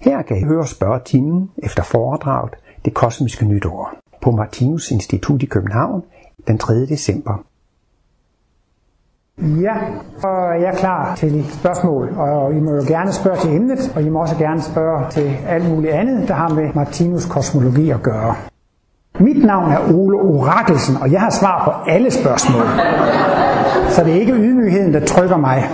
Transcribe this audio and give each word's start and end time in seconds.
Her 0.00 0.22
kan 0.22 0.36
I 0.36 0.44
høre 0.44 0.66
spørgetimen 0.66 1.50
efter 1.58 1.82
foredraget 1.82 2.54
Det 2.84 2.94
Kosmiske 2.94 3.44
Nytår 3.44 3.92
på 4.22 4.30
Martinus 4.30 4.90
Institut 4.90 5.42
i 5.42 5.46
København 5.46 6.02
den 6.46 6.58
3. 6.58 6.74
december. 6.86 7.44
Ja, 9.38 9.74
og 10.22 10.60
jeg 10.60 10.68
er 10.72 10.76
klar 10.76 11.14
til 11.14 11.46
spørgsmål, 11.52 12.08
og 12.16 12.54
I 12.54 12.60
må 12.60 12.70
jo 12.72 12.82
gerne 12.88 13.12
spørge 13.12 13.36
til 13.36 13.54
emnet, 13.54 13.92
og 13.94 14.02
I 14.02 14.08
må 14.08 14.20
også 14.20 14.36
gerne 14.36 14.62
spørge 14.62 15.10
til 15.10 15.36
alt 15.48 15.70
muligt 15.70 15.92
andet, 15.92 16.28
der 16.28 16.34
har 16.34 16.48
med 16.48 16.74
Martinus 16.74 17.26
kosmologi 17.26 17.90
at 17.90 18.02
gøre. 18.02 18.34
Mit 19.20 19.44
navn 19.44 19.72
er 19.72 19.78
Ole 19.94 20.16
Orakelsen, 20.18 20.96
og 20.96 21.12
jeg 21.12 21.20
har 21.20 21.30
svar 21.30 21.64
på 21.64 21.90
alle 21.90 22.10
spørgsmål. 22.10 22.62
Så 23.88 24.04
det 24.04 24.16
er 24.16 24.20
ikke 24.20 24.32
ydmygheden, 24.32 24.94
der 24.94 25.06
trykker 25.06 25.36
mig. 25.36 25.64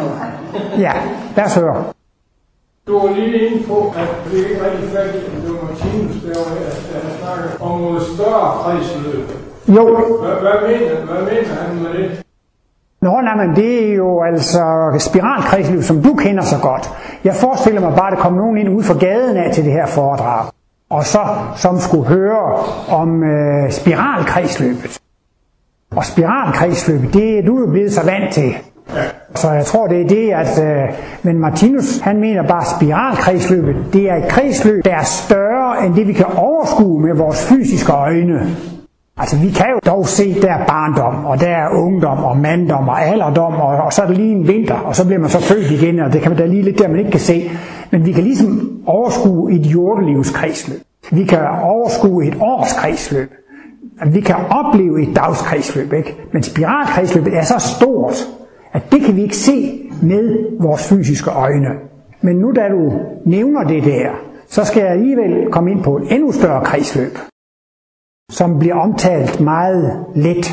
Ja, 0.78 0.92
lad 1.36 1.44
os 1.44 1.56
høre. 1.56 1.84
Du 2.86 2.98
var 2.98 3.14
lige 3.14 3.46
inde 3.46 3.66
på, 3.66 3.94
at 3.96 4.08
det 4.24 4.40
er 4.40 4.48
ikke 4.48 4.64
rigtig 4.64 4.88
fat 4.88 5.14
i, 5.14 5.18
at 5.18 5.32
det 5.42 5.50
var 5.50 5.62
Martinus, 5.68 6.22
der 6.22 6.28
var 6.28 6.54
der 6.54 7.16
snakker 7.18 7.64
om 7.64 7.80
noget 7.80 8.02
større 8.02 8.50
kredsløb. 8.62 9.28
Jo, 9.68 9.84
Hvad, 10.22 10.34
hvad, 10.40 10.68
mener, 10.68 10.94
hvad 11.12 11.22
mener 11.22 11.54
han 11.54 11.76
med 11.82 11.90
det? 11.98 12.22
Nå, 13.02 13.20
nej, 13.20 13.46
men 13.46 13.56
det 13.56 13.90
er 13.90 13.94
jo 13.94 14.22
altså 14.22 14.62
spiralkredsløb, 14.98 15.82
som 15.82 16.02
du 16.02 16.14
kender 16.14 16.42
så 16.42 16.56
godt. 16.62 16.90
Jeg 17.24 17.34
forestiller 17.34 17.80
mig 17.80 17.94
bare, 17.96 18.06
at 18.06 18.16
der 18.16 18.22
kom 18.22 18.32
nogen 18.32 18.58
ind 18.58 18.68
ud 18.68 18.82
fra 18.82 18.98
gaden 18.98 19.36
af 19.36 19.54
til 19.54 19.64
det 19.64 19.72
her 19.72 19.86
foredrag, 19.86 20.46
og 20.90 21.04
så 21.04 21.20
som 21.56 21.78
skulle 21.78 22.06
høre 22.06 22.64
om 22.88 23.22
øh, 23.22 23.70
spiralkredsløbet. 23.70 24.98
Og 25.96 26.04
spiralkredsløbet, 26.04 27.14
det 27.14 27.38
er 27.38 27.42
du 27.42 27.60
jo 27.60 27.66
blevet 27.66 27.92
så 27.92 28.04
vant 28.04 28.34
til. 28.34 28.56
Så 29.36 29.50
jeg 29.50 29.64
tror, 29.64 29.86
det 29.86 30.00
er 30.00 30.08
det, 30.08 30.30
at... 30.30 30.64
Øh, 30.64 30.94
men 31.22 31.38
Martinus, 31.38 31.98
han 31.98 32.20
mener 32.20 32.42
bare, 32.42 32.60
at 32.60 32.66
spiralkredsløbet, 32.76 33.76
det 33.92 34.10
er 34.10 34.14
et 34.14 34.28
kredsløb, 34.28 34.84
der 34.84 34.94
er 34.94 35.04
større 35.04 35.86
end 35.86 35.94
det, 35.94 36.08
vi 36.08 36.12
kan 36.12 36.26
overskue 36.36 37.00
med 37.00 37.14
vores 37.16 37.48
fysiske 37.48 37.92
øjne. 37.92 38.56
Altså 39.16 39.36
vi 39.36 39.50
kan 39.50 39.66
jo 39.70 39.78
dog 39.86 40.08
se, 40.08 40.40
der 40.42 40.52
er 40.52 40.66
barndom, 40.66 41.24
og 41.24 41.40
der 41.40 41.48
er 41.48 41.68
ungdom, 41.68 42.24
og 42.24 42.36
manddom, 42.36 42.88
og 42.88 43.02
alderdom, 43.02 43.52
og, 43.52 43.66
og 43.66 43.92
så 43.92 44.02
er 44.02 44.06
der 44.06 44.14
lige 44.14 44.32
en 44.32 44.48
vinter, 44.48 44.74
og 44.74 44.96
så 44.96 45.06
bliver 45.06 45.20
man 45.20 45.30
så 45.30 45.40
født 45.40 45.70
igen, 45.70 46.00
og 46.00 46.12
det 46.12 46.22
kan 46.22 46.30
man 46.30 46.38
da 46.38 46.46
lige 46.46 46.62
lidt 46.62 46.78
der, 46.78 46.88
man 46.88 46.98
ikke 46.98 47.10
kan 47.10 47.20
se. 47.20 47.50
Men 47.90 48.06
vi 48.06 48.12
kan 48.12 48.24
ligesom 48.24 48.70
overskue 48.86 49.52
et 49.52 49.66
jordelivs 49.66 50.30
kredsløb. 50.30 50.80
Vi 51.12 51.24
kan 51.24 51.38
overskue 51.62 52.26
et 52.26 52.36
års 52.40 52.72
kredsløb. 52.72 53.30
Vi 54.06 54.20
kan 54.20 54.36
opleve 54.50 55.02
et 55.02 55.16
dagskredsløb, 55.16 55.92
ikke? 55.92 56.16
Men 56.32 56.42
spiralkredsløbet 56.42 57.36
er 57.36 57.42
så 57.42 57.58
stort, 57.76 58.14
at 58.74 58.82
det 58.92 59.00
kan 59.00 59.16
vi 59.16 59.22
ikke 59.22 59.36
se 59.36 59.90
med 60.02 60.58
vores 60.60 60.88
fysiske 60.88 61.30
øjne. 61.30 61.70
Men 62.20 62.36
nu 62.36 62.52
da 62.52 62.68
du 62.68 63.00
nævner 63.26 63.64
det 63.64 63.84
der, 63.84 64.10
så 64.46 64.64
skal 64.64 64.80
jeg 64.80 64.90
alligevel 64.90 65.52
komme 65.52 65.70
ind 65.70 65.82
på 65.82 65.96
et 65.96 66.12
endnu 66.12 66.32
større 66.32 66.64
kredsløb 66.64 67.18
som 68.30 68.58
bliver 68.58 68.74
omtalt 68.74 69.40
meget 69.40 70.06
let 70.14 70.46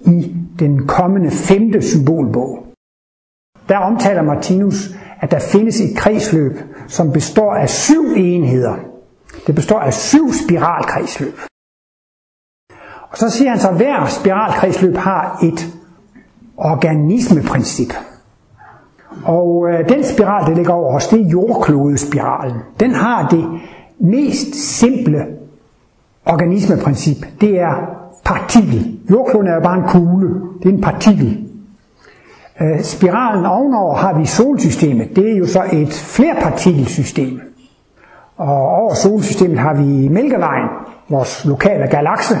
i 0.00 0.36
den 0.58 0.86
kommende 0.86 1.30
femte 1.30 1.82
symbolbog. 1.82 2.66
Der 3.68 3.78
omtaler 3.78 4.22
Martinus, 4.22 4.90
at 5.20 5.30
der 5.30 5.38
findes 5.38 5.80
et 5.80 5.96
kredsløb, 5.96 6.52
som 6.88 7.12
består 7.12 7.54
af 7.54 7.68
syv 7.68 8.04
enheder. 8.16 8.76
Det 9.46 9.54
består 9.54 9.78
af 9.78 9.94
syv 9.94 10.32
spiralkredsløb. 10.32 11.34
Og 13.10 13.16
så 13.18 13.30
siger 13.30 13.50
han 13.50 13.58
så, 13.58 13.68
at 13.68 13.76
hver 13.76 14.06
spiralkredsløb 14.06 14.96
har 14.96 15.38
et 15.44 15.74
organismeprincip. 16.56 17.94
Og 19.24 19.68
øh, 19.68 19.88
den 19.88 20.04
spiral, 20.04 20.50
der 20.50 20.56
ligger 20.56 20.72
over 20.72 20.96
os, 20.96 21.08
det 21.08 21.20
er 21.20 21.28
jordklodespiralen. 21.28 22.56
Den 22.80 22.90
har 22.90 23.28
det 23.28 23.44
mest 23.98 24.54
simple 24.54 25.26
organismeprincip, 26.26 27.16
det 27.40 27.60
er 27.60 27.74
partikel. 28.24 28.98
Jordkloden 29.10 29.48
er 29.48 29.54
jo 29.54 29.60
bare 29.60 29.78
en 29.78 29.88
kugle, 29.88 30.28
det 30.62 30.68
er 30.68 30.72
en 30.72 30.80
partikel. 30.80 31.44
Øh, 32.60 32.82
spiralen 32.82 33.46
ovenover 33.46 33.94
har 33.96 34.18
vi 34.18 34.26
solsystemet, 34.26 35.16
det 35.16 35.32
er 35.32 35.36
jo 35.36 35.46
så 35.46 35.62
et 35.72 35.92
flerpartikelsystem. 35.92 37.40
Og 38.36 38.68
over 38.68 38.94
solsystemet 38.94 39.58
har 39.58 39.74
vi 39.74 40.08
Mælkevejen, 40.08 40.68
vores 41.08 41.44
lokale 41.44 41.86
galakse, 41.86 42.34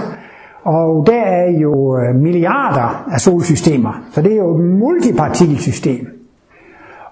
og 0.64 1.06
der 1.06 1.22
er 1.22 1.50
jo 1.50 1.98
øh, 1.98 2.14
milliarder 2.14 3.04
af 3.12 3.20
solsystemer, 3.20 4.02
så 4.10 4.22
det 4.22 4.32
er 4.32 4.36
jo 4.36 4.58
et 4.58 4.64
multipartikelsystem. 4.64 6.06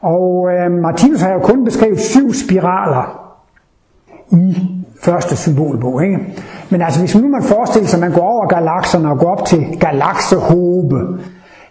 Og 0.00 0.48
øh, 0.52 0.70
Martinus 0.70 1.20
har 1.20 1.32
jo 1.32 1.38
kun 1.38 1.64
beskrevet 1.64 2.00
syv 2.00 2.32
spiraler 2.32 3.32
i 4.32 4.56
første 5.02 5.36
symbolbog. 5.36 6.04
Ikke? 6.04 6.18
Men 6.70 6.82
altså 6.82 7.00
hvis 7.00 7.16
nu 7.16 7.28
man 7.28 7.42
forestiller 7.42 7.88
sig, 7.88 7.96
at 7.96 8.00
man 8.00 8.12
går 8.12 8.28
over 8.28 8.46
galakserne 8.46 9.10
og 9.10 9.18
går 9.18 9.30
op 9.30 9.44
til 9.46 9.66
galaksehobe, 9.80 10.96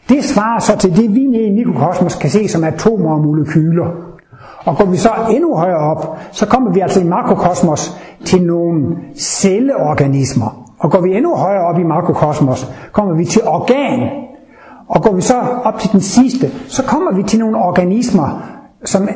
det 0.09 0.24
svarer 0.24 0.59
så 0.59 0.78
til 0.78 0.96
det, 0.96 1.16
vi 1.16 1.25
nede 1.25 1.44
i 1.44 1.56
mikrokosmos 1.56 2.16
kan 2.16 2.30
se 2.30 2.47
som 2.47 2.64
atomer 2.64 3.12
og 3.12 3.22
molekyler. 3.22 3.88
Og 4.66 4.78
går 4.78 4.86
vi 4.86 4.97
så 4.97 5.09
endnu 5.31 5.56
højere 5.56 5.78
op, 5.78 6.18
så 6.31 6.46
kommer 6.46 6.72
vi 6.72 6.80
altså 6.80 7.02
i 7.02 7.03
makrokosmos 7.03 7.97
til 8.25 8.44
nogle 8.44 8.97
celleorganismer. 9.16 10.71
Og 10.81 10.92
går 10.92 11.02
vi 11.02 11.16
endnu 11.18 11.36
højere 11.36 11.64
op 11.66 11.80
i 11.80 11.84
makrokosmos, 11.84 12.72
kommer 12.92 13.14
vi 13.14 13.25
til 13.25 13.42
organ. 13.47 14.09
Og 14.88 15.03
går 15.03 15.14
vi 15.14 15.22
så 15.22 15.36
op 15.64 15.80
til 15.80 15.92
den 15.92 16.02
sidste, 16.02 16.52
så 16.68 16.84
kommer 16.84 17.12
vi 17.14 17.24
til 17.24 17.40
nogle 17.40 17.58
organismer, 17.58 18.42
som 18.86 19.09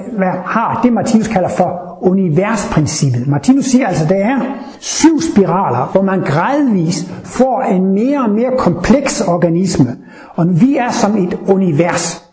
har 0.45 0.79
det, 0.83 0.93
Martinus 0.93 1.27
kalder 1.27 1.49
for 1.49 1.97
universprincippet. 2.01 3.27
Martinus 3.27 3.65
siger 3.65 3.87
altså, 3.87 4.03
at 4.03 4.09
der 4.09 4.15
er 4.15 4.39
syv 4.79 5.21
spiraler, 5.21 5.89
hvor 5.91 6.01
man 6.01 6.21
gradvist 6.21 7.11
får 7.23 7.61
en 7.61 7.85
mere 7.93 8.23
og 8.23 8.29
mere 8.29 8.51
kompleks 8.57 9.21
organisme. 9.21 9.95
Og 10.35 10.61
vi 10.61 10.77
er 10.77 10.91
som 10.91 11.17
et 11.17 11.39
univers. 11.47 12.25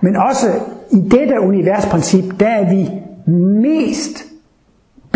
Men 0.00 0.16
også 0.16 0.46
i 0.90 1.00
dette 1.00 1.40
universprincip, 1.40 2.40
der 2.40 2.46
er 2.46 2.70
vi 2.70 2.90
mest 3.62 4.27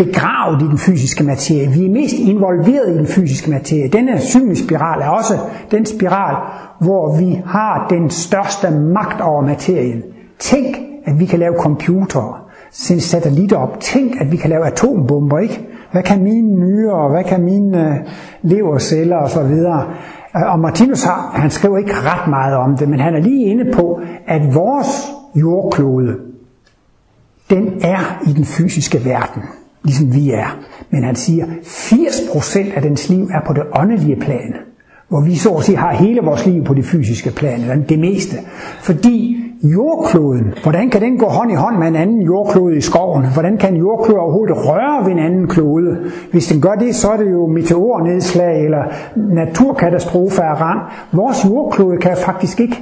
begravet 0.05 0.61
i 0.61 0.65
den 0.65 0.77
fysiske 0.77 1.23
materie. 1.23 1.69
Vi 1.69 1.85
er 1.85 1.89
mest 1.89 2.15
involveret 2.15 2.89
i 2.89 2.97
den 2.97 3.07
fysiske 3.07 3.51
materie. 3.51 3.87
Denne 3.87 4.21
synsspiral 4.21 4.57
spiral 4.65 5.01
er 5.01 5.09
også 5.09 5.33
den 5.71 5.85
spiral, 5.85 6.35
hvor 6.79 7.17
vi 7.17 7.41
har 7.45 7.87
den 7.89 8.09
største 8.09 8.71
magt 8.71 9.21
over 9.21 9.41
materien. 9.41 10.03
Tænk, 10.39 10.77
at 11.05 11.19
vi 11.19 11.25
kan 11.25 11.39
lave 11.39 11.55
computere, 11.59 12.33
sende 12.71 13.01
satellitter 13.01 13.57
op. 13.57 13.79
Tænk, 13.79 14.21
at 14.21 14.31
vi 14.31 14.37
kan 14.37 14.49
lave 14.49 14.67
atombomber, 14.67 15.39
ikke? 15.39 15.67
Hvad 15.91 16.03
kan 16.03 16.23
mine 16.23 16.59
nyrer, 16.59 17.09
hvad 17.09 17.23
kan 17.23 17.41
mine 17.41 17.89
øh, 17.89 17.95
leverceller 18.41 19.17
og 19.17 19.29
så 19.29 19.43
videre. 19.43 19.85
Øh, 20.35 20.51
og 20.53 20.59
Martinus 20.59 21.03
har, 21.03 21.31
han 21.33 21.49
skriver 21.49 21.77
ikke 21.77 21.93
ret 21.93 22.27
meget 22.27 22.55
om 22.55 22.77
det, 22.77 22.89
men 22.89 22.99
han 22.99 23.15
er 23.15 23.19
lige 23.19 23.45
inde 23.45 23.71
på, 23.73 24.01
at 24.27 24.55
vores 24.55 25.11
jordklode, 25.35 26.15
den 27.49 27.67
er 27.81 28.23
i 28.27 28.33
den 28.33 28.45
fysiske 28.45 29.05
verden, 29.05 29.43
ligesom 29.83 30.15
vi 30.15 30.31
er. 30.31 30.59
Men 30.89 31.03
han 31.03 31.15
siger, 31.15 31.45
80% 31.45 32.75
af 32.75 32.81
dens 32.81 33.09
liv 33.09 33.27
er 33.33 33.41
på 33.47 33.53
det 33.53 33.63
åndelige 33.79 34.15
plan, 34.15 34.55
hvor 35.09 35.21
vi 35.21 35.35
så 35.35 35.49
at 35.49 35.63
sige 35.63 35.77
har 35.77 35.93
hele 35.93 36.21
vores 36.21 36.45
liv 36.45 36.63
på 36.63 36.73
det 36.73 36.85
fysiske 36.85 37.31
plan, 37.31 37.61
eller 37.61 37.75
det 37.75 37.99
meste. 37.99 38.37
Fordi 38.81 39.37
jordkloden, 39.63 40.53
hvordan 40.63 40.89
kan 40.89 41.01
den 41.01 41.17
gå 41.17 41.25
hånd 41.25 41.51
i 41.51 41.55
hånd 41.55 41.77
med 41.77 41.87
en 41.87 41.95
anden 41.95 42.21
jordklode 42.21 42.77
i 42.77 42.81
skoven? 42.81 43.25
Hvordan 43.33 43.57
kan 43.57 43.73
en 43.73 43.79
jordklode 43.79 44.19
overhovedet 44.19 44.55
røre 44.57 45.05
ved 45.05 45.11
en 45.11 45.19
anden 45.19 45.47
klode? 45.47 45.97
Hvis 46.31 46.47
den 46.47 46.61
gør 46.61 46.75
det, 46.75 46.95
så 46.95 47.09
er 47.11 47.17
det 47.17 47.31
jo 47.31 47.47
meteornedslag 47.47 48.65
eller 48.65 48.83
naturkatastrofer 49.15 50.43
af 50.43 50.61
rang. 50.61 50.81
Vores 51.11 51.45
jordklode 51.45 51.97
kan 51.97 52.17
faktisk 52.17 52.59
ikke 52.59 52.79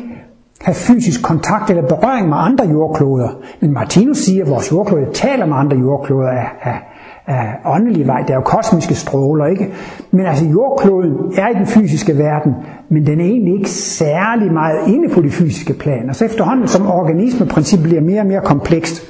have 0.62 0.76
fysisk 0.76 1.24
kontakt 1.24 1.70
eller 1.70 1.88
berøring 1.88 2.30
med 2.30 2.38
andre 2.40 2.66
jordkloder. 2.66 3.30
Men 3.62 3.74
Martinus 3.74 4.18
siger, 4.18 4.44
at 4.44 4.50
vores 4.50 4.72
jordklode 4.72 5.06
taler 5.14 5.46
med 5.46 5.56
andre 5.56 5.78
jordkloder 5.78 6.30
af, 6.30 6.48
af, 6.62 6.80
af 7.28 7.56
åndelig 7.66 8.08
vej. 8.08 8.22
Det 8.22 8.30
er 8.30 8.36
jo 8.36 8.42
kosmiske 8.42 8.96
stråler, 8.96 9.46
ikke? 9.46 9.70
Men 10.12 10.26
altså 10.26 10.46
jordkloden 10.46 11.14
er 11.38 11.48
i 11.48 11.54
den 11.54 11.68
fysiske 11.68 12.18
verden, 12.18 12.54
men 12.90 13.06
den 13.06 13.20
er 13.20 13.26
egentlig 13.26 13.54
ikke 13.54 13.70
særlig 13.70 14.54
meget 14.54 14.88
inde 14.88 15.10
på 15.10 15.22
det 15.22 15.34
fysiske 15.34 15.74
plan. 15.74 16.10
Og 16.10 16.16
så 16.16 16.26
efterhånden 16.26 16.68
som 16.68 16.88
organismeprincippet 16.88 17.90
bliver 17.90 18.02
mere 18.02 18.22
og 18.22 18.28
mere 18.28 18.42
komplekst, 18.42 19.02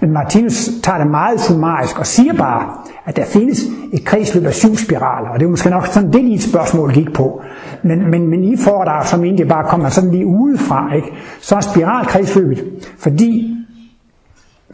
men 0.00 0.10
Martinus 0.10 0.70
tager 0.82 0.98
det 0.98 1.06
meget 1.06 1.40
summarisk 1.40 1.98
og 1.98 2.06
siger 2.06 2.32
bare, 2.34 2.68
at 3.06 3.16
der 3.16 3.24
findes 3.24 3.60
et 3.92 4.04
kredsløb 4.04 4.44
af 4.44 4.54
syv 4.54 4.76
spiraler, 4.76 5.28
og 5.28 5.40
det 5.40 5.46
er 5.46 5.50
måske 5.50 5.70
nok 5.70 5.86
sådan 5.86 6.12
det 6.12 6.24
lige 6.24 6.40
spørgsmål 6.40 6.92
gik 6.92 7.12
på. 7.14 7.42
Men, 7.82 8.10
men, 8.10 8.26
men 8.26 8.44
I 8.44 8.56
får 8.56 8.84
der 8.84 9.04
som 9.04 9.24
egentlig 9.24 9.48
bare 9.48 9.64
kommer 9.68 9.88
sådan 9.88 10.10
lige 10.10 10.26
udefra, 10.26 10.94
ikke? 10.94 11.08
så 11.40 11.56
er 11.56 11.60
spiralkredsløbet, 11.60 12.64
fordi 12.98 13.57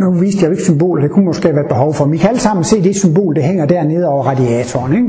nu 0.01 0.11
viste 0.11 0.41
jeg 0.41 0.47
jo 0.47 0.51
ikke 0.51 0.65
symbolet, 0.65 1.03
det 1.03 1.11
kunne 1.11 1.25
måske 1.25 1.55
være 1.55 1.65
et 1.65 1.69
behov 1.69 1.95
for. 1.95 2.05
Men 2.05 2.15
I 2.15 2.17
kan 2.17 2.29
alle 2.29 2.41
sammen 2.41 2.65
se 2.65 2.83
det 2.83 2.97
symbol, 2.97 3.35
det 3.35 3.43
hænger 3.45 3.67
dernede 3.67 4.09
over 4.09 4.25
radiatoren. 4.25 4.93
Ikke? 4.93 5.09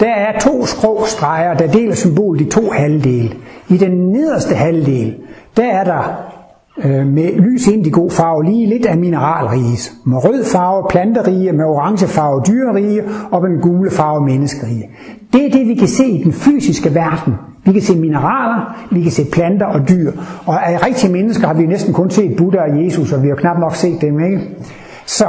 Der 0.00 0.10
er 0.10 0.38
to 0.38 0.66
skrå 0.66 1.04
streger, 1.06 1.54
der 1.54 1.66
deler 1.66 1.94
symbolet 1.94 2.40
i 2.40 2.44
to 2.44 2.70
halvdele. 2.70 3.30
I 3.68 3.76
den 3.76 4.12
nederste 4.12 4.54
halvdel, 4.54 5.16
der 5.56 5.64
er 5.64 5.84
der 5.84 6.29
øh, 6.84 7.06
med 7.06 7.36
lys 7.36 7.66
indigo 7.66 8.08
farve, 8.08 8.44
lige 8.44 8.66
lidt 8.66 8.86
af 8.86 8.98
mineralrige. 8.98 9.78
Med 10.04 10.24
rød 10.24 10.44
farve 10.44 10.86
planterige, 10.90 11.52
med 11.52 11.64
orange 11.64 12.06
farve 12.06 12.42
dyrerige, 12.48 13.02
og 13.30 13.42
med 13.42 13.50
den 13.50 13.60
gule 13.60 13.90
farve 13.90 14.24
menneskerige. 14.24 14.90
Det 15.32 15.46
er 15.46 15.50
det, 15.50 15.68
vi 15.68 15.74
kan 15.74 15.88
se 15.88 16.06
i 16.06 16.24
den 16.24 16.32
fysiske 16.32 16.94
verden. 16.94 17.34
Vi 17.64 17.72
kan 17.72 17.82
se 17.82 17.98
mineraler, 17.98 18.86
vi 18.90 19.02
kan 19.02 19.12
se 19.12 19.24
planter 19.32 19.66
og 19.66 19.88
dyr. 19.88 20.12
Og 20.46 20.70
af 20.70 20.86
rigtige 20.86 21.12
mennesker 21.12 21.46
har 21.46 21.54
vi 21.54 21.66
næsten 21.66 21.94
kun 21.94 22.10
set 22.10 22.36
Buddha 22.36 22.60
og 22.60 22.84
Jesus, 22.84 23.12
og 23.12 23.22
vi 23.22 23.28
har 23.28 23.34
knap 23.34 23.58
nok 23.58 23.74
set 23.74 24.00
dem, 24.00 24.20
ikke? 24.20 24.40
Så 25.06 25.26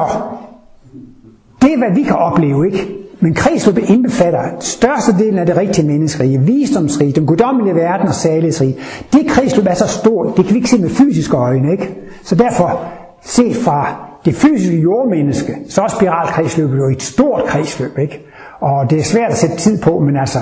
det 1.61 1.73
er, 1.73 1.77
hvad 1.77 1.95
vi 1.95 2.03
kan 2.03 2.15
opleve, 2.15 2.65
ikke? 2.65 3.00
Men 3.23 3.33
kredsløbet 3.33 3.89
indbefatter 3.89 4.43
størstedelen 4.59 5.39
af 5.39 5.45
det 5.45 5.57
rigtige 5.57 5.87
menneskerige, 5.87 6.39
visdomsrige, 6.39 7.11
den 7.11 7.25
guddommelige 7.25 7.75
verden 7.75 8.07
og 8.07 8.13
salighedsrige. 8.13 8.75
Det 9.13 9.27
kredsløb 9.27 9.65
er 9.69 9.73
så 9.73 9.87
stort, 9.87 10.37
det 10.37 10.45
kan 10.45 10.53
vi 10.53 10.57
ikke 10.57 10.69
se 10.69 10.81
med 10.81 10.89
fysiske 10.89 11.37
øjne, 11.37 11.71
ikke? 11.71 11.95
Så 12.23 12.35
derfor, 12.35 12.81
set 13.21 13.55
fra 13.55 13.95
det 14.25 14.35
fysiske 14.35 14.81
jordmenneske, 14.81 15.55
så 15.69 15.81
er 15.81 15.87
spiralkredsløbet 15.87 16.77
jo 16.77 16.89
et 16.89 17.03
stort 17.03 17.43
kredsløb, 17.47 17.97
ikke? 17.97 18.25
Og 18.59 18.89
det 18.89 18.99
er 18.99 19.03
svært 19.03 19.31
at 19.31 19.37
sætte 19.37 19.55
tid 19.55 19.81
på, 19.81 19.99
men 19.99 20.17
altså, 20.17 20.39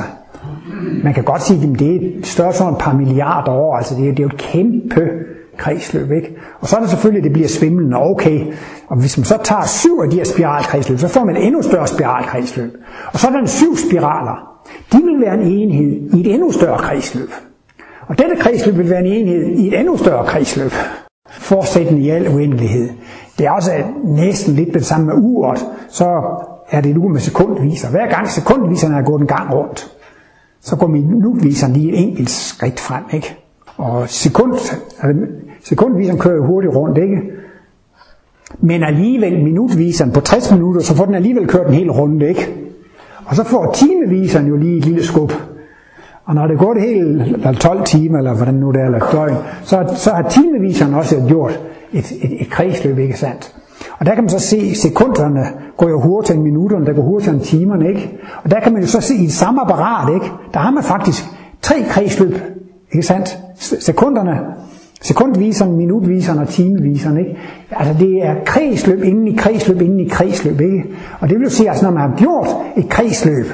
man 1.04 1.14
kan 1.14 1.24
godt 1.24 1.42
sige, 1.42 1.70
at 1.74 1.80
det 1.80 1.96
er 1.96 2.00
større 2.24 2.54
sådan 2.54 2.74
et 2.74 2.80
par 2.80 2.94
milliarder 2.94 3.52
år, 3.52 3.78
altså 3.78 3.96
det 3.96 4.08
er, 4.08 4.12
det 4.12 4.20
er 4.20 4.24
jo 4.24 4.30
et 4.30 4.38
kæmpe 4.38 5.10
kredsløb, 5.60 6.12
ikke? 6.12 6.36
Og 6.60 6.68
så 6.68 6.76
er 6.76 6.80
det 6.80 6.90
selvfølgelig, 6.90 7.20
at 7.20 7.24
det 7.24 7.34
bliver 7.34 7.48
svimlende, 7.48 7.98
okay. 7.98 8.54
Og 8.88 9.00
hvis 9.00 9.18
man 9.18 9.26
så 9.26 9.38
tager 9.44 9.66
syv 9.68 10.00
af 10.04 10.10
de 10.10 10.16
her 10.16 10.24
spiralkredsløb, 10.24 11.00
så 11.00 11.08
får 11.08 11.24
man 11.24 11.38
et 11.38 11.46
endnu 11.46 11.62
større 11.62 11.88
spiralkredsløb. 11.88 12.78
Og 13.14 13.20
så 13.20 13.28
er 13.28 13.32
der 13.32 13.46
syv 13.46 13.78
spiraler. 13.78 14.50
De 14.94 14.98
vil 14.98 15.22
være 15.22 15.34
en 15.34 15.42
enhed 15.42 16.14
i 16.14 16.20
et 16.20 16.34
endnu 16.34 16.52
større 16.52 16.78
kredsløb. 16.78 17.30
Og 18.08 18.18
dette 18.18 18.36
kredsløb 18.36 18.78
vil 18.78 18.90
være 18.90 19.00
en 19.00 19.06
enhed 19.06 19.46
i 19.46 19.68
et 19.68 19.80
endnu 19.80 19.98
større 19.98 20.26
kredsløb. 20.26 20.72
Fortsættende 21.30 22.02
i 22.02 22.10
al 22.10 22.28
uendelighed. 22.28 22.90
Det 23.38 23.46
er 23.46 23.52
også 23.52 23.72
næsten 24.04 24.54
lidt 24.54 24.74
det 24.74 24.86
samme 24.86 25.06
med 25.06 25.14
uret. 25.18 25.66
Så 25.90 26.22
er 26.72 26.82
det 26.82 26.96
nu 26.96 27.08
med 27.08 27.20
sekundviser. 27.20 27.90
Hver 27.90 28.08
gang 28.10 28.30
sekundviserne 28.30 28.98
er 28.98 29.02
gået 29.02 29.22
en 29.22 29.28
gang 29.28 29.54
rundt, 29.54 29.92
så 30.62 30.76
går 30.76 30.88
minutviseren 30.88 31.74
lige 31.74 31.94
et 31.94 32.00
enkelt 32.00 32.30
skridt 32.30 32.80
frem. 32.80 33.04
Ikke? 33.14 33.38
Og 33.78 34.10
sekund, 34.10 34.54
altså, 35.70 35.76
sekundviseren 35.76 36.20
kører 36.20 36.36
jo 36.36 36.46
hurtigt 36.46 36.76
rundt, 36.76 36.98
ikke? 36.98 37.22
Men 38.62 38.84
alligevel 38.84 39.44
minutviseren 39.44 40.12
på 40.12 40.20
60 40.20 40.52
minutter, 40.52 40.82
så 40.82 40.96
får 40.96 41.06
den 41.06 41.16
alligevel 41.16 41.48
kørt 41.48 41.68
en 41.68 41.74
hel 41.74 41.92
runde, 41.92 42.30
ikke? 42.30 42.54
Og 43.26 43.36
så 43.36 43.44
får 43.44 43.72
timeviseren 43.74 44.48
jo 44.48 44.58
lige 44.58 44.78
et 44.78 44.86
lille 44.86 45.04
skub. 45.04 45.34
Og 46.26 46.36
når 46.36 46.48
det 46.48 46.58
går 46.58 46.74
det 46.74 46.84
hele, 46.84 47.26
eller 47.26 47.54
12 47.54 47.84
timer, 47.86 48.18
eller 48.18 48.34
hvordan 48.34 48.54
nu 48.54 48.72
det 48.72 48.82
er, 48.82 48.86
eller 48.86 49.00
døgn, 49.12 49.36
så, 49.64 49.94
så 49.96 50.12
har 50.12 50.30
timeviseren 50.30 50.94
også 50.94 51.16
gjort 51.28 51.60
et, 51.94 52.12
et, 52.12 52.42
et 52.42 52.50
kredsløb, 52.50 52.98
ikke 52.98 53.20
sandt? 53.20 53.56
Og 54.00 54.06
der 54.06 54.16
kan 54.16 54.24
man 54.24 54.30
så 54.30 54.40
se, 54.40 54.58
at 54.58 54.78
sekunderne 54.78 55.46
går 55.78 55.90
jo 55.90 56.02
hurtigere 56.02 56.36
end 56.36 56.44
minutterne, 56.44 56.86
der 56.86 56.94
går 56.94 57.02
hurtigere 57.02 57.36
end 57.36 57.44
timerne, 57.44 57.90
ikke? 57.90 58.18
Og 58.44 58.52
der 58.52 58.60
kan 58.60 58.74
man 58.74 58.82
jo 58.82 58.88
så 58.88 59.02
se 59.02 59.16
i 59.16 59.24
et 59.24 59.32
samme 59.32 59.62
apparat, 59.62 60.14
ikke? 60.14 60.32
Der 60.54 60.60
har 60.60 60.72
man 60.72 60.84
faktisk 60.84 61.24
tre 61.62 61.76
kredsløb, 61.90 62.36
ikke 62.92 63.06
sandt? 63.06 63.40
Sekunderne, 63.60 64.40
sekundviseren, 65.02 65.78
minutviseren 65.78 66.40
og 66.40 66.48
timeviseren, 66.48 67.18
ikke? 67.18 67.38
Altså 67.72 67.96
det 68.00 68.26
er 68.26 68.36
kredsløb 68.46 69.04
inden 69.04 69.28
i 69.28 69.36
kredsløb 69.36 69.82
inden 69.82 70.00
i 70.00 70.08
kredsløb, 70.08 70.62
ikke? 70.62 70.86
Og 71.20 71.30
det 71.30 71.38
vil 71.38 71.44
jo 71.44 71.50
sige, 71.50 71.70
altså 71.70 71.86
når 71.86 71.92
man 71.92 72.10
har 72.10 72.18
gjort 72.18 72.48
et 72.78 72.90
kredsløb, 72.90 73.46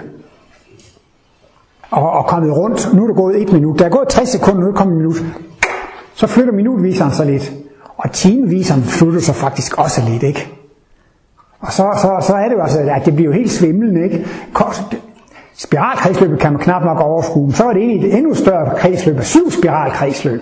og, 1.91 2.11
og 2.11 2.25
kommet 2.25 2.57
rundt, 2.57 2.93
nu 2.93 3.03
er 3.03 3.07
det 3.07 3.15
gået 3.15 3.41
et 3.41 3.53
minut, 3.53 3.79
der 3.79 3.85
er 3.85 3.89
gået 3.89 4.07
60 4.07 4.29
sekunder, 4.29 4.59
nu 4.59 4.65
er 4.65 4.71
det 4.71 4.77
kommet 4.77 4.95
et 4.95 5.01
minut, 5.01 5.23
så 6.13 6.27
flytter 6.27 6.53
minutviseren 6.53 7.11
sig 7.11 7.25
lidt. 7.25 7.53
Og 7.97 8.11
timeviseren 8.11 8.83
flytter 8.83 9.19
sig 9.19 9.35
faktisk 9.35 9.77
også 9.79 10.01
lidt, 10.09 10.23
ikke? 10.23 10.47
Og 11.59 11.71
så, 11.71 11.83
så, 12.01 12.27
så 12.27 12.33
er 12.33 12.47
det 12.47 12.55
jo 12.55 12.61
altså, 12.61 12.79
at 12.79 13.05
det 13.05 13.15
bliver 13.15 13.31
jo 13.31 13.37
helt 13.37 13.51
svimlende, 13.51 14.03
ikke? 14.03 14.25
Spiralkredsløbet 15.57 16.39
kan 16.39 16.53
man 16.53 16.61
knap 16.61 16.83
nok 16.83 16.99
overskue, 16.99 17.53
så 17.53 17.63
er 17.63 17.73
det 17.73 17.81
egentlig 17.81 18.09
et 18.09 18.17
endnu 18.17 18.33
større 18.33 18.75
kredsløb, 18.77 19.21
syv 19.21 19.51
spiralkredsløb. 19.51 20.41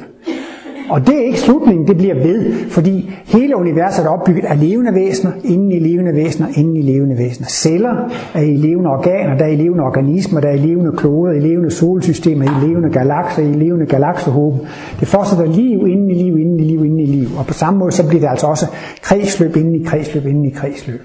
Og 0.90 1.08
det 1.08 1.16
er 1.16 1.26
ikke 1.26 1.40
slutningen, 1.40 1.88
det 1.88 1.98
bliver 1.98 2.16
ved, 2.16 2.54
fordi 2.70 3.12
hele 3.26 3.58
universet 3.58 4.06
er 4.06 4.10
opbygget 4.10 4.46
af 4.46 4.60
levende 4.60 4.94
væsener, 4.94 5.32
inden 5.44 5.72
i 5.72 5.80
levende 5.80 6.14
væsener, 6.14 6.48
inden 6.56 6.76
i 6.76 6.82
levende 6.82 7.18
væsener. 7.18 7.48
Celler 7.48 7.96
er 8.34 8.42
i 8.42 8.56
levende 8.56 8.90
organer, 8.90 9.38
der 9.38 9.46
er 9.46 9.50
i 9.50 9.56
levende 9.56 9.84
organismer, 9.84 10.40
der 10.42 10.48
er 10.48 10.54
i 10.54 10.58
levende 10.58 10.92
kloder, 10.98 11.34
i 11.34 11.40
levende 11.40 11.72
solsystemer, 11.72 12.46
i 12.46 12.68
levende 12.68 12.90
galakser, 12.90 13.42
i 13.42 13.54
levende 13.54 13.86
galaksehåben. 13.86 14.60
Det 15.00 15.08
fortsætter 15.08 15.46
liv 15.46 15.88
inden 15.88 16.12
i 16.12 16.14
liv, 16.14 16.40
inden 16.40 16.60
i 16.60 16.64
liv, 16.64 16.86
inden 16.86 17.00
i 17.00 17.06
liv. 17.06 17.28
Og 17.38 17.46
på 17.46 17.54
samme 17.54 17.80
måde 17.80 17.92
så 17.92 18.08
bliver 18.08 18.22
det 18.22 18.30
altså 18.30 18.48
også 18.48 18.66
kredsløb 19.02 19.56
inden 19.56 19.76
i 19.76 19.84
kredsløb, 19.84 20.26
inden 20.26 20.46
i 20.46 20.50
kredsløb. 20.50 21.02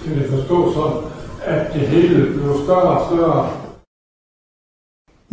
Skal 0.00 0.16
det 0.16 0.26
forstå 0.30 0.72
sådan, 0.72 0.96
at 1.46 1.74
det 1.74 1.80
hele 1.80 2.26
bliver 2.26 2.54
større 2.64 2.98
og 2.98 3.06
større 3.10 3.63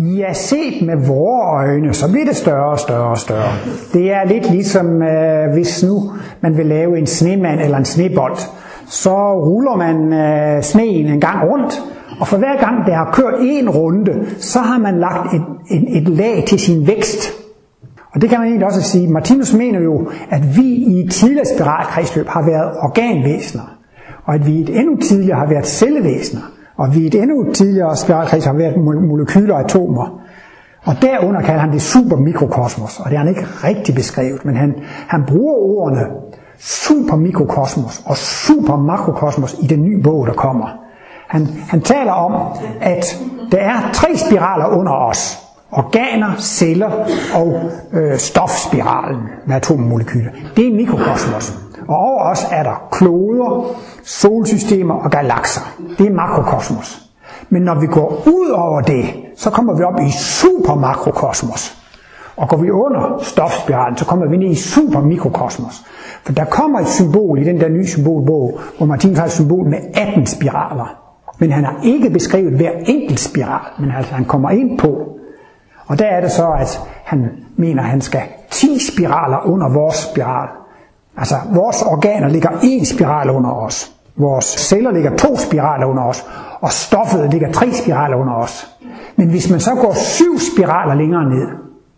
Ja, 0.04 0.34
set 0.34 0.82
med 0.82 0.96
vores 0.96 1.68
øjne, 1.68 1.94
så 1.94 2.12
bliver 2.12 2.26
det 2.26 2.36
større 2.36 2.72
og 2.72 2.80
større 2.80 3.10
og 3.10 3.18
større. 3.18 3.52
Det 3.94 4.12
er 4.12 4.24
lidt 4.26 4.52
ligesom, 4.52 5.02
øh, 5.02 5.54
hvis 5.54 5.84
nu 5.84 6.12
man 6.42 6.58
vil 6.58 6.66
lave 6.66 6.98
en 6.98 7.08
snemand 7.08 7.60
eller 7.60 7.78
en 7.78 7.86
snebold, 7.86 8.38
så 8.86 9.34
ruller 9.34 9.76
man 9.76 10.14
øh, 10.14 10.64
sneen 10.64 11.08
en 11.08 11.22
gang 11.22 11.52
rundt, 11.52 11.82
og 12.20 12.28
for 12.28 12.38
hver 12.38 12.60
gang 12.60 12.86
det 12.86 12.94
har 12.94 13.12
kørt 13.14 13.34
en 13.42 13.70
runde, 13.70 14.26
så 14.40 14.60
har 14.60 14.80
man 14.80 15.00
lagt 15.00 15.34
et, 15.34 15.42
et, 15.72 15.98
et 15.98 16.08
lag 16.08 16.44
til 16.48 16.60
sin 16.60 16.88
vækst. 16.88 17.34
Og 18.14 18.22
det 18.22 18.30
kan 18.30 18.40
man 18.40 18.48
egentlig 18.48 18.68
også 18.68 18.82
sige. 18.82 19.08
Martinus 19.08 19.54
mener 19.54 19.80
jo, 19.80 20.10
at 20.30 20.58
vi 20.58 20.64
i 20.64 21.00
et 21.06 21.12
tidligere 21.12 21.46
spiralkredsløb 21.46 22.28
har 22.28 22.46
været 22.46 22.72
organvæsener, 22.82 23.78
og 24.26 24.34
at 24.34 24.48
vi 24.48 24.52
i 24.52 24.62
et 24.62 24.70
endnu 24.70 24.96
tidligere 24.96 25.40
har 25.40 25.48
været 25.48 25.68
cellevæsener. 25.68 26.42
Og 26.82 26.96
vi 26.96 27.08
et 27.08 27.16
endnu 27.16 27.54
tidligere 27.54 27.98
spiralkreds 27.98 28.46
har 28.46 28.54
været 28.54 28.78
molekyler 28.78 29.54
og 29.54 29.60
atomer. 29.60 30.22
Og 30.84 30.96
derunder 31.02 31.42
kalder 31.42 31.60
han 31.60 31.72
det 31.72 31.82
supermikrokosmos, 31.82 33.00
og 33.00 33.10
det 33.10 33.18
har 33.18 33.26
han 33.26 33.36
ikke 33.36 33.48
rigtig 33.64 33.96
beskrevet, 33.96 34.46
men 34.46 34.56
han, 34.56 34.76
han 35.08 35.24
bruger 35.28 35.54
ordene 35.54 36.06
supermikrokosmos 36.60 38.02
og 38.06 38.18
supermakrokosmos 38.18 39.56
i 39.62 39.68
den 39.68 39.84
nye 39.84 40.04
bog, 40.04 40.28
der 40.28 40.34
kommer. 40.34 40.68
Han, 41.28 41.48
han 41.70 41.82
taler 41.82 42.12
om, 42.12 42.34
at 42.82 43.20
der 43.52 43.58
er 43.58 43.92
tre 43.94 44.08
spiraler 44.18 44.66
under 44.66 44.92
os. 44.92 45.38
Organer, 45.72 46.32
celler 46.40 46.92
og 47.36 47.60
øh, 47.94 48.18
stofspiralen 48.18 49.20
med 49.46 49.56
atommolekyler. 49.56 50.32
Det 50.56 50.68
er 50.68 50.76
mikrokosmos. 50.76 51.54
Og 51.92 51.98
over 51.98 52.24
os 52.24 52.48
er 52.52 52.64
der 52.64 52.88
kloder, 52.92 53.76
solsystemer 54.04 54.94
og 54.94 55.12
galakser. 55.12 55.62
Det 55.98 56.08
er 56.08 56.12
makrokosmos. 56.12 57.02
Men 57.50 57.62
når 57.62 57.80
vi 57.80 57.88
går 57.88 58.24
ud 58.28 58.50
over 58.50 58.82
det, 58.82 59.06
så 59.36 59.50
kommer 59.50 59.76
vi 59.76 59.84
op 59.84 60.00
i 60.00 60.12
supermakrokosmos. 60.12 61.78
Og 62.38 62.50
går 62.50 62.58
vi 62.58 62.72
under 62.72 63.20
stofspiralen, 63.22 63.98
så 63.98 64.06
kommer 64.06 64.28
vi 64.28 64.38
ned 64.38 64.48
i 64.48 64.56
supermikrokosmos. 64.56 65.86
For 66.24 66.34
der 66.34 66.46
kommer 66.46 66.80
et 66.80 66.88
symbol 66.88 67.40
i 67.40 67.44
den 67.44 67.60
der 67.60 67.70
nye 67.70 67.88
symbolbog, 67.88 68.60
hvor 68.78 68.86
Martin 68.86 69.16
har 69.16 69.26
et 69.26 69.32
symbol 69.32 69.66
med 69.68 69.80
18 69.94 70.26
spiraler. 70.26 70.98
Men 71.40 71.52
han 71.52 71.66
har 71.66 71.76
ikke 71.84 72.10
beskrevet 72.10 72.54
hver 72.54 72.72
enkelt 72.86 73.20
spiral, 73.20 73.62
men 73.80 73.92
altså 73.98 74.14
han 74.14 74.26
kommer 74.26 74.50
ind 74.50 74.80
på. 74.80 75.10
Og 75.88 76.00
der 76.00 76.06
er 76.06 76.22
det 76.22 76.32
så, 76.32 76.48
at 76.60 76.82
han 77.06 77.30
mener, 77.56 77.84
at 77.84 77.90
han 77.90 78.02
skal 78.02 78.22
10 78.50 78.80
spiraler 78.92 79.48
under 79.48 79.70
vores 79.70 79.96
spiral. 79.96 80.61
Altså, 81.22 81.36
vores 81.54 81.82
organer 81.82 82.30
ligger 82.30 82.50
en 82.64 82.86
spiral 82.86 83.30
under 83.30 83.50
os. 83.50 83.92
Vores 84.16 84.46
celler 84.46 84.92
ligger 84.92 85.18
to 85.18 85.38
spiraler 85.38 85.86
under 85.86 86.04
os. 86.04 86.26
Og 86.62 86.72
stoffet 86.72 87.30
ligger 87.32 87.52
tre 87.52 87.74
spiraler 87.74 88.18
under 88.18 88.34
os. 88.34 88.68
Men 89.16 89.30
hvis 89.30 89.50
man 89.50 89.60
så 89.60 89.76
går 89.76 89.94
syv 89.94 90.40
spiraler 90.54 90.94
længere 90.94 91.30
ned, 91.30 91.48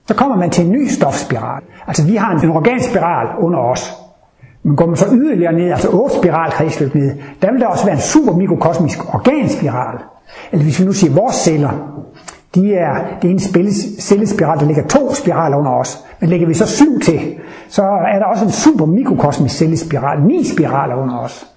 så 0.07 0.13
kommer 0.13 0.37
man 0.37 0.49
til 0.49 0.65
en 0.65 0.71
ny 0.71 0.87
stofspiral. 0.87 1.61
Altså, 1.87 2.05
vi 2.05 2.15
har 2.15 2.31
en 2.31 2.49
organspiral 2.49 3.27
under 3.39 3.59
os. 3.59 3.93
Men 4.63 4.75
går 4.75 4.85
man 4.85 4.95
så 4.95 5.05
yderligere 5.11 5.53
ned, 5.53 5.71
altså 5.71 5.89
otte 5.89 6.15
spiral 6.15 6.51
kredsløb 6.51 6.95
ned, 6.95 7.11
der 7.41 7.51
vil 7.51 7.61
der 7.61 7.67
også 7.67 7.85
være 7.85 7.95
en 7.95 8.01
super 8.01 8.33
mikrokosmisk 8.33 9.13
organspiral. 9.13 9.97
Eller 10.51 10.63
hvis 10.63 10.79
vi 10.79 10.85
nu 10.85 10.93
siger 10.93 11.13
vores 11.13 11.35
celler, 11.35 11.69
de 12.55 12.75
er, 12.75 12.95
det 13.21 13.29
er 13.29 13.33
en 13.33 13.73
cellespiral, 13.99 14.59
der 14.59 14.65
ligger 14.65 14.87
to 14.87 15.13
spiraler 15.13 15.57
under 15.57 15.71
os. 15.71 15.99
Men 16.19 16.29
lægger 16.29 16.47
vi 16.47 16.53
så 16.53 16.65
syv 16.65 16.99
til, 16.99 17.35
så 17.67 17.81
er 17.83 18.19
der 18.19 18.25
også 18.25 18.45
en 18.45 18.51
super 18.51 18.85
mikrokosmisk 18.85 19.55
cellespiral, 19.55 20.21
ni 20.21 20.45
spiraler 20.45 20.95
under 20.95 21.17
os. 21.17 21.47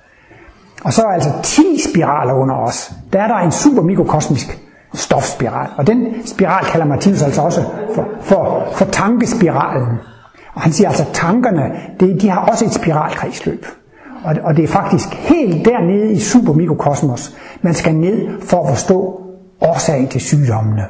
Og 0.84 0.92
så 0.92 1.02
er 1.02 1.06
altså 1.06 1.30
10 1.42 1.62
spiraler 1.90 2.32
under 2.32 2.54
os. 2.54 2.92
Der 3.12 3.20
er 3.20 3.28
der 3.28 3.36
en 3.36 3.52
super 3.52 3.82
mikrokosmisk 3.82 4.58
stofspiral. 4.94 5.68
Og 5.76 5.86
den 5.86 6.06
spiral 6.24 6.64
kalder 6.64 6.86
Martinus 6.86 7.22
altså 7.22 7.42
også 7.42 7.62
for, 7.94 8.08
for, 8.20 8.68
for 8.72 8.84
tankespiralen. 8.84 9.98
Og 10.54 10.62
han 10.62 10.72
siger 10.72 10.88
altså, 10.88 11.02
at 11.02 11.10
tankerne, 11.12 11.72
det, 12.00 12.22
de 12.22 12.28
har 12.28 12.40
også 12.40 12.64
et 12.64 12.72
spiralkredsløb. 12.72 13.66
Og, 14.24 14.36
og 14.42 14.56
det 14.56 14.64
er 14.64 14.68
faktisk 14.68 15.14
helt 15.14 15.64
dernede 15.64 16.12
i 16.12 16.20
supermikrokosmos, 16.20 17.36
man 17.62 17.74
skal 17.74 17.94
ned 17.94 18.40
for 18.42 18.62
at 18.62 18.68
forstå 18.68 19.25
årsagen 19.60 20.08
til 20.08 20.20
sygdommene. 20.20 20.84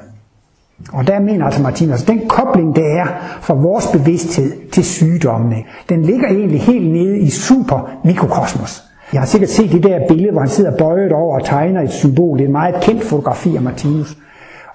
Og 0.93 1.07
der 1.07 1.21
mener 1.21 1.45
altså 1.45 1.63
Martinus, 1.63 1.93
at 1.93 1.93
altså, 1.93 2.13
den 2.13 2.29
kobling, 2.29 2.77
der 2.77 3.03
er 3.03 3.07
fra 3.41 3.55
vores 3.55 3.87
bevidsthed 3.87 4.71
til 4.73 4.85
sygdommene, 4.85 5.57
den 5.89 6.03
ligger 6.03 6.29
egentlig 6.29 6.61
helt 6.61 6.93
nede 6.93 7.19
i 7.19 7.31
super 7.31 7.91
mikrokosmos. 8.05 8.83
Jeg 9.13 9.21
har 9.21 9.27
sikkert 9.27 9.51
set 9.51 9.73
det 9.73 9.83
der 9.83 10.09
billede, 10.09 10.33
hvor 10.33 10.41
han 10.41 10.49
sidder 10.49 10.77
bøjet 10.79 11.13
over 11.13 11.39
og 11.39 11.45
tegner 11.45 11.83
et 11.83 11.93
symbol. 11.93 12.39
Det 12.39 12.45
er 12.45 12.49
et 12.49 12.53
meget 12.53 12.83
kendt 12.83 13.05
fotografi 13.05 13.57
af 13.57 13.63
Martinus. 13.63 14.17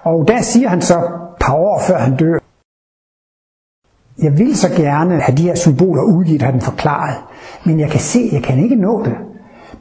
Og 0.02 0.28
der 0.28 0.42
siger 0.42 0.68
han 0.68 0.80
så, 0.80 1.00
par 1.40 1.54
år 1.54 1.82
før 1.86 1.98
han 1.98 2.16
dør, 2.16 2.38
jeg 4.22 4.38
vil 4.38 4.56
så 4.56 4.68
gerne 4.68 5.20
have 5.20 5.36
de 5.36 5.42
her 5.42 5.54
symboler 5.54 6.02
udgivet, 6.02 6.42
have 6.42 6.52
den 6.52 6.60
forklaret, 6.60 7.16
men 7.64 7.80
jeg 7.80 7.90
kan 7.90 8.00
se, 8.00 8.18
at 8.18 8.32
jeg 8.32 8.42
kan 8.42 8.58
ikke 8.58 8.76
nå 8.76 9.04
det. 9.04 9.16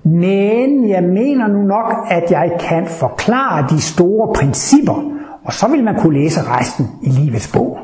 Men 0.04 0.90
jeg 0.90 1.04
mener 1.04 1.48
nu 1.48 1.62
nok, 1.62 1.94
at 2.10 2.32
jeg 2.32 2.52
kan 2.60 2.86
forklare 2.88 3.68
de 3.70 3.82
store 3.82 4.34
principper, 4.34 5.12
og 5.46 5.54
så 5.54 5.68
vil 5.68 5.84
man 5.84 6.00
kunne 6.00 6.20
læse 6.20 6.40
resten 6.42 6.88
i 7.04 7.10
livets 7.10 7.52
bog. 7.54 7.78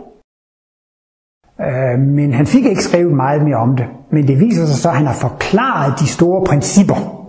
Øh, 1.61 1.99
men 1.99 2.33
han 2.33 2.45
fik 2.45 2.65
ikke 2.65 2.83
skrevet 2.83 3.13
meget 3.13 3.43
mere 3.43 3.55
om 3.55 3.75
det. 3.75 3.85
Men 4.11 4.27
det 4.27 4.39
viser 4.39 4.65
sig 4.65 4.75
så, 4.75 4.89
at 4.89 4.95
han 4.95 5.05
har 5.05 5.13
forklaret 5.13 5.99
de 5.99 6.07
store 6.07 6.45
principper. 6.45 7.27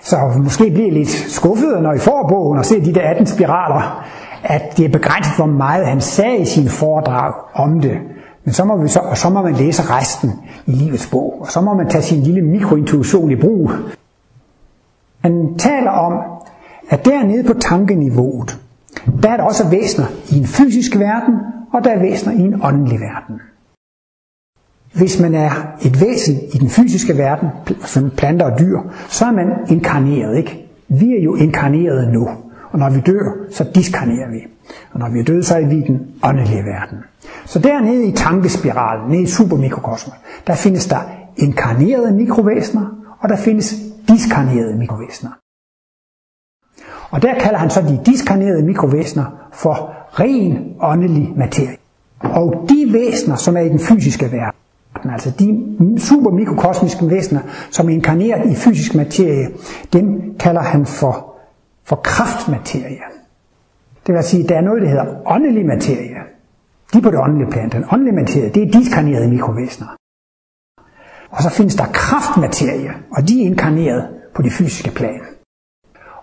Så 0.00 0.16
måske 0.44 0.70
bliver 0.70 0.86
I 0.86 0.90
lidt 0.90 1.08
skuffet, 1.08 1.82
når 1.82 1.92
I 1.92 1.98
får 1.98 2.26
bogen 2.28 2.58
og 2.58 2.64
ser 2.64 2.84
de 2.84 2.94
der 2.94 3.00
18 3.00 3.26
spiraler, 3.26 4.04
at 4.44 4.76
det 4.76 4.84
er 4.84 4.88
begrænset, 4.88 5.36
hvor 5.36 5.46
meget 5.46 5.86
han 5.86 6.00
sagde 6.00 6.38
i 6.38 6.44
sin 6.44 6.68
foredrag 6.68 7.32
om 7.54 7.80
det. 7.80 7.98
Men 8.44 8.52
så 8.52 8.64
må, 8.64 8.76
vi 8.76 8.88
så, 8.88 9.00
og 9.00 9.16
så 9.16 9.30
må 9.30 9.42
man 9.42 9.54
læse 9.54 9.82
resten 9.82 10.32
i 10.66 10.70
livets 10.70 11.10
bog, 11.10 11.36
og 11.40 11.50
så 11.50 11.60
må 11.60 11.74
man 11.74 11.88
tage 11.88 12.02
sin 12.02 12.22
lille 12.22 12.42
mikrointuition 12.42 13.30
i 13.30 13.36
brug. 13.36 13.70
Han 15.26 15.58
taler 15.58 15.90
om, 15.90 16.12
at 16.90 17.04
dernede 17.04 17.44
på 17.44 17.54
tankeniveauet, 17.60 18.60
der 19.22 19.30
er 19.30 19.36
der 19.36 19.44
også 19.44 19.68
væsener 19.68 20.06
i 20.30 20.38
en 20.38 20.46
fysisk 20.46 20.98
verden, 20.98 21.34
og 21.72 21.84
der 21.84 21.90
er 21.90 21.98
væsener 21.98 22.32
i 22.32 22.40
en 22.40 22.60
åndelig 22.62 23.00
verden. 23.00 23.40
Hvis 24.94 25.20
man 25.20 25.34
er 25.34 25.50
et 25.82 26.00
væsen 26.00 26.34
i 26.54 26.58
den 26.58 26.68
fysiske 26.68 27.18
verden, 27.18 27.48
som 27.80 28.10
planter 28.10 28.50
og 28.50 28.58
dyr, 28.58 28.78
så 29.08 29.24
er 29.24 29.32
man 29.32 29.48
inkarneret, 29.68 30.36
ikke? 30.36 30.66
Vi 30.88 31.16
er 31.18 31.22
jo 31.22 31.34
inkarneret 31.34 32.12
nu, 32.12 32.28
og 32.70 32.78
når 32.78 32.90
vi 32.90 33.00
dør, 33.00 33.32
så 33.50 33.66
diskarnerer 33.74 34.30
vi. 34.30 34.40
Og 34.92 35.00
når 35.00 35.08
vi 35.08 35.18
er 35.20 35.24
døde, 35.24 35.42
så 35.42 35.56
er 35.56 35.66
vi 35.66 35.76
i 35.76 35.86
den 35.88 36.00
åndelige 36.22 36.64
verden. 36.64 36.98
Så 37.46 37.58
dernede 37.58 38.06
i 38.06 38.12
tankespiralen, 38.12 39.10
nede 39.10 39.22
i 39.22 39.26
supermikrokosmos, 39.26 40.16
der 40.46 40.54
findes 40.54 40.86
der 40.86 41.00
inkarnerede 41.36 42.12
mikrovæsener, 42.12 42.86
og 43.20 43.28
der 43.28 43.36
findes 43.36 43.85
diskarnerede 44.16 44.78
mikrovæsener. 44.78 45.30
Og 47.10 47.22
der 47.22 47.34
kalder 47.38 47.58
han 47.58 47.70
så 47.70 47.82
de 47.82 48.00
diskarnerede 48.06 48.62
mikrovæsener 48.62 49.24
for 49.52 49.94
ren 50.20 50.74
åndelig 50.80 51.32
materie. 51.36 51.76
Og 52.20 52.66
de 52.68 52.92
væsener, 52.92 53.36
som 53.36 53.56
er 53.56 53.60
i 53.60 53.68
den 53.68 53.78
fysiske 53.78 54.32
verden, 54.32 55.10
altså 55.10 55.30
de 55.38 55.98
supermikrokosmiske 55.98 57.10
væsener, 57.10 57.40
som 57.70 57.88
er 57.88 57.92
inkarneret 57.92 58.50
i 58.50 58.54
fysisk 58.54 58.94
materie, 58.94 59.48
dem 59.92 60.34
kalder 60.38 60.62
han 60.62 60.86
for, 60.86 61.34
for 61.84 61.96
kraftmaterie. 61.96 63.02
Det 64.06 64.14
vil 64.14 64.22
sige, 64.22 64.42
at 64.42 64.48
der 64.48 64.56
er 64.56 64.60
noget, 64.60 64.82
der 64.82 64.88
hedder 64.88 65.06
åndelig 65.26 65.66
materie. 65.66 66.16
De 66.94 67.02
på 67.02 67.10
det 67.10 67.18
åndelige 67.18 67.50
plan. 67.50 67.70
Den 67.70 67.84
åndelige 67.92 68.14
materie, 68.14 68.50
det 68.50 68.62
er 68.62 68.72
diskarnerede 68.72 69.28
mikrovæsener. 69.28 69.88
Og 71.36 71.42
så 71.42 71.50
findes 71.50 71.74
der 71.74 71.84
kraftmaterie, 71.92 72.90
og 73.10 73.28
de 73.28 73.42
er 73.42 73.46
inkarneret 73.46 74.04
på 74.34 74.42
det 74.42 74.52
fysiske 74.52 74.90
plan. 74.90 75.20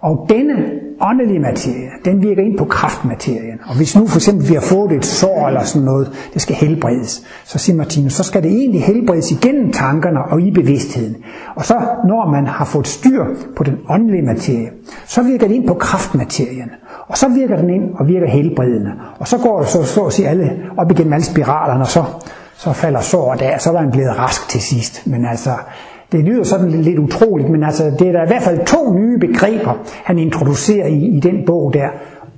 Og 0.01 0.25
denne 0.29 0.55
åndelige 1.01 1.39
materie, 1.39 1.89
den 2.05 2.21
virker 2.21 2.41
ind 2.41 2.57
på 2.57 2.65
kraftmaterien. 2.65 3.59
Og 3.65 3.75
hvis 3.77 3.95
nu 3.95 4.07
for 4.07 4.17
eksempel 4.17 4.49
vi 4.49 4.53
har 4.53 4.61
fået 4.61 4.91
et 4.91 5.05
sår 5.05 5.47
eller 5.47 5.63
sådan 5.63 5.85
noget, 5.85 6.29
det 6.33 6.41
skal 6.41 6.55
helbredes, 6.55 7.23
så 7.45 7.57
siger 7.57 7.75
Martinus, 7.75 8.13
så 8.13 8.23
skal 8.23 8.43
det 8.43 8.51
egentlig 8.51 8.83
helbredes 8.83 9.31
igennem 9.31 9.71
tankerne 9.71 10.19
og 10.31 10.41
i 10.41 10.51
bevidstheden. 10.51 11.15
Og 11.55 11.65
så 11.65 11.73
når 12.07 12.31
man 12.31 12.47
har 12.47 12.65
fået 12.65 12.87
styr 12.87 13.25
på 13.55 13.63
den 13.63 13.77
åndelige 13.89 14.21
materie, 14.21 14.69
så 15.05 15.23
virker 15.23 15.47
det 15.47 15.55
ind 15.55 15.67
på 15.67 15.73
kraftmaterien. 15.73 16.69
Og 17.07 17.17
så 17.17 17.27
virker 17.29 17.55
den 17.55 17.69
ind 17.69 17.83
og 17.99 18.07
virker 18.07 18.27
helbredende. 18.27 18.91
Og 19.19 19.27
så 19.27 19.37
går 19.37 19.59
det 19.59 19.67
så, 19.67 19.83
så 19.83 20.01
at 20.01 20.13
sige 20.13 20.27
alle 20.27 20.51
op 20.77 20.91
igennem 20.91 21.13
alle 21.13 21.25
spiralerne, 21.25 21.81
og 21.81 21.87
så, 21.87 22.03
så 22.63 22.73
falder 22.73 23.01
såret 23.01 23.41
af, 23.41 23.55
og 23.55 23.61
så 23.61 23.71
var 23.71 23.79
han 23.79 23.91
blevet 23.91 24.17
rask 24.19 24.49
til 24.49 24.61
sidst. 24.61 25.07
Men 25.07 25.25
altså, 25.25 25.49
det 26.11 26.19
lyder 26.19 26.43
sådan 26.43 26.71
lidt 26.71 26.99
utroligt, 26.99 27.49
men 27.49 27.63
altså, 27.63 27.83
det 27.99 28.07
er 28.07 28.11
der 28.11 28.23
i 28.23 28.27
hvert 28.27 28.41
fald 28.41 28.65
to 28.65 28.93
nye 28.93 29.19
begreber, 29.19 29.73
han 30.03 30.19
introducerer 30.19 30.87
i, 30.87 31.17
i 31.17 31.19
den 31.19 31.45
bog 31.45 31.73
der. 31.73 31.87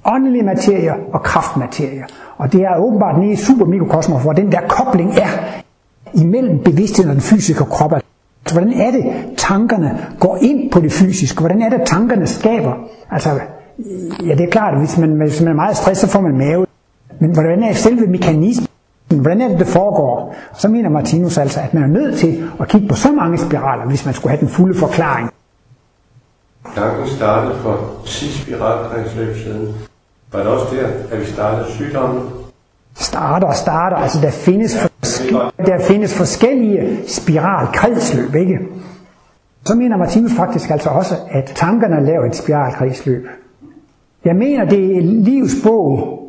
Åndelig 0.05 0.46
materie 0.46 0.94
og 1.13 1.24
kraftmaterie. 1.24 2.03
Og 2.38 2.53
det 2.53 2.62
er 2.62 2.77
åbenbart 2.77 3.20
nede 3.20 3.32
i 3.32 3.36
supermikrokosmos, 3.36 4.22
hvor 4.22 4.34
den 4.34 4.51
der 4.51 4.60
kobling 4.70 5.12
er 5.17 5.62
imellem 6.13 6.60
bevidstheden 6.60 7.10
og 7.10 7.15
den 7.15 7.22
fysiske 7.22 7.63
krop. 7.63 7.94
Altså, 7.94 8.05
hvordan 8.53 8.74
er 8.74 8.91
det, 8.91 9.03
tankerne 9.38 10.00
går 10.20 10.38
ind 10.41 10.72
på 10.72 10.79
det 10.79 10.91
fysiske? 10.91 11.39
Hvordan 11.39 11.62
er 11.62 11.70
det, 11.70 11.82
tankerne 11.86 12.27
skaber? 12.27 12.74
Altså, 13.12 13.29
ja, 14.25 14.36
det 14.36 14.41
er 14.41 14.51
klart, 14.51 14.74
at 14.74 14.79
hvis 14.79 14.98
man, 14.98 15.10
hvis 15.10 15.41
man 15.41 15.51
er 15.51 15.55
meget 15.55 15.77
stresset, 15.77 16.10
så 16.10 16.13
får 16.13 16.22
man 16.22 16.38
mave. 16.38 16.65
Men 17.20 17.32
hvordan 17.34 17.63
er 17.63 17.74
selve 17.74 18.08
mekanismen? 18.08 18.67
Hvordan 19.08 19.42
er 19.42 19.48
det, 19.48 19.60
det 19.60 19.68
foregår? 19.68 20.36
Så 20.54 20.68
mener 20.68 20.90
Martinus 20.90 21.38
altså, 21.38 21.60
at 21.60 21.74
man 21.74 21.84
er 21.84 21.88
nødt 21.88 22.18
til 22.18 22.50
at 22.60 22.68
kigge 22.68 22.88
på 22.88 22.96
så 22.96 23.12
mange 23.12 23.38
spiraler, 23.38 23.86
hvis 23.86 24.06
man 24.06 24.14
skulle 24.14 24.30
have 24.30 24.40
den 24.40 24.50
fulde 24.50 24.80
forklaring. 24.80 25.30
Tanken 26.76 27.08
startede 27.08 27.56
for 27.56 27.80
10 28.06 28.32
spiralkredsløb 28.32 29.36
siden. 29.36 29.76
Var 30.32 30.40
det 30.40 30.48
også 30.48 30.76
der, 30.76 30.88
at 31.12 31.20
vi 31.20 31.26
startede 31.26 31.72
sygdommen? 31.72 32.30
Starter 32.96 33.48
og 33.48 33.56
starter, 33.56 33.98
altså 33.98 34.22
der 34.22 34.32
findes, 34.32 34.76
ja, 35.32 35.64
der 35.66 35.80
findes 35.80 36.18
forskellige 36.18 37.00
spiralkredsløb, 37.08 38.36
ikke? 38.36 38.60
Så 39.66 39.76
mener 39.76 39.98
Martinus 39.98 40.32
faktisk 40.38 40.70
altså 40.70 40.90
også, 40.90 41.16
at 41.30 41.52
tankerne 41.56 42.06
laver 42.06 42.26
et 42.26 42.36
spiralkredsløb. 42.36 43.28
Jeg 44.26 44.36
mener, 44.36 44.66
det 44.66 44.98
er 44.98 45.02
livs 45.02 45.54
bog, 45.64 46.20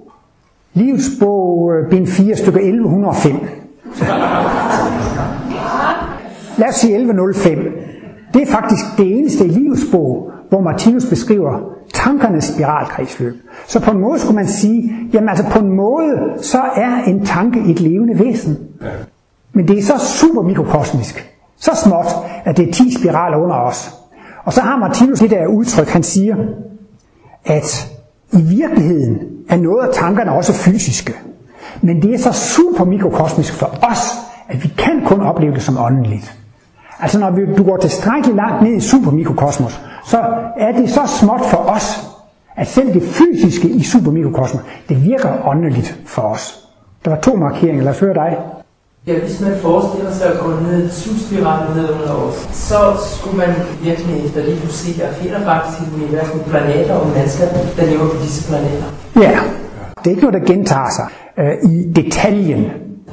livsbog, 0.76 1.58
bog, 1.58 1.90
bind 1.90 2.06
4, 2.06 2.36
stykke 2.36 2.60
1105. 2.62 3.34
Lad 6.58 6.68
os 6.68 6.74
sige 6.74 6.94
1105. 6.94 7.58
Det 8.34 8.42
er 8.42 8.46
faktisk 8.46 8.84
det 8.98 9.18
eneste 9.18 9.44
i 9.44 9.48
livsbog, 9.48 10.30
hvor 10.48 10.60
Martinus 10.60 11.06
beskriver 11.06 11.60
tankernes 11.94 12.44
spiralkredsløb. 12.44 13.34
Så 13.66 13.80
på 13.80 13.90
en 13.90 14.00
måde 14.00 14.18
skulle 14.18 14.36
man 14.36 14.48
sige, 14.48 14.92
jamen 15.12 15.28
altså 15.28 15.44
på 15.50 15.58
en 15.58 15.72
måde, 15.72 16.42
så 16.42 16.60
er 16.76 17.04
en 17.06 17.26
tanke 17.26 17.60
et 17.70 17.80
levende 17.80 18.18
væsen. 18.18 18.58
Men 19.52 19.68
det 19.68 19.78
er 19.78 19.82
så 19.82 19.98
super 19.98 20.42
mikrokosmisk, 20.42 21.34
så 21.56 21.70
småt, 21.84 22.06
at 22.44 22.56
det 22.56 22.68
er 22.68 22.72
10 22.72 22.94
spiraler 22.98 23.36
under 23.36 23.56
os. 23.56 23.94
Og 24.44 24.52
så 24.52 24.60
har 24.60 24.78
Martinus 24.78 25.18
det 25.18 25.30
der 25.30 25.46
udtryk, 25.46 25.88
han 25.88 26.02
siger, 26.02 26.36
at 27.44 27.92
i 28.32 28.42
virkeligheden 28.42 29.35
er 29.48 29.56
noget 29.56 29.88
af 29.88 29.94
tankerne 29.94 30.32
også 30.32 30.52
fysiske. 30.52 31.14
Men 31.82 32.02
det 32.02 32.14
er 32.14 32.18
så 32.18 32.32
super 32.32 32.84
mikrokosmisk 32.84 33.52
for 33.54 33.66
os, 33.66 34.12
at 34.48 34.62
vi 34.64 34.68
kan 34.78 35.02
kun 35.06 35.20
opleve 35.20 35.54
det 35.54 35.62
som 35.62 35.78
åndeligt. 35.78 36.34
Altså 37.00 37.18
når 37.18 37.30
vi, 37.30 37.42
du 37.56 37.64
går 37.64 37.76
tilstrækkeligt 37.76 38.36
langt 38.36 38.62
ned 38.62 38.72
i 38.76 38.80
supermikrokosmos, 38.80 39.80
så 40.06 40.18
er 40.56 40.72
det 40.72 40.90
så 40.90 41.00
småt 41.20 41.40
for 41.50 41.58
os, 41.58 42.00
at 42.56 42.68
selv 42.68 42.94
det 42.94 43.02
fysiske 43.02 43.68
i 43.68 43.82
supermikrokosmos, 43.82 44.62
det 44.88 45.04
virker 45.04 45.48
åndeligt 45.48 45.98
for 46.06 46.22
os. 46.22 46.68
Der 47.04 47.10
var 47.10 47.20
to 47.20 47.36
markeringer, 47.36 47.84
lad 47.84 47.92
os 47.92 48.00
høre 48.00 48.14
dig. 48.14 48.36
Ja, 49.06 49.18
hvis 49.20 49.40
man 49.40 49.52
forestiller 49.62 50.12
sig 50.12 50.26
at 50.32 50.38
gå 50.40 50.50
ned 50.60 50.90
subspiralen 50.90 51.76
ned 51.76 51.90
under 51.90 52.12
os, 52.12 52.48
så 52.52 52.78
skulle 53.14 53.36
man 53.36 53.54
virkelig 53.82 54.24
efter 54.24 54.44
lige 54.44 54.60
kunne 54.60 54.70
se, 54.70 55.02
at 55.02 55.14
finder 55.14 55.40
faktisk 55.44 55.76
i 55.82 55.94
universet 55.94 56.44
planeter 56.50 56.94
og 56.94 57.08
mennesker, 57.08 57.46
der 57.76 57.86
lever 57.86 58.08
på 58.08 58.16
disse 58.22 58.48
planeter. 58.48 59.05
Ja, 59.16 59.38
det 59.98 60.06
er 60.06 60.10
ikke 60.10 60.22
noget, 60.22 60.40
der 60.40 60.54
gentager 60.54 60.90
sig 60.96 61.06
øh, 61.38 61.70
i 61.70 61.92
detaljen, 61.92 62.62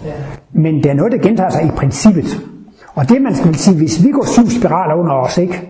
ja. 0.05 0.11
men 0.51 0.75
det 0.75 0.85
er 0.85 0.93
noget, 0.93 1.11
der 1.11 1.17
gentager 1.17 1.49
sig 1.49 1.63
i 1.65 1.71
princippet. 1.77 2.41
Og 2.95 3.09
det 3.09 3.21
man 3.21 3.35
skal 3.35 3.55
sige, 3.55 3.77
hvis 3.77 4.03
vi 4.03 4.11
går 4.11 4.25
syv 4.25 4.49
spiraler 4.59 4.95
under 4.95 5.13
os, 5.13 5.37
ikke, 5.37 5.69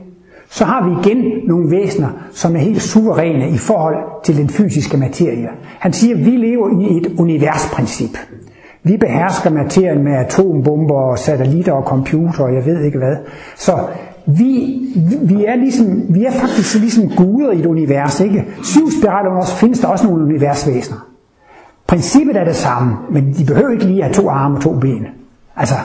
så 0.50 0.66
har 0.66 0.90
vi 0.90 1.10
igen 1.10 1.48
nogle 1.48 1.72
væsener, 1.72 2.10
som 2.32 2.56
er 2.56 2.60
helt 2.60 2.82
suveræne 2.82 3.50
i 3.50 3.58
forhold 3.58 3.96
til 4.24 4.38
den 4.38 4.50
fysiske 4.50 4.98
materie. 4.98 5.50
Han 5.80 5.94
siger, 5.94 6.16
at 6.16 6.26
vi 6.26 6.32
lever 6.32 6.82
i 6.82 6.98
et 6.98 7.08
universprincip. 7.20 8.18
Vi 8.84 8.98
behersker 8.98 9.50
materien 9.50 10.04
med 10.04 10.14
atombomber 10.14 10.96
og 10.96 11.20
satellitter 11.20 11.74
og 11.74 11.84
computer 11.84 12.44
og 12.44 12.54
jeg 12.54 12.66
ved 12.66 12.84
ikke 12.84 12.98
hvad. 12.98 13.16
Så 13.56 13.78
vi, 14.26 14.80
vi, 15.22 15.46
er 15.46 15.56
ligesom, 15.56 16.02
vi 16.10 16.26
er 16.26 16.32
faktisk 16.32 16.80
ligesom 16.80 17.10
guder 17.10 17.52
i 17.52 17.60
et 17.60 17.66
univers. 17.66 18.20
Ikke? 18.20 18.46
Syv 18.64 18.92
spiraler 19.00 19.30
også 19.30 19.56
findes 19.56 19.80
der 19.80 19.88
også 19.88 20.08
nogle 20.08 20.24
universvæsener. 20.24 21.08
Princippet 21.88 22.38
er 22.38 22.44
det 22.44 22.56
samme, 22.56 22.98
men 23.12 23.34
de 23.38 23.46
behøver 23.46 23.72
ikke 23.72 23.86
lige 23.86 23.98
at 23.98 24.04
have 24.04 24.14
to 24.14 24.30
arme 24.30 24.56
og 24.56 24.62
to 24.62 24.80
ben. 24.80 25.06
Altså, 25.56 25.76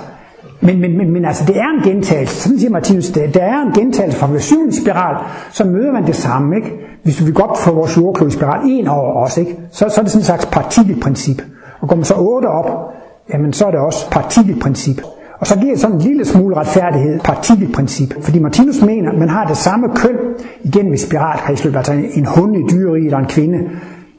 Men, 0.61 0.80
men, 0.80 0.99
men, 0.99 1.11
men 1.11 1.25
altså, 1.25 1.45
det 1.47 1.57
er 1.57 1.68
en 1.78 1.83
gentagelse. 1.92 2.40
Sådan 2.40 2.59
siger 2.59 2.71
Martinus, 2.71 3.09
det, 3.09 3.35
der 3.35 3.42
er 3.42 3.62
en 3.62 3.73
gentagelse 3.73 4.18
fra 4.18 4.30
versionens 4.30 4.76
spiral, 4.76 5.16
så 5.52 5.64
møder 5.64 5.92
man 5.92 6.07
det 6.07 6.16
samme. 6.16 6.57
Ikke? 6.57 6.73
Hvis 7.02 7.26
vi 7.26 7.33
går 7.33 7.42
op 7.42 7.59
for 7.59 7.73
vores 7.73 7.97
jordklodspiral 7.97 8.61
en 8.64 8.88
over 8.88 9.25
os, 9.25 9.37
ikke? 9.37 9.59
Så, 9.71 9.88
så 9.88 10.00
er 10.00 10.02
det 10.02 10.12
sådan 10.12 10.21
en 10.21 10.25
slags 10.25 10.47
partikelprincip. 10.47 11.42
Og 11.80 11.88
går 11.88 11.97
man 11.97 12.04
så 12.04 12.14
otte 12.14 12.47
op, 12.47 12.95
jamen 13.33 13.52
så 13.52 13.66
er 13.66 13.71
det 13.71 13.80
også 13.80 14.11
partikelprincip. 14.11 15.02
Og 15.40 15.47
så 15.47 15.59
giver 15.59 15.73
det 15.73 15.80
sådan 15.80 15.97
en 15.97 16.02
lille 16.02 16.25
smule 16.25 16.57
retfærdighed, 16.57 17.21
partikelprincip. 17.21 18.14
Fordi 18.23 18.38
Martinus 18.38 18.83
mener, 18.83 19.11
at 19.11 19.18
man 19.18 19.28
har 19.28 19.47
det 19.47 19.57
samme 19.57 19.88
køn 19.97 20.16
igen 20.62 20.92
et 20.92 21.00
spiralkredsløb, 21.00 21.76
altså 21.76 21.92
en 21.92 22.26
hund 22.26 22.57
i 22.57 22.62
dyreri 22.73 23.04
eller 23.04 23.18
en 23.18 23.26
kvinde. 23.26 23.71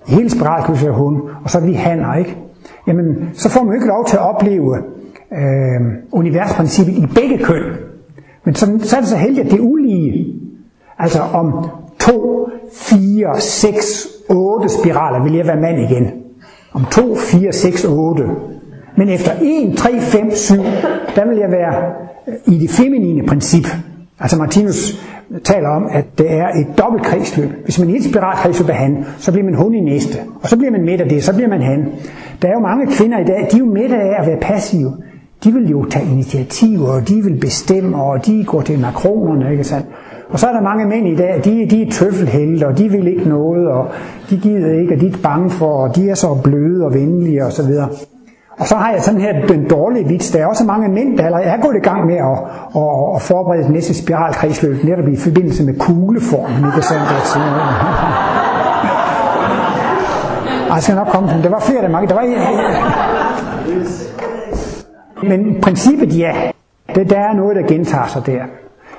I 0.08 0.12
hele 0.12 0.30
spiralkredsløbet 0.30 0.94
er 0.94 0.98
hund, 0.98 1.22
og 1.44 1.50
så 1.50 1.58
er 1.58 1.62
vi 1.62 1.74
hanner, 1.74 2.16
ikke? 2.16 2.38
Jamen, 2.88 3.30
så 3.34 3.50
får 3.50 3.64
man 3.64 3.68
jo 3.68 3.74
ikke 3.74 3.88
lov 3.88 4.06
til 4.06 4.18
at 4.18 4.22
opleve 4.22 4.78
øh, 5.34 5.82
universprincippet 6.12 6.94
i 6.94 7.06
begge 7.16 7.38
køn. 7.38 7.64
Men 8.46 8.56
så, 8.56 8.80
så 8.84 8.96
er 8.96 9.00
det 9.00 9.10
så 9.10 9.18
heldigt, 9.18 9.46
at 9.46 9.52
det 9.52 9.60
er 9.60 9.64
ulige. 9.64 10.36
Altså 11.00 11.20
om 11.34 11.70
2, 12.00 12.50
4, 12.74 13.42
6, 13.42 14.08
8 14.30 14.70
spiraler 14.70 15.24
vil 15.24 15.34
jeg 15.34 15.48
være 15.48 15.62
mand 15.62 15.80
igen. 15.80 16.12
Om 16.74 16.86
2, 16.92 17.16
4, 17.16 17.52
6, 17.52 17.86
8. 17.86 18.24
Men 19.00 19.10
efter 19.10 19.32
1, 19.42 19.78
3, 19.78 20.00
5, 20.00 20.32
7, 20.32 20.56
der 21.16 21.28
vil 21.28 21.38
jeg 21.38 21.52
være 21.52 21.76
øh, 22.28 22.54
i 22.54 22.58
det 22.58 22.70
feminine 22.70 23.28
princip. 23.28 23.68
Altså 24.20 24.38
Martinus 24.38 25.06
øh, 25.32 25.42
taler 25.42 25.70
om, 25.70 25.84
at 25.92 26.06
det 26.18 26.32
er 26.32 26.48
et 26.48 26.68
dobbelt 26.78 27.04
kredsløb. 27.04 27.50
Hvis 27.64 27.80
man 27.80 27.90
i 27.90 27.96
et 27.98 28.04
spiralkredsløb 28.04 28.70
er 28.70 28.74
han, 28.74 29.06
så 29.18 29.32
bliver 29.32 29.46
man 29.46 29.56
hun 29.56 29.74
i 29.74 29.80
næste. 29.80 30.18
Og 30.42 30.50
så 30.50 30.58
bliver 30.58 30.72
man 30.72 30.86
midt 30.86 31.02
af 31.02 31.10
det, 31.10 31.24
så 31.24 31.34
bliver 31.34 31.50
man 31.50 31.62
han. 31.62 31.88
Der 32.42 32.48
er 32.48 32.52
jo 32.52 32.60
mange 32.60 32.88
kvinder 32.88 33.20
i 33.20 33.24
dag, 33.24 33.48
de 33.52 33.56
er 33.56 33.60
jo 33.60 33.66
midt 33.66 33.92
af 33.94 34.22
at 34.22 34.28
være 34.28 34.38
passive. 34.42 34.94
De 35.44 35.54
vil 35.54 35.70
jo 35.70 35.86
tage 35.86 36.06
initiativer, 36.12 36.88
og 36.88 37.08
de 37.08 37.24
vil 37.24 37.38
bestemme, 37.42 37.98
og 37.98 38.26
de 38.26 38.44
går 38.44 38.62
til 38.62 38.80
makronerne, 38.80 39.52
ikke 39.52 39.64
sandt? 39.64 39.88
Og 40.30 40.40
så 40.40 40.48
er 40.48 40.54
der 40.54 40.62
mange 40.62 40.86
mænd 40.86 41.08
i 41.08 41.16
dag, 41.16 41.42
de, 41.46 41.68
de 41.70 41.82
er 41.82 41.92
tøffelhelte, 41.92 42.68
og 42.68 42.78
de 42.78 42.90
vil 42.90 43.08
ikke 43.08 43.30
noget, 43.30 43.68
og 43.68 43.88
de 44.30 44.38
gider 44.38 44.80
ikke, 44.82 44.96
og 44.96 45.02
de 45.02 45.08
er 45.08 45.18
bange 45.24 45.50
for, 45.50 45.72
og 45.88 45.96
de 45.96 46.10
er 46.10 46.16
så 46.16 46.42
bløde 46.44 46.86
og 46.86 46.94
venlige 46.94 47.46
og 47.46 47.52
så 47.52 47.68
videre. 47.68 47.90
Og 48.60 48.68
så 48.68 48.76
har 48.76 48.92
jeg 48.92 49.02
sådan 49.04 49.22
her 49.22 49.48
den 49.48 49.70
dårlige 49.70 50.08
vits. 50.08 50.32
Der 50.32 50.40
er 50.40 50.46
også 50.46 50.64
mange 50.64 50.90
mænd, 50.90 51.18
der 51.18 51.26
allerede 51.26 51.46
er 51.46 51.62
gået 51.62 51.76
i 51.76 51.80
gang 51.80 52.06
med 52.06 52.16
at, 52.16 52.38
at, 52.76 53.16
at 53.16 53.22
forberede 53.22 53.64
det 53.64 53.72
næste 53.72 53.94
spiralkredsløb, 53.94 54.84
netop 54.84 55.08
i 55.08 55.16
forbindelse 55.16 55.64
med 55.66 55.80
kugleformen, 55.80 56.58
ikke 56.58 56.88
sandt? 56.92 57.10
Jeg 60.74 60.84
skal 60.84 60.96
nok 60.96 61.08
komme 61.08 61.30
til. 61.30 61.44
Der 61.44 61.50
var 61.50 61.60
flere, 61.60 61.82
der 61.82 61.90
mange. 61.90 62.08
Der 62.08 62.16
var 62.16 62.24
Men 65.28 65.62
princippet, 65.62 66.18
ja. 66.20 66.34
Det, 66.96 67.10
der 67.10 67.20
er 67.20 67.34
noget, 67.34 67.56
der 67.56 67.62
gentager 67.68 68.08
sig 68.08 68.26
der. 68.26 68.42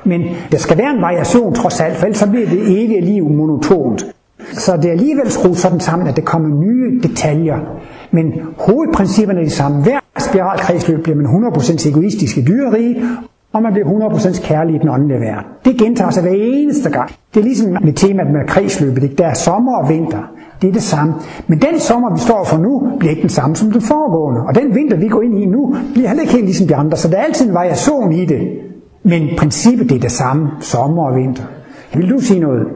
Men 0.05 0.23
der 0.53 0.59
skal 0.59 0.79
være 0.79 0.91
en 0.91 1.03
variation 1.03 1.55
trods 1.55 1.81
alt, 1.81 1.97
for 1.97 2.07
ellers 2.07 2.19
så 2.19 2.31
bliver 2.31 2.49
det 2.49 2.63
evige 2.63 3.01
liv 3.01 3.29
monotont. 3.29 4.07
Så 4.53 4.77
det 4.77 4.85
er 4.85 4.93
alligevel 4.93 5.31
skruet 5.31 5.59
sådan 5.59 5.81
sammen, 5.81 6.09
at 6.09 6.17
der 6.17 6.23
kommer 6.23 6.49
nye 6.49 7.01
detaljer. 7.03 7.59
Men 8.11 8.33
hovedprincipperne 8.59 9.41
er 9.41 9.45
de 9.45 9.51
samme. 9.51 9.83
Hver 9.83 9.99
spiralkredsløb 10.19 11.03
bliver 11.03 11.17
man 11.17 11.27
100% 11.27 11.89
egoistisk 11.89 12.39
i 12.39 12.45
dyrerige, 12.45 12.97
og 13.53 13.63
man 13.63 13.73
bliver 13.73 13.89
100% 13.89 14.47
kærlig 14.47 14.75
i 14.75 14.79
den 14.79 14.89
åndelige 14.89 15.21
verden. 15.21 15.45
Det 15.65 15.79
gentager 15.79 16.11
sig 16.11 16.23
hver 16.23 16.33
eneste 16.35 16.91
gang. 16.91 17.11
Det 17.35 17.41
er 17.41 17.45
ligesom 17.45 17.77
med 17.83 17.93
temaet 17.93 18.33
med 18.33 18.41
kredsløbet. 18.49 19.03
Ikke? 19.03 19.15
Der 19.15 19.27
er 19.27 19.35
sommer 19.35 19.77
og 19.77 19.89
vinter. 19.89 20.23
Det 20.63 20.69
er 20.69 20.73
det 20.73 20.83
samme. 20.83 21.15
Men 21.47 21.59
den 21.61 21.81
sommer, 21.81 22.15
vi 22.15 22.21
står 22.21 22.45
for 22.45 22.59
nu, 22.59 22.93
bliver 22.99 23.11
ikke 23.11 23.23
den 23.23 23.31
samme 23.31 23.57
som 23.57 23.73
den 23.73 23.81
foregående. 23.81 24.41
Og 24.49 24.55
den 24.55 24.75
vinter, 24.75 24.97
vi 24.97 25.09
går 25.09 25.23
ind 25.23 25.39
i 25.39 25.47
nu, 25.47 25.77
bliver 25.95 26.09
heller 26.09 26.23
ikke 26.23 26.33
helt 26.35 26.45
ligesom 26.45 26.67
de 26.69 26.77
andre. 26.77 26.97
Så 26.97 27.09
der 27.09 27.17
er 27.17 27.23
altid 27.23 27.49
en 27.49 27.55
variation 27.55 28.13
i 28.13 28.25
det. 28.25 28.49
Men 29.03 29.29
princippet 29.39 29.89
det 29.91 29.97
er 29.97 30.01
det 30.01 30.13
samme, 30.13 30.49
sommer 30.61 31.05
og 31.05 31.17
vinter. 31.17 31.43
Vil 31.95 32.11
du 32.11 32.19
sige 32.19 32.41
noget? 32.41 32.67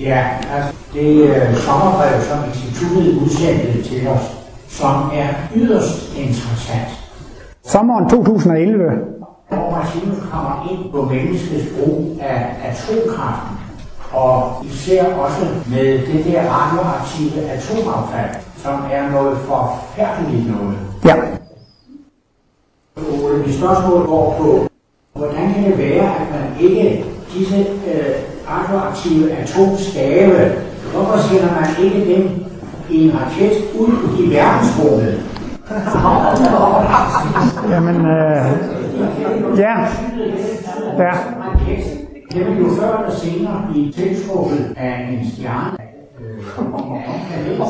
Ja, 0.00 0.24
altså 0.56 0.72
det 0.94 1.22
øh, 1.22 1.28
uh, 1.28 1.56
sommerbrev, 1.56 2.20
som 2.20 2.38
instituttet 2.48 3.22
udsendte 3.22 3.82
til 3.82 4.08
os, 4.08 4.43
som 4.78 5.10
er 5.14 5.28
yderst 5.54 6.16
interessant. 6.16 6.90
Sommeren 7.64 8.08
2011. 8.08 8.90
Hvor 9.48 9.70
Martinus 9.70 10.18
kommer 10.32 10.68
ind 10.70 10.92
på 10.92 11.02
menneskets 11.02 11.66
brug 11.76 12.18
af 12.20 12.56
atomkraften, 12.64 13.56
og 14.12 14.64
især 14.64 15.04
også 15.14 15.46
med 15.70 15.98
det 16.06 16.24
der 16.24 16.42
radioaktive 16.50 17.50
atomaffald, 17.50 18.30
som 18.56 18.80
er 18.92 19.10
noget 19.10 19.38
forfærdeligt 19.38 20.46
noget. 20.50 20.78
Ja. 21.04 21.14
Og 22.96 23.38
mit 23.46 23.54
spørgsmål 23.54 24.06
går 24.06 24.36
på, 24.38 24.66
hvordan 25.18 25.54
kan 25.54 25.64
det 25.64 25.78
være, 25.78 26.16
at 26.20 26.26
man 26.30 26.60
ikke 26.60 27.04
disse 27.34 27.56
øh, 27.60 28.14
radioaktive 28.50 29.32
atomstave, 29.32 30.52
hvorfor 30.92 31.18
sender 31.18 31.50
man 31.60 31.84
ikke 31.84 32.14
dem 32.14 32.44
en 32.94 33.12
raket 33.14 33.56
ud 33.78 33.92
i 34.20 34.34
verdensrummet? 34.34 35.34
Jamen, 37.70 37.96
øh, 37.96 38.46
ja. 39.58 39.78
Ja. 40.98 41.12
Det 42.32 42.46
vil 42.46 42.58
jo 42.58 42.68
før 42.80 42.98
eller 42.98 43.14
senere 43.14 43.66
blive 43.70 43.92
tiltrukket 43.92 44.74
af 44.76 45.08
en 45.12 45.30
stjerne. 45.30 45.76
Øh, 46.20 46.44
en. 47.56 47.60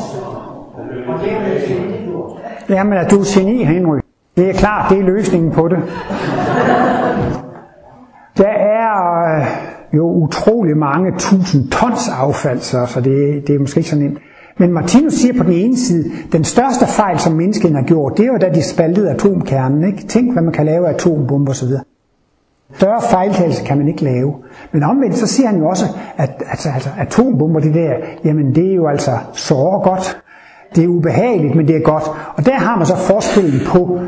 Og 1.07 1.19
dermed 1.25 1.67
tilgjort. 1.67 2.39
Jamen, 2.69 2.93
at 2.93 3.11
du 3.11 3.19
er 3.19 3.39
geni, 3.39 3.63
Henry. 3.63 3.97
Det 4.37 4.49
er 4.49 4.53
klart, 4.53 4.91
det 4.91 4.99
er 4.99 5.03
løsningen 5.03 5.51
på 5.51 5.67
det. 5.67 5.77
Der 8.37 8.47
er 8.47 9.37
øh, 9.39 9.45
jo 9.93 10.05
utrolig 10.11 10.77
mange 10.77 11.11
tusind 11.17 11.71
tons 11.71 12.09
affald, 12.09 12.59
så, 12.59 12.85
så 12.85 13.01
det, 13.01 13.47
det 13.47 13.55
er 13.55 13.59
måske 13.59 13.77
ikke 13.77 13.89
så 13.89 13.95
nemt. 13.95 14.17
Men 14.57 14.73
Martinus 14.73 15.13
siger 15.13 15.33
på 15.37 15.43
den 15.43 15.53
ene 15.53 15.77
side, 15.77 16.11
den 16.31 16.43
største 16.43 16.85
fejl, 16.87 17.19
som 17.19 17.33
menneskene 17.33 17.75
har 17.75 17.85
gjort, 17.85 18.17
det 18.17 18.31
var 18.31 18.37
da 18.37 18.49
de 18.49 18.63
spaltede 18.63 19.09
atomkernen. 19.09 19.83
Ikke? 19.83 20.07
Tænk, 20.07 20.33
hvad 20.33 20.43
man 20.43 20.53
kan 20.53 20.65
lave 20.65 20.87
af 20.87 20.93
atombomber 20.93 21.51
osv. 21.51 21.69
Større 22.75 23.01
fejltagelse 23.11 23.63
kan 23.63 23.77
man 23.77 23.87
ikke 23.87 24.03
lave. 24.03 24.35
Men 24.71 24.83
omvendt 24.83 25.17
så 25.17 25.27
siger 25.27 25.47
han 25.49 25.59
jo 25.59 25.67
også, 25.67 25.85
at 26.17 26.43
altså, 26.49 26.69
altså, 26.69 26.89
atombomber, 26.97 27.59
det 27.59 27.73
der, 27.73 27.93
jamen 28.23 28.55
det 28.55 28.71
er 28.71 28.75
jo 28.75 28.87
altså 28.87 29.11
såre 29.33 29.89
godt. 29.89 30.17
Det 30.75 30.83
er 30.83 30.87
ubehageligt, 30.87 31.55
men 31.55 31.67
det 31.67 31.75
er 31.75 31.81
godt. 31.81 32.03
Og 32.35 32.45
der 32.45 32.55
har 32.55 32.77
man 32.77 32.85
så 32.85 32.95
forskellen 32.95 33.59
på 33.67 33.99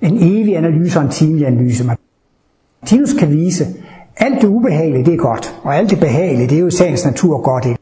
en 0.00 0.16
evig 0.20 0.56
analyse 0.56 0.98
og 0.98 1.04
en 1.04 1.10
timelig 1.10 1.46
analyse. 1.46 1.84
Martinus 2.82 3.14
kan 3.14 3.30
vise, 3.30 3.66
alt 4.16 4.42
det 4.42 4.48
ubehagelige, 4.48 5.04
det 5.04 5.14
er 5.14 5.18
godt, 5.18 5.60
og 5.62 5.76
alt 5.76 5.90
det 5.90 6.00
behagelige, 6.00 6.48
det 6.48 6.56
er 6.56 6.60
jo 6.60 6.66
i 6.66 6.70
sagens 6.70 7.04
natur 7.04 7.42
godt. 7.42 7.66
Ikke? 7.66 7.81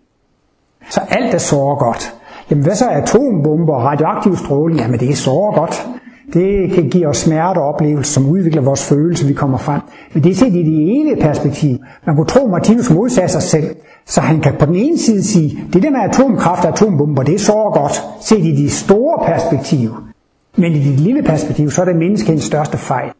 Så 0.90 1.00
alt 1.08 1.34
er 1.34 1.38
såre 1.38 1.76
godt. 1.76 2.14
Jamen 2.50 2.64
hvad 2.64 2.74
så 2.74 2.84
er 2.84 3.02
atombomber 3.02 3.74
og 3.74 3.82
radioaktiv 3.82 4.36
stråling? 4.36 4.80
Jamen 4.80 5.00
det 5.00 5.10
er 5.10 5.14
såre 5.14 5.60
godt. 5.60 5.86
Det 6.32 6.72
kan 6.72 6.88
give 6.88 7.06
os 7.06 7.16
smerte 7.16 7.58
og 7.58 7.64
oplevelser, 7.64 8.12
som 8.12 8.28
udvikler 8.28 8.62
vores 8.62 8.88
følelse, 8.88 9.26
vi 9.26 9.32
kommer 9.32 9.58
frem. 9.58 9.80
Men 10.14 10.24
det 10.24 10.30
er 10.30 10.34
set 10.34 10.54
i 10.54 10.62
det 10.62 11.00
evige 11.00 11.16
perspektiv. 11.20 11.78
Man 12.06 12.16
kunne 12.16 12.26
tro, 12.26 12.44
at 12.44 12.50
Martinus 12.50 12.90
modsagde 12.90 13.28
sig 13.28 13.42
selv. 13.42 13.76
Så 14.06 14.20
han 14.20 14.40
kan 14.40 14.54
på 14.58 14.66
den 14.66 14.74
ene 14.74 14.98
side 14.98 15.24
sige, 15.24 15.64
det 15.72 15.82
der 15.82 15.90
med 15.90 16.00
atomkraft 16.00 16.64
og 16.64 16.72
atombomber, 16.72 17.22
det 17.22 17.34
er 17.34 17.38
så 17.38 17.70
godt, 17.74 18.04
set 18.20 18.44
i 18.44 18.62
det 18.62 18.72
store 18.72 19.26
perspektiv. 19.26 19.90
Men 20.56 20.72
i 20.72 20.78
det 20.78 21.00
lille 21.00 21.22
perspektiv, 21.22 21.70
så 21.70 21.80
er 21.80 21.84
det 21.84 21.96
menneskets 21.96 22.44
største 22.44 22.78
fejl. 22.78 23.10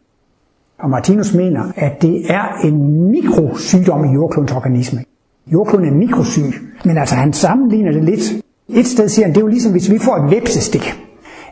Og 0.79 0.91
Martinus 0.91 1.35
mener, 1.35 1.63
at 1.77 2.03
det 2.03 2.31
er 2.31 2.45
en 2.65 3.11
mikrosygdom 3.11 4.05
i 4.05 4.15
jordklodens 4.15 4.53
organisme. 4.53 5.01
Jordkloden 5.47 5.89
er 5.89 5.93
mikrosyg, 5.93 6.53
men 6.85 6.99
altså 6.99 7.15
han 7.15 7.33
sammenligner 7.33 7.93
det 7.93 8.05
lidt. 8.05 8.45
Et 8.69 8.87
sted 8.87 9.09
siger 9.09 9.27
han, 9.27 9.35
det 9.35 9.41
er 9.41 9.45
jo 9.45 9.47
ligesom 9.47 9.73
hvis 9.73 9.91
vi 9.91 9.99
får 9.99 10.17
et 10.17 10.31
vepsestik, 10.31 11.01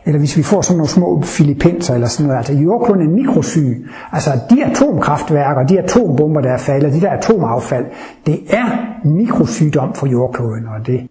eller 0.05 0.19
hvis 0.19 0.37
vi 0.37 0.43
får 0.43 0.61
sådan 0.61 0.77
nogle 0.77 0.89
små 0.89 1.21
filipenser 1.21 1.93
eller 1.93 2.07
sådan 2.07 2.25
noget. 2.25 2.37
Altså 2.37 2.53
jordkloden 2.53 3.01
er 3.01 3.09
mikrosyg. 3.09 3.87
Altså 4.11 4.39
de 4.49 4.65
atomkraftværker, 4.65 5.67
de 5.67 5.79
atombomber, 5.79 6.41
der 6.41 6.49
er 6.49 6.57
faldet, 6.57 6.93
de 6.93 7.01
der 7.01 7.09
atomaffald, 7.09 7.85
det 8.25 8.39
er 8.49 8.67
mikrosygdom 9.07 9.93
for 9.93 10.07
jordkloden. 10.07 10.67
Og 10.67 10.87
det, 10.87 11.07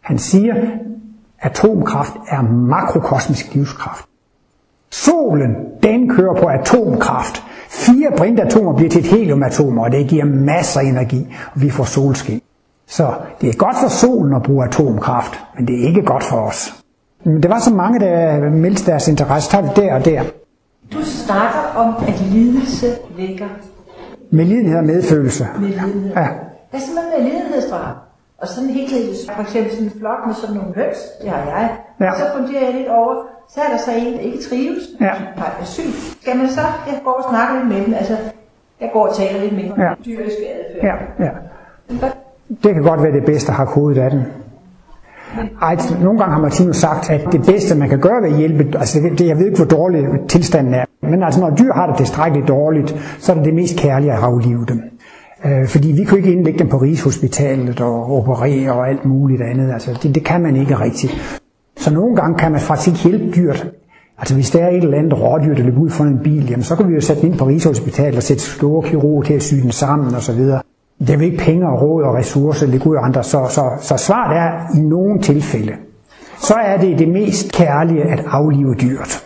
han 0.00 0.18
siger, 0.18 0.54
atomkraft 1.40 2.12
er 2.28 2.42
makrokosmisk 2.42 3.54
livskraft. 3.54 4.04
Solen, 4.90 5.56
den 5.82 6.08
kører 6.08 6.34
på 6.34 6.46
atomkraft. 6.46 7.42
Fire 7.68 8.12
brintatomer 8.16 8.72
bliver 8.76 8.90
til 8.90 9.00
et 9.00 9.06
heliumatom, 9.06 9.78
og 9.78 9.92
det 9.92 10.06
giver 10.08 10.24
masser 10.24 10.80
af 10.80 10.84
energi, 10.84 11.26
og 11.54 11.62
vi 11.62 11.70
får 11.70 11.84
solskin. 11.84 12.40
Så 12.86 13.14
det 13.40 13.48
er 13.48 13.52
godt 13.54 13.76
for 13.82 13.88
solen 13.88 14.34
at 14.34 14.42
bruge 14.42 14.64
atomkraft, 14.64 15.40
men 15.56 15.66
det 15.68 15.82
er 15.82 15.88
ikke 15.88 16.02
godt 16.02 16.24
for 16.24 16.36
os. 16.36 16.74
Men 17.24 17.42
det 17.42 17.50
var 17.50 17.58
så 17.58 17.70
mange, 17.74 18.00
der 18.00 18.40
meldte 18.50 18.90
deres 18.90 19.08
interesse. 19.08 19.50
Tager 19.50 19.62
vi 19.62 19.68
der 19.76 19.94
og 19.94 20.04
der. 20.04 20.22
Du 20.92 20.98
snakker 21.02 21.72
om, 21.76 21.94
at 22.08 22.20
lidelse 22.32 22.86
vækker 23.16 23.46
Med 24.30 24.44
lidenhed 24.44 24.78
og 24.78 24.84
medfølelse. 24.84 25.46
med 25.60 25.68
lidenhed. 25.68 26.10
Ja. 26.16 26.26
Hvad 26.70 26.80
så 26.80 26.86
med 27.16 27.24
lidenhedsdrab? 27.30 27.96
Og 28.42 28.48
sådan 28.48 28.70
helt 28.70 28.92
helt, 28.92 29.16
for 29.36 29.42
eksempel 29.42 29.70
sådan 29.72 29.86
en 29.86 29.92
flok 30.00 30.20
med 30.26 30.34
sådan 30.34 30.56
nogle 30.56 30.74
høns, 30.74 30.98
det 31.22 31.30
har 31.30 31.38
jeg. 31.50 31.70
Ja. 32.00 32.10
Så 32.18 32.24
funderer 32.36 32.64
jeg 32.64 32.74
lidt 32.74 32.88
over, 32.88 33.14
så 33.52 33.60
er 33.60 33.68
der 33.72 33.78
så 33.78 33.90
en, 33.92 34.12
der 34.12 34.20
ikke 34.20 34.38
trives, 34.48 34.82
Ja. 35.00 35.12
er 35.36 35.64
syg. 35.64 35.90
Skal 36.22 36.36
man 36.36 36.48
så, 36.48 36.60
jeg 36.86 37.00
går 37.04 37.12
og 37.12 37.24
snakker 37.30 37.54
lidt 37.58 37.68
med 37.72 37.84
dem, 37.86 37.94
altså, 37.94 38.16
jeg 38.80 38.90
går 38.92 39.06
og 39.06 39.14
taler 39.16 39.40
lidt 39.40 39.52
med 39.52 39.62
dem 39.62 39.72
Ja. 39.78 39.90
dyriske 40.06 40.44
adfærd. 40.58 40.98
Ja, 41.18 41.24
ja. 41.24 41.30
Det 42.62 42.74
kan 42.74 42.82
godt 42.82 43.02
være 43.02 43.12
det 43.12 43.24
bedste 43.24 43.50
at 43.50 43.56
have 43.56 43.66
kodet 43.66 43.98
af 43.98 44.10
den. 44.10 44.22
Ej, 45.62 45.76
nogle 46.02 46.18
gange 46.18 46.34
har 46.34 46.40
Martinus 46.40 46.76
sagt, 46.76 47.10
at 47.10 47.32
det 47.32 47.42
bedste, 47.46 47.78
man 47.78 47.88
kan 47.88 48.00
gøre 48.00 48.22
ved 48.22 48.30
at 48.30 48.36
hjælpe, 48.36 48.78
altså 48.78 48.98
det, 49.18 49.26
jeg 49.26 49.38
ved 49.38 49.44
ikke, 49.46 49.56
hvor 49.56 49.76
dårlig 49.76 50.06
tilstanden 50.28 50.74
er, 50.74 50.84
men 51.02 51.22
altså 51.22 51.40
når 51.40 51.50
dyr 51.50 51.72
har 51.72 51.86
det 51.86 51.96
tilstrækkeligt 51.96 52.48
dårligt, 52.48 53.16
så 53.18 53.32
er 53.32 53.36
det 53.36 53.44
det 53.44 53.54
mest 53.54 53.76
kærlige 53.78 54.12
at 54.12 54.18
aflive 54.18 54.64
dem. 54.68 54.82
Øh, 55.44 55.68
fordi 55.68 55.92
vi 55.92 56.04
kunne 56.04 56.18
ikke 56.18 56.32
indlægge 56.32 56.58
dem 56.58 56.68
på 56.68 56.76
Rigshospitalet 56.76 57.80
og 57.80 58.16
operere 58.18 58.72
og 58.72 58.88
alt 58.88 59.04
muligt 59.04 59.42
andet. 59.42 59.72
Altså 59.72 59.98
det, 60.02 60.14
det 60.14 60.24
kan 60.24 60.40
man 60.40 60.56
ikke 60.56 60.80
rigtigt. 60.80 61.40
Så 61.76 61.94
nogle 61.94 62.16
gange 62.16 62.38
kan 62.38 62.52
man 62.52 62.60
faktisk 62.60 62.88
ikke 62.88 63.18
hjælpe 63.18 63.36
dyrt. 63.36 63.66
Altså 64.18 64.34
hvis 64.34 64.50
der 64.50 64.58
er 64.58 64.68
et 64.68 64.84
eller 64.84 64.98
andet 64.98 65.20
rådyr, 65.20 65.54
der 65.54 65.62
løber 65.62 65.80
ud 65.80 65.90
fra 65.90 66.04
en 66.04 66.18
bil, 66.18 66.50
jamen 66.50 66.62
så 66.62 66.76
kan 66.76 66.88
vi 66.88 66.94
jo 66.94 67.00
sætte 67.00 67.22
den 67.22 67.30
ind 67.30 67.38
på 67.38 67.46
Rigshospitalet 67.46 68.16
og 68.16 68.22
sætte 68.22 68.42
store 68.42 68.88
kirurger 68.88 69.22
til 69.22 69.34
at 69.34 69.42
sy 69.42 69.54
den 69.54 69.72
sammen 69.72 70.14
og 70.14 70.22
så 70.22 70.32
videre. 70.32 70.62
Det 70.98 71.10
er 71.10 71.14
jo 71.14 71.20
ikke 71.20 71.36
penge 71.36 71.68
og 71.68 71.82
råd 71.82 72.02
og 72.02 72.14
ressourcer, 72.14 72.66
det 72.66 72.86
ud 72.86 72.96
andre. 73.02 73.24
Så, 73.24 73.46
så, 73.50 73.70
så 73.80 73.96
svaret 73.96 74.36
er, 74.36 74.78
i 74.78 74.80
nogle 74.80 75.20
tilfælde, 75.20 75.72
så 76.38 76.54
er 76.54 76.76
det 76.76 76.98
det 76.98 77.08
mest 77.08 77.52
kærlige 77.52 78.02
at 78.02 78.24
aflive 78.26 78.74
dyrt. 78.74 79.24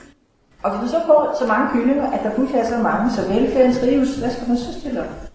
Og 0.63 0.71
hvis 0.71 0.81
man 0.81 0.89
så 0.89 1.07
får 1.07 1.37
så 1.41 1.47
mange 1.47 1.67
kyllinger, 1.73 2.07
at 2.07 2.21
der 2.25 2.31
pludselig 2.31 2.61
er 2.61 2.67
så 2.67 2.83
mange, 2.83 3.11
så 3.11 3.21
velfærden 3.29 3.73
trives, 3.75 4.17
hvad 4.17 4.31
skal 4.31 4.49
man 4.49 4.57
så 4.57 4.81
stille 4.81 5.01
op? 5.01 5.32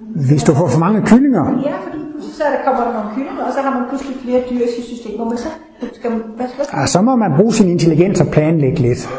Hvis 0.00 0.44
du 0.44 0.54
får 0.54 0.68
for 0.68 0.78
mange 0.78 1.02
kyllinger, 1.06 1.44
Ja, 1.66 1.72
fordi 1.84 1.98
så 2.36 2.42
er 2.44 2.50
der, 2.50 2.56
kommer 2.64 2.84
der 2.84 2.92
nogle 2.92 3.08
kyllinger, 3.14 3.44
og 3.44 3.52
så 3.52 3.60
har 3.60 3.70
man 3.78 3.88
pludselig 3.88 4.16
flere 4.24 4.40
dyr 4.50 4.64
i 4.68 4.70
sit 4.76 4.84
system, 4.84 5.16
hvor 5.16 5.24
man 5.24 5.38
så 5.38 5.48
skal 5.92 6.10
man, 6.10 6.20
hvad, 6.36 6.46
hvad 6.56 6.66
skal 6.66 6.78
ah, 6.78 6.88
så 6.88 7.00
må 7.02 7.16
man 7.16 7.32
bruge 7.36 7.52
sin 7.52 7.68
intelligens 7.68 8.20
og 8.20 8.26
planlægge 8.26 8.78
lidt. 8.78 9.08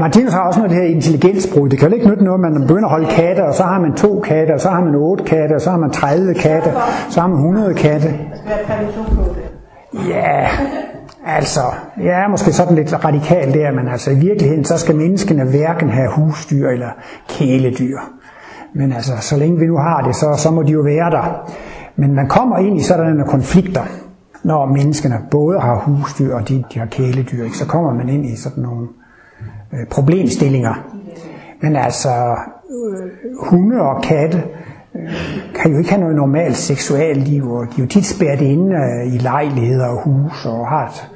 Martinus 0.00 0.32
har 0.32 0.40
også 0.40 0.60
noget 0.60 0.70
det 0.70 0.78
her 0.82 0.88
intelligensbrud. 0.88 1.68
Det 1.68 1.78
kan 1.78 1.88
jo 1.88 1.94
ikke 1.94 2.08
nytte 2.08 2.24
noget, 2.24 2.46
at 2.46 2.52
man 2.52 2.66
begynder 2.66 2.84
at 2.88 2.90
holde 2.90 3.06
katte, 3.10 3.40
og 3.44 3.54
så 3.54 3.62
har 3.62 3.80
man 3.80 3.92
to 3.94 4.20
katte, 4.20 4.52
og 4.52 4.60
så 4.60 4.68
har 4.68 4.80
man 4.80 4.94
otte 4.94 5.24
katte, 5.24 5.52
og 5.54 5.60
så 5.60 5.70
har 5.70 5.78
man 5.78 5.90
30 5.90 6.34
katte, 6.34 6.70
så 7.10 7.20
har 7.20 7.26
man 7.28 7.36
100 7.36 7.74
katte. 7.74 8.08
det? 8.08 8.18
Ja, 10.08 10.48
altså, 11.26 11.60
jeg 11.96 12.24
er 12.24 12.28
måske 12.28 12.52
sådan 12.52 12.74
lidt 12.76 13.04
radikal 13.04 13.54
der, 13.54 13.72
men 13.72 13.88
altså 13.88 14.10
i 14.10 14.14
virkeligheden, 14.14 14.64
så 14.64 14.78
skal 14.78 14.96
menneskene 14.96 15.44
hverken 15.44 15.90
have 15.90 16.10
husdyr 16.10 16.68
eller 16.68 16.90
kæledyr. 17.28 17.98
Men 18.74 18.92
altså, 18.92 19.12
så 19.20 19.36
længe 19.36 19.58
vi 19.58 19.66
nu 19.66 19.76
har 19.76 20.02
det, 20.02 20.16
så, 20.16 20.34
så 20.36 20.50
må 20.50 20.62
de 20.62 20.72
jo 20.72 20.80
være 20.80 21.10
der. 21.10 21.50
Men 21.96 22.14
man 22.14 22.28
kommer 22.28 22.58
ind 22.58 22.80
i 22.80 22.82
sådan 22.82 23.06
nogle 23.06 23.24
konflikter, 23.24 23.82
når 24.44 24.66
menneskene 24.66 25.18
både 25.30 25.60
har 25.60 25.74
husdyr 25.74 26.34
og 26.34 26.48
de, 26.48 26.64
de 26.74 26.78
har 26.78 26.86
kæledyr, 26.86 27.44
ikke? 27.44 27.56
så 27.56 27.66
kommer 27.66 27.94
man 27.94 28.08
ind 28.08 28.26
i 28.26 28.36
sådan 28.36 28.62
nogle 28.62 28.88
øh, 29.72 29.86
problemstillinger. 29.90 30.74
Men 31.62 31.76
altså, 31.76 32.10
øh, 32.70 33.10
hunde 33.50 33.80
og 33.80 34.02
katte 34.02 34.38
øh, 34.38 34.59
kan 35.54 35.72
jo 35.72 35.78
ikke 35.78 35.90
have 35.90 36.00
noget 36.00 36.16
normalt 36.16 36.56
seksualliv, 36.56 37.50
og 37.50 37.66
de 37.66 37.80
er 37.80 37.84
jo 37.84 37.86
tit 37.86 38.06
spærret 38.06 38.40
inde 38.40 38.76
øh, 38.76 39.14
i 39.14 39.18
lejligheder 39.18 39.86
og 39.86 40.02
hus 40.02 40.46
og 40.46 40.68
har 40.68 40.86
et 40.86 41.10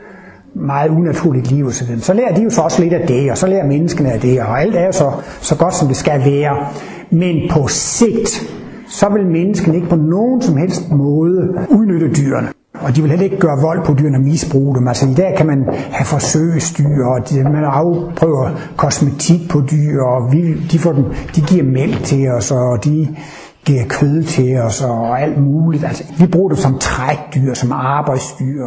meget 0.55 0.91
unaturligt 0.91 1.51
liv 1.51 1.67
osv. 1.67 1.99
Så 1.99 2.15
lærer 2.15 2.35
de 2.35 2.43
jo 2.43 2.51
så 2.51 2.61
også 2.61 2.83
lidt 2.83 2.95
af 2.95 3.07
det, 3.07 3.31
og 3.31 3.39
så 3.39 3.47
lærer 3.47 3.67
menneskene 3.67 4.13
af 4.13 4.21
det, 4.21 4.41
og 4.41 4.61
alt 4.61 4.77
er 4.77 4.87
jo 4.87 4.93
så, 4.93 5.13
så 5.41 5.57
godt, 5.57 5.75
som 5.75 5.89
det 5.89 5.97
skal 5.97 6.21
være. 6.21 6.67
Men 7.11 7.51
på 7.51 7.69
sigt, 7.69 8.55
så 8.89 9.09
vil 9.09 9.27
menneskene 9.27 9.77
ikke 9.77 9.89
på 9.89 9.97
nogen 9.97 10.43
som 10.43 10.57
helst 10.57 10.91
måde 10.91 11.67
udnytte 11.71 12.13
dyrene. 12.13 12.49
Og 12.75 12.97
de 12.97 13.01
vil 13.01 13.11
heller 13.11 13.25
ikke 13.25 13.39
gøre 13.39 13.61
vold 13.61 13.85
på 13.85 13.95
dyrene 13.95 14.17
og 14.17 14.23
misbruge 14.23 14.77
dem. 14.77 14.89
Altså 14.89 15.07
i 15.09 15.15
dag 15.15 15.35
kan 15.37 15.47
man 15.47 15.65
have 15.69 16.07
forsøgsdyr, 16.07 17.05
og 17.05 17.31
de, 17.31 17.43
man 17.43 17.65
afprøver 17.65 18.51
kosmetik 18.77 19.49
på 19.51 19.61
dyr, 19.71 20.03
og 20.03 20.33
vi, 20.33 20.55
de, 20.73 20.79
får 20.79 20.93
dem, 20.93 21.05
de 21.37 21.41
giver 21.41 21.65
mælk 21.65 22.05
til 22.05 22.29
os, 22.29 22.51
og 22.51 22.85
de 22.85 23.17
giver 23.65 23.85
kød 23.89 24.23
til 24.23 24.57
os, 24.57 24.83
og 24.83 25.21
alt 25.21 25.39
muligt. 25.39 25.85
Altså, 25.85 26.05
vi 26.19 26.27
bruger 26.27 26.49
det 26.49 26.59
som 26.59 26.79
trækdyr, 26.79 27.55
som 27.55 27.73
arbejdsdyr. 27.73 28.65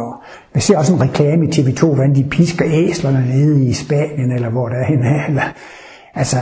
Vi 0.54 0.60
ser 0.60 0.78
også 0.78 0.94
en 0.94 1.00
reklame 1.00 1.46
i 1.46 1.48
TV2, 1.48 1.86
hvordan 1.86 2.14
de 2.14 2.24
pisker 2.30 2.64
æslerne 2.68 3.26
nede 3.28 3.64
i 3.64 3.72
Spanien, 3.72 4.32
eller 4.32 4.48
hvor 4.48 4.68
der 4.68 4.76
er 4.76 4.84
henne. 4.84 5.04
Eller, 5.28 5.42
altså, 6.14 6.36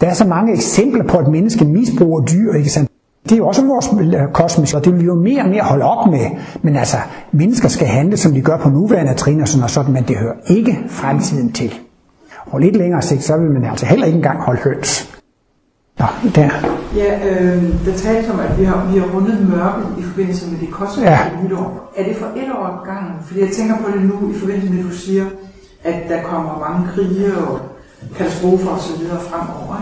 der 0.00 0.06
er 0.06 0.14
så 0.14 0.24
mange 0.24 0.52
eksempler 0.52 1.04
på, 1.04 1.18
at 1.18 1.28
mennesker 1.28 1.64
misbruger 1.64 2.24
dyr, 2.24 2.52
ikke 2.52 2.70
sandt? 2.70 2.90
Det 3.24 3.32
er 3.32 3.36
jo 3.36 3.46
også 3.48 3.66
vores 3.66 4.14
øh, 4.14 4.32
kosmos, 4.32 4.74
og 4.74 4.84
det 4.84 4.92
vil 4.92 5.00
vi 5.00 5.06
jo 5.06 5.14
mere 5.14 5.42
og 5.42 5.48
mere 5.48 5.62
holde 5.62 5.84
op 5.84 6.10
med. 6.10 6.26
Men 6.62 6.76
altså, 6.76 6.96
mennesker 7.32 7.68
skal 7.68 7.86
handle, 7.86 8.16
som 8.16 8.32
de 8.32 8.40
gør 8.40 8.58
på 8.58 8.68
nuværende 8.68 9.14
trin 9.14 9.40
og 9.40 9.48
sådan 9.48 9.64
og 9.64 9.70
sådan, 9.70 9.92
men 9.92 10.04
det 10.04 10.16
hører 10.16 10.34
ikke 10.46 10.78
fremtiden 10.88 11.52
til. 11.52 11.74
Og 12.46 12.60
lidt 12.60 12.76
længere 12.76 13.02
sigt, 13.02 13.24
så 13.24 13.36
vil 13.36 13.50
man 13.50 13.64
altså 13.64 13.86
heller 13.86 14.06
ikke 14.06 14.16
engang 14.16 14.42
holde 14.42 14.60
høns. 14.60 15.18
Nå, 15.98 16.06
der. 16.34 16.75
Ja, 16.96 17.28
øh, 17.28 17.62
der 17.86 17.96
tales 17.96 18.28
om, 18.30 18.40
at 18.40 18.58
vi 18.60 18.64
har, 18.64 18.88
vi 18.92 18.98
har 18.98 19.06
rundet 19.14 19.48
mørket 19.48 19.86
i 19.98 20.02
forbindelse 20.02 20.50
med 20.50 20.58
det 20.60 20.70
kosmiske 20.70 21.10
Ja. 21.10 21.18
nytår. 21.44 21.92
Er 21.96 22.04
det 22.04 22.16
for 22.16 22.26
et 22.26 22.52
år 22.58 22.64
ad 22.66 22.86
gangen? 22.86 23.12
Fordi 23.26 23.40
jeg 23.40 23.48
tænker 23.48 23.76
på 23.76 23.90
det 23.94 24.02
nu 24.02 24.30
i 24.34 24.38
forbindelse 24.38 24.70
med, 24.72 24.78
at 24.78 24.84
du 24.84 24.90
siger, 24.96 25.24
at 25.84 25.94
der 26.08 26.22
kommer 26.22 26.58
mange 26.68 26.88
krige 26.94 27.36
og 27.38 27.58
katastrofer 28.16 28.70
og 28.70 28.78
så 28.80 28.98
videre 28.98 29.20
fremover. 29.20 29.76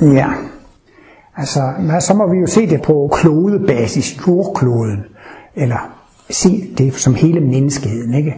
Ikke? 0.00 0.14
Ja. 0.14 0.26
Altså, 1.36 1.60
så 2.00 2.14
må 2.14 2.30
vi 2.32 2.38
jo 2.38 2.46
se 2.46 2.70
det 2.70 2.82
på 2.82 3.10
klodebasis, 3.12 4.18
jordkloden, 4.26 5.04
eller 5.56 5.78
se 6.30 6.74
det 6.78 6.94
som 6.94 7.14
hele 7.14 7.40
menneskeheden, 7.40 8.14
ikke? 8.14 8.34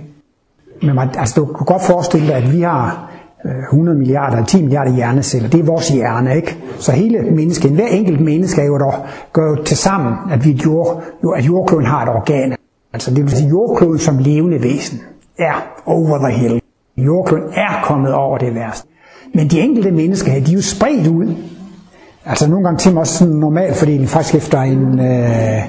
Men 0.83 0.94
man, 0.94 1.09
altså, 1.18 1.35
du 1.40 1.46
kan 1.46 1.66
godt 1.66 1.83
forestille 1.83 2.27
dig, 2.27 2.35
at 2.37 2.53
vi 2.53 2.61
har 2.61 3.11
Øh, 3.46 3.62
100 3.72 3.98
milliarder 3.98 4.44
10 4.44 4.62
milliarder 4.62 4.94
hjerneceller. 4.94 5.48
Det 5.48 5.61
er 5.61 5.64
vores 5.64 5.88
hjerne, 5.88 6.37
ikke? 6.37 6.57
Så 6.78 6.92
hele 6.92 7.22
mennesket, 7.22 7.70
hver 7.70 7.87
enkelt 7.87 8.20
menneske 8.20 8.61
er 8.61 8.66
jo 8.66 8.78
der, 8.78 9.07
gør 9.33 9.48
jo 9.50 9.62
til 9.64 9.76
sammen, 9.76 10.14
at, 10.30 10.44
vi 10.44 10.50
jord, 10.64 11.02
at 11.37 11.44
jordkloden 11.46 11.87
har 11.87 12.02
et 12.02 12.09
organ. 12.09 12.57
Altså 12.92 13.11
det 13.14 13.22
vil 13.22 13.30
sige, 13.30 13.48
jordkloden 13.48 13.98
som 13.98 14.18
levende 14.18 14.62
væsen 14.62 15.00
er 15.38 15.83
over 15.87 16.28
the 16.28 16.38
hill. 16.38 16.61
Jordkloden 16.96 17.44
er 17.54 17.83
kommet 17.85 18.14
over 18.14 18.38
det 18.38 18.54
værste. 18.54 18.88
Men 19.35 19.48
de 19.48 19.61
enkelte 19.61 19.90
mennesker 19.90 20.33
her, 20.33 20.44
de 20.44 20.52
er 20.52 20.57
jo 20.57 20.62
spredt 20.62 21.07
ud. 21.07 21.35
Altså 22.24 22.50
nogle 22.50 22.64
gange 22.64 22.78
til 22.78 22.92
mig 22.92 23.00
også 23.00 23.18
sådan 23.18 23.35
en 23.35 23.40
normal 23.40 23.74
fordeling, 23.74 24.09
faktisk 24.09 24.35
efter 24.35 24.61
en 24.61 25.00
øh, 25.00 25.62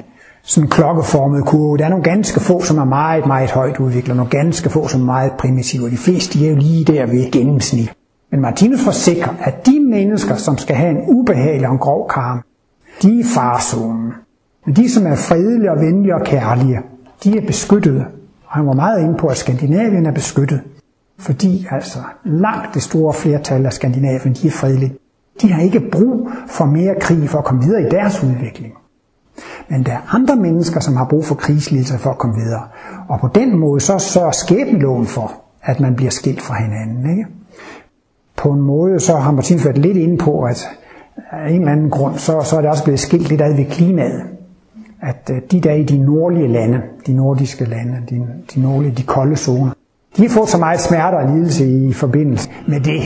sådan 0.46 0.68
klokkeformet 0.68 1.44
kurve. 1.44 1.78
Der 1.78 1.84
er 1.84 1.88
nogle 1.88 2.04
ganske 2.04 2.40
få, 2.40 2.62
som 2.62 2.78
er 2.78 2.84
meget, 2.84 3.26
meget 3.26 3.50
højt 3.50 3.80
udviklet, 3.80 4.10
og 4.10 4.16
nogle 4.16 4.30
ganske 4.30 4.70
få, 4.70 4.88
som 4.88 5.00
er 5.00 5.04
meget 5.04 5.32
primitive, 5.38 5.84
og 5.84 5.90
de 5.90 5.96
fleste 5.96 6.38
de 6.38 6.46
er 6.46 6.50
jo 6.50 6.56
lige 6.56 6.84
der 6.84 7.06
ved 7.06 7.30
gennemsnit. 7.30 7.92
Men 8.30 8.40
Martinus 8.40 8.84
forsikrer, 8.84 9.34
at 9.40 9.66
de 9.66 9.80
mennesker, 9.80 10.34
som 10.34 10.58
skal 10.58 10.76
have 10.76 10.90
en 10.90 11.02
ubehagelig 11.06 11.66
og 11.66 11.72
en 11.72 11.78
grov 11.78 12.08
karm, 12.08 12.42
de 13.02 13.08
er 13.08 13.20
i 13.20 13.22
farzonen. 13.34 14.12
Men 14.66 14.76
de, 14.76 14.90
som 14.90 15.06
er 15.06 15.16
fredelige 15.16 15.70
og 15.70 15.80
venlige 15.80 16.14
og 16.14 16.24
kærlige, 16.24 16.80
de 17.24 17.38
er 17.38 17.46
beskyttede. 17.46 18.04
Og 18.46 18.52
han 18.52 18.66
var 18.66 18.72
meget 18.72 19.02
inde 19.02 19.14
på, 19.18 19.26
at 19.26 19.36
Skandinavien 19.36 20.06
er 20.06 20.12
beskyttet. 20.12 20.60
Fordi 21.18 21.66
altså 21.70 21.98
langt 22.24 22.74
det 22.74 22.82
store 22.82 23.14
flertal 23.14 23.66
af 23.66 23.72
Skandinavien, 23.72 24.34
de 24.34 24.46
er 24.46 24.50
fredelige. 24.50 24.94
De 25.42 25.52
har 25.52 25.62
ikke 25.62 25.80
brug 25.92 26.30
for 26.48 26.64
mere 26.64 26.94
krig 27.00 27.30
for 27.30 27.38
at 27.38 27.44
komme 27.44 27.62
videre 27.62 27.82
i 27.82 27.90
deres 27.90 28.22
udvikling. 28.22 28.74
Men 29.68 29.82
der 29.82 29.92
er 29.92 30.14
andre 30.14 30.36
mennesker, 30.36 30.80
som 30.80 30.96
har 30.96 31.04
brug 31.04 31.24
for 31.24 31.34
krigslidelser 31.34 31.98
for 31.98 32.10
at 32.10 32.18
komme 32.18 32.36
videre. 32.36 32.62
Og 33.08 33.20
på 33.20 33.28
den 33.34 33.58
måde 33.58 33.80
så 33.80 33.98
sørger 33.98 34.30
skæbneloven 34.30 35.06
for, 35.06 35.32
at 35.62 35.80
man 35.80 35.94
bliver 35.96 36.10
skilt 36.10 36.42
fra 36.42 36.62
hinanden. 36.62 37.10
Ikke? 37.10 37.26
På 38.36 38.50
en 38.50 38.60
måde 38.60 39.00
så 39.00 39.16
har 39.16 39.32
Martin 39.32 39.64
været 39.64 39.78
lidt 39.78 39.96
inde 39.96 40.16
på, 40.18 40.42
at 40.42 40.68
af 41.32 41.50
en 41.50 41.60
eller 41.60 41.72
anden 41.72 41.90
grund, 41.90 42.14
så, 42.14 42.40
så 42.44 42.56
er 42.56 42.60
det 42.60 42.70
også 42.70 42.84
blevet 42.84 43.00
skilt 43.00 43.28
lidt 43.28 43.40
ad 43.40 43.56
ved 43.56 43.64
klimaet. 43.64 44.22
At 45.02 45.30
øh, 45.32 45.40
de 45.50 45.60
der 45.60 45.72
i 45.72 45.82
de 45.82 45.98
nordlige 45.98 46.48
lande, 46.48 46.82
de 47.06 47.12
nordiske 47.12 47.64
lande, 47.64 48.02
de, 48.10 48.26
de 48.54 48.60
nordlige, 48.60 48.94
de 48.94 49.02
kolde 49.02 49.36
zoner, 49.36 49.72
de 50.16 50.22
har 50.22 50.28
fået 50.28 50.48
så 50.48 50.58
meget 50.58 50.80
smerte 50.80 51.14
og 51.14 51.34
lidelse 51.34 51.66
i 51.66 51.92
forbindelse 51.92 52.50
med 52.68 52.80
det. 52.80 53.02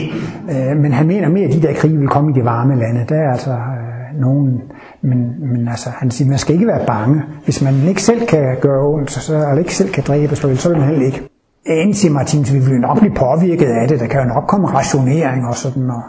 Øh, 0.49 0.77
men 0.77 0.91
han 0.91 1.07
mener 1.07 1.29
mere, 1.29 1.45
at 1.45 1.53
de 1.53 1.61
der 1.61 1.73
krige 1.73 1.97
vil 1.97 2.07
komme 2.07 2.31
i 2.31 2.33
de 2.33 2.45
varme 2.45 2.75
lande. 2.75 3.05
Der 3.09 3.15
er 3.15 3.31
altså 3.31 3.51
øh, 3.51 4.21
nogen, 4.21 4.61
men, 5.01 5.35
men 5.39 5.67
altså, 5.67 5.89
han 5.89 6.11
siger, 6.11 6.29
man 6.29 6.37
skal 6.37 6.55
ikke 6.55 6.67
være 6.67 6.85
bange. 6.85 7.21
Hvis 7.43 7.61
man 7.61 7.73
ikke 7.87 8.03
selv 8.03 8.25
kan 8.27 8.57
gøre 8.61 8.87
ondt, 8.87 9.11
så, 9.11 9.35
eller 9.35 9.57
ikke 9.57 9.75
selv 9.75 9.89
kan 9.89 10.03
dræbe, 10.07 10.35
så 10.35 10.69
vil 10.69 10.77
man 10.77 10.87
heller 10.87 11.05
ikke. 11.05 11.29
End 11.65 11.93
siger 11.93 12.11
Martin, 12.11 12.45
så 12.45 12.53
vi 12.53 12.59
vil 12.59 12.79
nok 12.79 12.99
blive 12.99 13.15
påvirket 13.15 13.65
af 13.65 13.87
det. 13.87 13.99
Der 13.99 14.07
kan 14.07 14.21
jo 14.21 14.27
nok 14.27 14.43
komme 14.47 14.67
rationering 14.67 15.47
og 15.47 15.55
sådan 15.55 15.83
noget. 15.83 16.03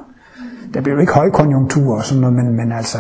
Der 0.75 0.81
bliver 0.81 0.95
jo 0.95 1.01
ikke 1.01 1.13
højkonjunktur 1.13 1.97
og 1.97 2.05
sådan 2.05 2.21
noget, 2.21 2.37
men, 2.37 2.57
men 2.57 2.73
altså, 2.73 2.99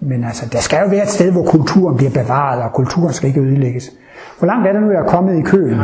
men 0.00 0.24
altså, 0.24 0.48
der 0.52 0.58
skal 0.58 0.78
jo 0.82 0.88
være 0.88 1.02
et 1.02 1.08
sted, 1.08 1.32
hvor 1.32 1.44
kulturen 1.44 1.96
bliver 1.96 2.10
bevaret, 2.10 2.62
og 2.62 2.72
kulturen 2.72 3.12
skal 3.12 3.28
ikke 3.28 3.40
ødelægges. 3.40 3.90
Hvor 4.38 4.46
langt 4.46 4.68
er 4.68 4.72
det 4.72 4.82
nu, 4.82 4.90
jeg 4.90 5.00
er 5.00 5.08
kommet 5.08 5.38
i 5.38 5.42
køen? 5.42 5.80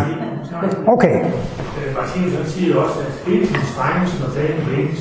Okay. 0.87 1.25
Øh, 1.93 1.99
Martinus 1.99 2.35
han 2.41 2.47
siger 2.47 2.77
også, 2.83 2.99
at 3.07 3.13
spiriten 3.21 3.57
strenges, 3.75 4.11
når 4.21 4.29
dagen 4.39 4.61
vækkes. 4.71 5.01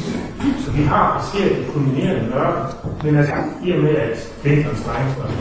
Så 0.64 0.72
vi 0.78 0.82
har 0.92 1.04
passeret 1.16 1.58
det 1.58 1.68
kulminerende 1.74 2.24
mørke, 2.36 2.60
men 3.04 3.16
altså, 3.16 3.34
i 3.66 3.72
og 3.76 3.80
med, 3.86 3.96
at 4.06 4.16
vinteren 4.44 4.78
strenges, 4.84 5.14
når 5.18 5.26
det, 5.28 5.38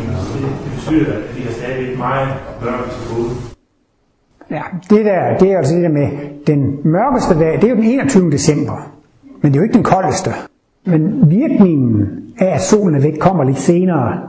det 0.65 0.71
betyder, 0.77 1.13
at 1.19 1.37
vi 1.37 1.41
har 1.47 1.53
stadigvæk 1.53 1.99
meget 1.99 2.29
mørke 2.65 2.89
til 2.95 3.03
gode. 3.15 3.31
Ja, 4.51 4.63
det 4.91 5.05
der, 5.05 5.39
det 5.41 5.53
er 5.53 5.59
altså 5.59 5.75
det 5.75 5.83
der 5.83 5.95
med 6.01 6.09
den 6.47 6.61
mørkeste 6.85 7.35
dag, 7.39 7.53
det 7.61 7.65
er 7.65 7.69
jo 7.69 7.77
den 7.77 7.85
21. 7.85 8.31
december. 8.31 8.77
Men 9.43 9.53
det 9.53 9.57
er 9.59 9.61
jo 9.61 9.65
ikke 9.69 9.75
den 9.75 9.85
koldeste. 9.95 10.31
Men 10.87 11.31
virkningen 11.31 12.09
af, 12.39 12.55
at 12.55 12.61
solen 12.61 12.95
er 12.95 13.01
væk, 13.01 13.19
kommer 13.21 13.45
lidt 13.45 13.59
senere. 13.59 14.21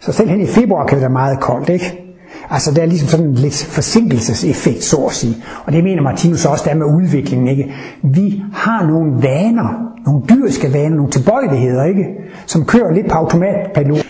Så 0.00 0.12
selv 0.12 0.28
hen 0.28 0.40
i 0.40 0.46
februar 0.46 0.86
kan 0.86 0.96
det 0.96 1.02
være 1.02 1.12
meget 1.12 1.40
koldt, 1.40 1.68
ikke? 1.68 2.05
Altså 2.50 2.74
der 2.74 2.82
er 2.82 2.86
ligesom 2.86 3.08
sådan 3.08 3.26
en 3.26 3.34
lidt 3.34 3.64
forsinkelseseffekt, 3.64 4.84
så 4.84 4.96
at 4.96 5.12
sige. 5.12 5.36
Og 5.64 5.72
det 5.72 5.84
mener 5.84 6.02
Martinus 6.02 6.44
også, 6.44 6.64
der 6.68 6.74
med 6.74 6.86
udviklingen, 6.86 7.48
ikke? 7.48 7.74
Vi 8.02 8.42
har 8.52 8.86
nogle 8.86 9.22
vaner, 9.22 9.92
nogle 10.06 10.22
dyriske 10.28 10.72
vaner, 10.72 10.96
nogle 10.96 11.10
tilbøjeligheder, 11.10 11.84
ikke? 11.84 12.04
Som 12.46 12.64
kører 12.64 12.92
lidt 12.92 13.08
på 13.08 13.14
automatpilot. 13.14 14.06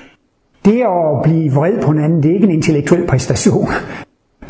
Det 0.65 0.83
at 0.83 1.23
blive 1.23 1.53
vred 1.53 1.83
på 1.83 1.93
hinanden, 1.93 2.23
det 2.23 2.31
er 2.31 2.35
ikke 2.35 2.47
en 2.47 2.55
intellektuel 2.55 3.07
præstation. 3.07 3.69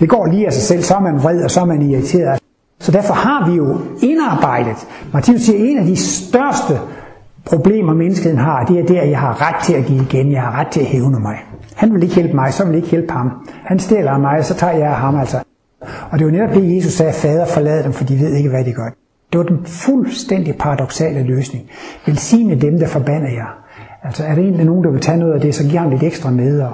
Det 0.00 0.08
går 0.08 0.26
lige 0.26 0.46
af 0.46 0.52
sig 0.52 0.62
selv, 0.62 0.82
så 0.82 0.94
er 0.94 1.00
man 1.00 1.22
vred, 1.22 1.44
og 1.44 1.50
så 1.50 1.60
er 1.60 1.64
man 1.64 1.82
irriteret. 1.82 2.38
Så 2.80 2.92
derfor 2.92 3.14
har 3.14 3.50
vi 3.50 3.56
jo 3.56 3.78
indarbejdet. 4.02 4.86
Martinus 5.12 5.40
siger, 5.40 5.58
at 5.58 5.70
en 5.70 5.78
af 5.78 5.84
de 5.84 5.96
største 5.96 6.80
problemer, 7.44 7.94
menneskeheden 7.94 8.38
har, 8.38 8.64
det 8.64 8.78
er 8.80 8.86
det, 8.86 8.96
at 8.96 9.10
jeg 9.10 9.18
har 9.18 9.48
ret 9.48 9.64
til 9.64 9.74
at 9.74 9.86
give 9.86 10.02
igen. 10.02 10.32
Jeg 10.32 10.42
har 10.42 10.60
ret 10.60 10.68
til 10.68 10.80
at 10.80 10.86
hævne 10.86 11.20
mig. 11.20 11.36
Han 11.76 11.94
vil 11.94 12.02
ikke 12.02 12.14
hjælpe 12.14 12.34
mig, 12.34 12.54
så 12.54 12.64
vil 12.64 12.72
jeg 12.72 12.76
ikke 12.76 12.90
hjælpe 12.90 13.12
ham. 13.12 13.48
Han 13.64 13.78
stjæler 13.78 14.10
af 14.10 14.20
mig, 14.20 14.44
så 14.44 14.54
tager 14.54 14.72
jeg 14.72 14.88
af 14.88 14.96
ham 14.96 15.18
altså. 15.18 15.38
Og 16.10 16.18
det 16.18 16.26
var 16.26 16.32
netop 16.32 16.54
det, 16.54 16.76
Jesus 16.76 16.92
sagde, 16.92 17.12
fader 17.12 17.46
forlad 17.46 17.84
dem, 17.84 17.92
for 17.92 18.04
de 18.04 18.20
ved 18.20 18.34
ikke, 18.34 18.48
hvad 18.48 18.64
de 18.64 18.72
gør. 18.72 18.88
Det 19.32 19.38
var 19.38 19.44
den 19.44 19.66
fuldstændig 19.66 20.56
paradoxale 20.58 21.22
løsning. 21.22 21.64
Velsigne 22.06 22.54
dem, 22.60 22.78
der 22.78 22.86
forbander 22.86 23.30
jer. 23.30 23.66
Altså 24.02 24.24
er 24.24 24.34
det 24.34 24.44
egentlig 24.44 24.66
nogen, 24.66 24.84
der 24.84 24.90
vil 24.90 25.00
tage 25.00 25.18
noget 25.18 25.34
af 25.34 25.40
det, 25.40 25.54
så 25.54 25.64
giver 25.64 25.80
ham 25.80 25.90
lidt 25.90 26.02
ekstra 26.02 26.30
med. 26.30 26.60
Og 26.60 26.72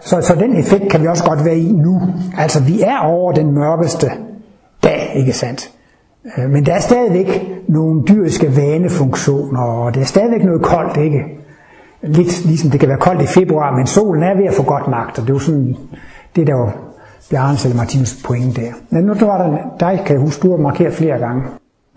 så, 0.00 0.20
så 0.20 0.34
den 0.34 0.56
effekt 0.56 0.90
kan 0.90 1.02
vi 1.02 1.06
også 1.06 1.24
godt 1.24 1.44
være 1.44 1.58
i 1.58 1.72
nu. 1.72 2.00
Altså 2.38 2.62
vi 2.62 2.82
er 2.82 2.98
over 2.98 3.32
den 3.32 3.52
mørkeste 3.52 4.06
dag, 4.84 5.12
ikke 5.16 5.32
sandt? 5.32 5.70
Øh, 6.38 6.50
men 6.50 6.66
der 6.66 6.74
er 6.74 6.80
stadigvæk 6.80 7.48
nogle 7.68 8.02
dyriske 8.08 8.56
vanefunktioner, 8.56 9.60
og 9.60 9.94
det 9.94 10.00
er 10.00 10.06
stadigvæk 10.06 10.44
noget 10.44 10.62
koldt, 10.62 10.96
ikke? 10.96 11.24
Lidt 12.02 12.44
ligesom 12.44 12.70
det 12.70 12.80
kan 12.80 12.88
være 12.88 12.98
koldt 12.98 13.22
i 13.22 13.26
februar, 13.26 13.76
men 13.76 13.86
solen 13.86 14.22
er 14.22 14.36
ved 14.36 14.44
at 14.44 14.54
få 14.54 14.62
godt 14.62 14.88
magt, 14.88 15.18
og 15.18 15.22
det 15.22 15.30
er 15.30 15.34
jo 15.34 15.38
sådan, 15.38 15.76
det 16.36 16.46
der 16.46 16.52
jo 16.52 16.70
Bjarne 17.30 17.58
eller 17.64 17.76
Martinus 17.76 18.22
pointe 18.24 18.60
der. 18.60 18.72
Men 18.90 19.04
nu 19.04 19.14
var 19.14 19.38
der 19.38 19.56
dig, 19.80 20.02
kan 20.06 20.16
jeg 20.16 20.20
huske, 20.20 20.42
du 20.42 20.50
har 20.50 20.62
markeret 20.62 20.94
flere 20.94 21.18
gange. 21.18 21.42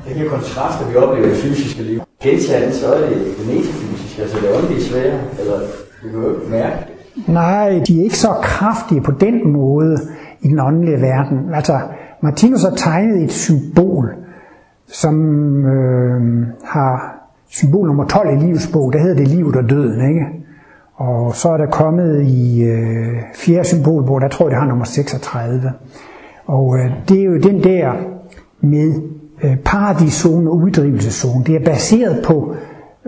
Det 0.07 0.15
kan 0.15 0.29
kontraster, 0.29 0.89
vi 0.89 0.95
oplever 0.95 1.27
i 1.27 1.29
det 1.29 1.37
fysiske 1.37 1.83
liv. 1.83 2.01
Gentagende, 2.23 2.75
så 2.75 2.93
er 2.93 2.99
det 2.99 3.17
det 3.37 3.47
metafysiske, 3.47 4.21
altså 4.21 4.37
det 4.37 4.55
åndelige 4.57 4.83
svære, 4.83 5.19
eller 5.39 5.59
vi 6.03 6.09
kan 6.09 6.19
jo 6.19 6.49
mærke 6.49 6.75
det. 6.87 7.33
Nej, 7.33 7.81
de 7.87 7.99
er 7.99 8.03
ikke 8.03 8.17
så 8.17 8.33
kraftige 8.43 9.01
på 9.01 9.11
den 9.11 9.51
måde 9.51 9.97
i 10.41 10.47
den 10.47 10.59
åndelige 10.59 11.01
verden. 11.01 11.53
Altså, 11.53 11.79
Martinus 12.21 12.63
har 12.63 12.75
tegnet 12.75 13.23
et 13.23 13.31
symbol, 13.31 14.13
som 14.87 15.15
øh, 15.65 16.47
har 16.63 17.20
symbol 17.51 17.87
nummer 17.87 18.05
12 18.05 18.29
i 18.29 18.45
livets 18.45 18.69
bog, 18.73 18.93
der 18.93 18.99
hedder 18.99 19.15
det 19.15 19.27
livet 19.27 19.55
og 19.55 19.69
døden, 19.69 20.09
ikke? 20.09 20.25
Og 20.95 21.35
så 21.35 21.49
er 21.49 21.57
der 21.57 21.65
kommet 21.65 22.23
i 22.23 22.63
øh, 22.63 23.17
fjerde 23.35 23.67
symbolbog, 23.67 24.21
der 24.21 24.27
tror 24.27 24.45
jeg, 24.45 24.51
det 24.51 24.59
har 24.59 24.67
nummer 24.67 24.85
36. 24.85 25.73
Og 26.45 26.77
øh, 26.79 26.91
det 27.09 27.19
er 27.19 27.23
jo 27.23 27.37
den 27.37 27.63
der 27.63 27.91
med 28.61 29.01
øh, 29.43 29.57
paradiszone 29.57 30.49
og 30.49 30.55
uddrivelseszone. 30.55 31.43
Det 31.45 31.55
er 31.55 31.65
baseret 31.65 32.25
på 32.25 32.55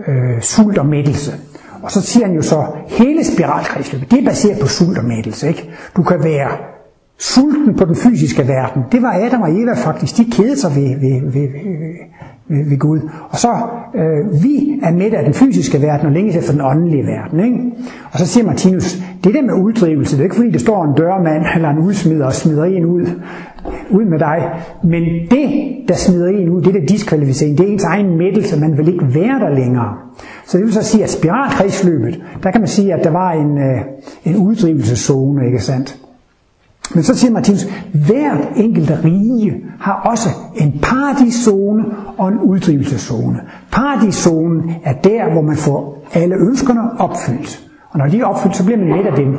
øh, 0.08 0.40
sult 0.40 0.78
og 0.78 0.86
mættelse. 0.86 1.32
Og 1.82 1.90
så 1.90 2.02
siger 2.02 2.26
han 2.26 2.34
jo 2.34 2.42
så, 2.42 2.66
hele 2.86 3.24
spiralkredsløbet, 3.24 4.10
det 4.10 4.18
er 4.20 4.24
baseret 4.24 4.60
på 4.60 4.66
sult 4.66 4.98
og 4.98 5.04
mættelse. 5.04 5.48
Ikke? 5.48 5.70
Du 5.96 6.02
kan 6.02 6.24
være 6.24 6.48
sulten 7.18 7.74
på 7.74 7.84
den 7.84 7.96
fysiske 7.96 8.48
verden. 8.48 8.82
Det 8.92 9.02
var 9.02 9.12
Adam 9.12 9.42
og 9.42 9.50
Eva 9.50 9.72
faktisk. 9.72 10.16
De 10.16 10.24
kedede 10.24 10.56
sig 10.60 10.70
ved, 10.76 10.88
ved, 11.00 11.32
ved, 11.32 11.48
ved, 12.48 12.68
ved 12.70 12.78
Gud. 12.78 13.00
Og 13.30 13.38
så, 13.38 13.48
øh, 13.94 14.42
vi 14.42 14.80
er 14.82 14.92
med 14.92 15.12
af 15.12 15.24
den 15.24 15.34
fysiske 15.34 15.82
verden 15.82 16.06
og 16.06 16.12
længes 16.12 16.36
efter 16.36 16.52
den 16.52 16.60
åndelige 16.60 17.02
verden. 17.02 17.40
Ikke? 17.44 17.58
Og 18.12 18.18
så 18.18 18.26
siger 18.26 18.46
Martinus, 18.46 19.02
det 19.24 19.34
der 19.34 19.42
med 19.42 19.54
uddrivelse, 19.54 20.16
det 20.16 20.20
er 20.20 20.24
ikke 20.24 20.36
fordi, 20.36 20.50
der 20.50 20.58
står 20.58 20.84
en 20.84 20.94
dørmand 20.96 21.44
eller 21.54 21.70
en 21.70 21.78
udsmider 21.78 22.26
og 22.26 22.34
smider 22.34 22.64
en 22.64 22.84
ud, 22.84 23.06
ud 23.90 24.04
med 24.04 24.18
dig. 24.18 24.38
Men 24.84 25.02
det, 25.30 25.48
der 25.88 25.94
smider 25.94 26.28
en 26.28 26.48
ud, 26.48 26.62
det 26.62 26.74
der 26.74 26.86
diskvalificering, 26.86 27.58
det 27.58 27.68
er 27.68 27.72
ens 27.72 27.84
egen 27.84 28.18
mættelse, 28.18 28.60
man 28.60 28.78
vil 28.78 28.88
ikke 28.88 29.14
være 29.14 29.40
der 29.40 29.54
længere. 29.54 29.94
Så 30.46 30.58
det 30.58 30.66
vil 30.66 30.74
så 30.74 30.82
sige, 30.82 31.04
at 31.04 31.10
spiralkredsløbet, 31.10 32.22
der 32.42 32.50
kan 32.50 32.60
man 32.60 32.68
sige, 32.68 32.94
at 32.94 33.04
der 33.04 33.10
var 33.10 33.32
en, 33.32 33.58
øh, 33.58 33.80
en 34.24 34.36
uddrivelseszone, 34.36 35.46
ikke 35.46 35.62
sandt? 35.62 35.98
Men 36.94 37.02
så 37.02 37.14
siger 37.14 37.32
Martinus, 37.32 37.66
hvert 38.06 38.48
enkelt 38.56 38.92
rige 39.04 39.64
har 39.80 40.10
også 40.10 40.28
en 40.56 40.80
paradiszone 40.82 41.84
og 42.18 42.28
en 42.28 42.38
uddrivelseszone. 42.38 43.40
Paradiszonen 43.72 44.74
er 44.84 44.92
der, 44.92 45.32
hvor 45.32 45.42
man 45.42 45.56
får 45.56 46.04
alle 46.14 46.34
ønskerne 46.34 47.00
opfyldt. 47.00 47.70
Og 47.90 47.98
når 47.98 48.06
de 48.06 48.20
er 48.20 48.24
opfyldt, 48.24 48.56
så 48.56 48.64
bliver 48.64 48.78
man 48.78 48.88
mæt 48.88 49.06
af 49.06 49.16
dem. 49.16 49.36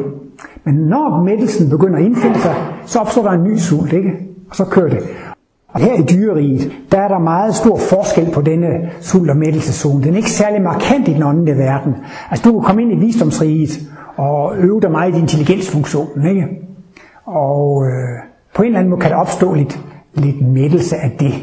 Men 0.65 0.75
når 0.75 1.23
mættelsen 1.23 1.69
begynder 1.69 1.97
at 1.99 2.05
indfinde 2.05 2.39
sig, 2.39 2.55
så 2.85 2.99
opstår 2.99 3.23
der 3.23 3.31
en 3.31 3.43
ny 3.43 3.57
sult, 3.57 3.93
ikke? 3.93 4.11
Og 4.49 4.55
så 4.55 4.65
kører 4.65 4.89
det. 4.89 4.99
Og 5.67 5.79
her 5.81 5.93
i 5.93 6.03
dyreriget, 6.03 6.71
der 6.91 6.97
er 6.97 7.07
der 7.07 7.19
meget 7.19 7.55
stor 7.55 7.77
forskel 7.77 8.31
på 8.33 8.41
denne 8.41 8.67
sult- 9.01 9.29
og 9.29 9.37
mættelseszone. 9.37 10.03
Den 10.03 10.13
er 10.13 10.17
ikke 10.17 10.31
særlig 10.31 10.61
markant 10.61 11.07
i 11.07 11.13
den 11.13 11.23
åndelige 11.23 11.57
verden. 11.57 11.95
Altså 12.31 12.49
du 12.49 12.51
kan 12.51 12.67
komme 12.67 12.81
ind 12.81 12.91
i 12.91 13.05
visdomsriget 13.05 13.69
og 14.17 14.57
øve 14.57 14.81
dig 14.81 14.91
meget 14.91 15.15
i 15.15 15.19
intelligensfunktionen, 15.19 16.27
ikke? 16.29 16.64
Og 17.25 17.85
øh, 17.85 18.19
på 18.55 18.61
en 18.61 18.67
eller 18.67 18.79
anden 18.79 18.89
måde 18.89 19.01
kan 19.01 19.11
der 19.11 19.17
opstå 19.17 19.53
lidt, 19.53 19.79
lidt 20.13 20.41
mættelse 20.41 20.95
af 20.95 21.11
det. 21.19 21.33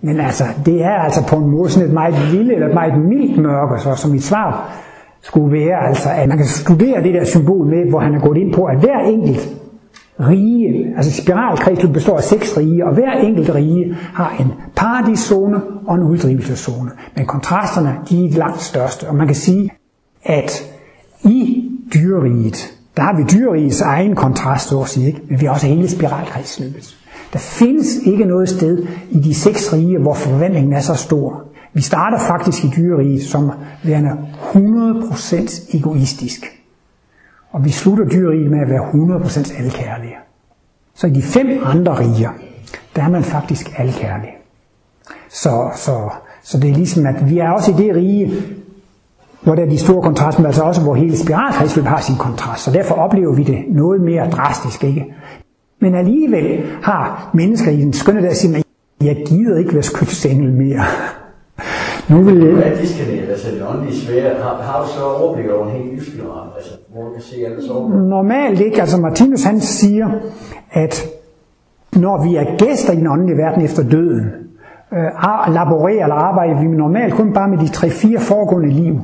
Men 0.00 0.20
altså, 0.20 0.44
det 0.66 0.84
er 0.84 0.94
altså 0.94 1.26
på 1.28 1.36
en 1.36 1.50
måde 1.50 1.70
sådan 1.70 1.88
et 1.88 1.94
meget 1.94 2.14
lille 2.32 2.54
eller 2.54 2.68
et 2.68 2.74
meget 2.74 2.98
mildt 3.04 3.42
mørke, 3.42 3.82
så 3.82 3.94
som 3.94 4.10
mit 4.10 4.22
svar 4.22 4.72
skulle 5.22 5.52
være, 5.52 5.86
altså, 5.88 6.08
at 6.10 6.28
man 6.28 6.36
kan 6.36 6.46
studere 6.46 7.02
det 7.02 7.14
der 7.14 7.24
symbol 7.24 7.66
med, 7.66 7.90
hvor 7.90 8.00
han 8.00 8.14
er 8.14 8.20
gået 8.20 8.38
ind 8.38 8.52
på, 8.52 8.64
at 8.64 8.78
hver 8.78 8.98
enkelt 8.98 9.48
rige, 10.20 10.94
altså 10.96 11.22
spiralkredsløb 11.22 11.92
består 11.92 12.16
af 12.16 12.22
seks 12.22 12.58
rige, 12.58 12.86
og 12.86 12.94
hver 12.94 13.12
enkelt 13.12 13.54
rige 13.54 13.94
har 13.94 14.36
en 14.40 14.52
paradiszone 14.76 15.60
og 15.86 15.94
en 15.94 16.02
uddrivelseszone. 16.02 16.90
Men 17.16 17.26
kontrasterne, 17.26 17.96
de 18.10 18.26
er 18.26 18.38
langt 18.38 18.60
største, 18.60 19.08
og 19.08 19.14
man 19.14 19.26
kan 19.26 19.36
sige, 19.36 19.70
at 20.24 20.72
i 21.24 21.70
dyreriget, 21.94 22.81
der 22.96 23.02
har 23.02 23.16
vi 23.16 23.22
dyrerigets 23.22 23.80
egen 23.80 24.14
kontrast, 24.16 24.68
så 24.68 24.80
at 24.80 24.88
sige, 24.88 25.06
ikke? 25.06 25.20
men 25.28 25.40
vi 25.40 25.46
har 25.46 25.52
også 25.52 25.66
hele 25.66 25.90
spiralkredsløbet. 25.90 26.96
Der 27.32 27.38
findes 27.38 27.96
ikke 27.96 28.24
noget 28.24 28.48
sted 28.48 28.86
i 29.10 29.20
de 29.20 29.34
seks 29.34 29.72
rige, 29.72 29.98
hvor 29.98 30.14
forventningen 30.14 30.72
er 30.72 30.80
så 30.80 30.94
stor. 30.94 31.44
Vi 31.72 31.82
starter 31.82 32.18
faktisk 32.18 32.64
i 32.64 32.70
dyreriget 32.76 33.22
som 33.22 33.52
værende 33.84 34.10
100% 34.52 35.76
egoistisk. 35.76 36.44
Og 37.50 37.64
vi 37.64 37.70
slutter 37.70 38.04
dyreriget 38.04 38.50
med 38.50 38.60
at 38.60 38.68
være 38.70 38.90
100% 38.90 39.62
alkærlige. 39.62 40.16
Så 40.94 41.06
i 41.06 41.10
de 41.10 41.22
fem 41.22 41.60
andre 41.64 41.98
riger, 41.98 42.30
der 42.96 43.02
er 43.02 43.08
man 43.08 43.22
faktisk 43.22 43.78
alkærlig. 43.78 44.30
Så, 45.28 45.70
så, 45.76 46.10
så 46.42 46.58
det 46.58 46.70
er 46.70 46.74
ligesom, 46.74 47.06
at 47.06 47.30
vi 47.30 47.38
er 47.38 47.50
også 47.50 47.70
i 47.70 47.74
det 47.74 47.96
rige, 47.96 48.42
hvor 49.44 49.54
der 49.54 49.62
er 49.62 49.68
de 49.68 49.78
store 49.78 50.02
kontraster, 50.02 50.40
men 50.40 50.46
altså 50.46 50.62
også 50.62 50.82
hvor 50.82 50.94
hele 50.94 51.16
spiralkredsløb 51.18 51.84
har 51.84 52.00
sin 52.00 52.16
kontrast. 52.16 52.64
Så 52.64 52.70
derfor 52.70 52.94
oplever 52.94 53.34
vi 53.34 53.42
det 53.42 53.58
noget 53.68 54.00
mere 54.00 54.30
drastisk, 54.30 54.84
ikke? 54.84 55.14
Men 55.80 55.94
alligevel 55.94 56.60
har 56.82 57.30
mennesker 57.34 57.70
i 57.70 57.80
den 57.80 57.92
skønne 57.92 58.22
der 58.22 58.34
siger, 58.34 58.62
jeg 59.02 59.16
gider 59.26 59.58
ikke 59.58 59.74
være 59.74 59.82
skytsengel 59.82 60.52
mere. 60.52 60.82
nu 62.10 62.22
vil 62.22 62.44
jeg... 62.44 62.54
Hvad 62.54 62.76
diskanere, 62.80 63.26
altså 63.26 63.50
det 63.50 63.62
åndelige 63.68 63.96
svære, 63.96 64.42
har, 64.42 64.62
har 64.62 64.82
du 64.82 64.88
så 64.88 65.04
overblik 65.04 65.50
over 65.50 65.66
en 65.66 65.72
helt 65.72 65.94
livsspiral, 65.94 66.48
altså 66.56 66.72
hvor 66.92 67.02
du 67.04 67.10
kan 67.12 67.22
se 67.22 67.36
alle 67.46 67.62
så 67.62 67.72
Normalt 68.08 68.60
ikke, 68.60 68.80
altså 68.80 69.00
Martinus 69.00 69.44
han 69.44 69.60
siger, 69.60 70.10
at 70.72 71.06
når 71.96 72.24
vi 72.24 72.36
er 72.36 72.56
gæster 72.58 72.92
i 72.92 72.96
den 72.96 73.06
åndelige 73.06 73.36
verden 73.36 73.64
efter 73.64 73.82
døden, 73.82 74.24
øh, 74.92 75.54
laborerer 75.54 76.02
eller 76.02 76.16
arbejder 76.16 76.60
vi 76.60 76.66
normalt 76.66 77.14
kun 77.14 77.32
bare 77.32 77.48
med 77.48 77.58
de 77.58 77.68
tre-fire 77.68 78.20
foregående 78.20 78.68
liv. 78.68 79.00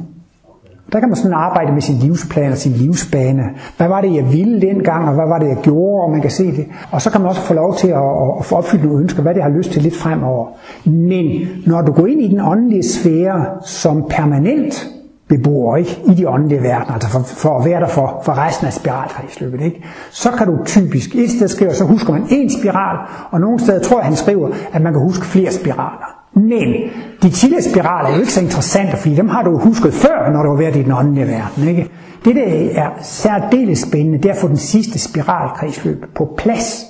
Der 0.93 1.01
kan 1.01 1.09
man 1.09 1.17
sådan 1.17 1.33
arbejde 1.33 1.73
med 1.73 1.83
sin 1.83 1.97
livsplan 1.97 2.53
og 2.53 2.59
sin 2.59 2.73
livsbane. 2.73 3.43
Hvad 3.77 3.89
var 3.89 4.01
det, 4.01 4.15
jeg 4.15 4.33
ville 4.33 4.61
dengang, 4.61 5.09
og 5.09 5.15
hvad 5.15 5.27
var 5.29 5.39
det, 5.39 5.49
jeg 5.49 5.57
gjorde, 5.63 6.03
og 6.05 6.11
man 6.11 6.21
kan 6.21 6.31
se 6.31 6.57
det. 6.57 6.67
Og 6.91 7.03
så 7.03 7.11
kan 7.11 7.21
man 7.21 7.31
også 7.31 7.41
få 7.41 7.55
lov 7.55 7.77
til 7.77 7.89
at, 7.89 8.03
at 8.39 8.45
få 8.45 8.57
opfyldt 8.57 8.85
nogle 8.85 9.01
ønsker, 9.01 9.23
hvad 9.23 9.35
det 9.35 9.43
har 9.43 9.51
lyst 9.51 9.71
til 9.71 9.83
lidt 9.83 9.97
fremover. 9.97 10.47
Men 10.85 11.49
når 11.67 11.83
du 11.83 11.93
går 11.93 12.07
ind 12.07 12.21
i 12.21 12.29
den 12.29 12.41
åndelige 12.41 12.83
sfære 12.83 13.45
som 13.65 14.05
permanent, 14.11 14.89
beboer, 15.29 15.77
ikke? 15.77 16.01
i 16.07 16.15
de 16.15 16.29
åndelige 16.29 16.63
verdener, 16.63 16.93
altså 16.93 17.09
for, 17.09 17.21
for 17.21 17.59
at 17.59 17.65
være 17.65 17.81
der 17.81 17.89
for, 17.89 18.23
for 18.25 18.39
resten 18.47 18.67
af 18.67 18.73
spiralkredsløbet. 18.73 19.61
Ikke? 19.61 19.85
Så 20.11 20.31
kan 20.31 20.47
du 20.47 20.65
typisk, 20.65 21.15
et 21.15 21.31
sted 21.31 21.49
skriver, 21.49 21.73
så 21.73 21.85
husker 21.85 22.13
man 22.13 22.27
en 22.31 22.51
spiral, 22.51 22.99
og 23.31 23.41
nogle 23.41 23.61
steder 23.61 23.81
tror 23.81 23.99
jeg, 23.99 24.07
han 24.07 24.17
skriver, 24.17 24.49
at 24.73 24.83
man 24.83 24.93
kan 24.93 25.03
huske 25.03 25.27
flere 25.27 25.53
spiraler. 25.53 26.18
Men 26.35 26.75
de 27.23 27.31
tidligere 27.31 27.63
spiraler 27.63 28.09
er 28.09 28.15
jo 28.15 28.21
ikke 28.21 28.33
så 28.33 28.41
interessante, 28.41 28.97
fordi 28.97 29.15
dem 29.15 29.29
har 29.29 29.43
du 29.43 29.59
husket 29.59 29.95
før, 29.95 30.33
når 30.33 30.43
du 30.43 30.49
har 30.51 30.57
været 30.57 30.77
i 30.77 30.83
den 30.83 30.93
åndelige 30.93 31.27
verden. 31.27 31.69
Ikke? 31.69 31.91
Det, 32.25 32.37
der 32.37 32.43
er 32.83 32.89
særdeles 33.03 33.79
spændende, 33.79 34.19
det 34.19 34.29
er 34.29 34.33
at 34.33 34.41
få 34.41 34.49
den 34.49 34.57
sidste 34.57 34.99
spiralkredsløb 34.99 36.05
på 36.15 36.35
plads. 36.37 36.85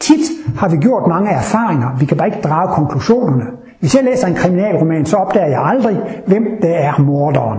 Tit 0.00 0.30
har 0.58 0.68
vi 0.68 0.76
gjort 0.76 1.06
mange 1.08 1.30
erfaringer, 1.30 1.88
vi 1.98 2.04
kan 2.04 2.16
bare 2.16 2.28
ikke 2.28 2.40
drage 2.40 2.74
konklusionerne. 2.74 3.44
Hvis 3.80 3.94
jeg 3.94 4.04
læser 4.04 4.26
en 4.26 4.34
kriminalroman, 4.34 5.06
så 5.06 5.16
opdager 5.16 5.46
jeg 5.46 5.62
aldrig, 5.64 5.96
hvem 6.26 6.42
det 6.62 6.84
er 6.84 7.00
morderen. 7.00 7.58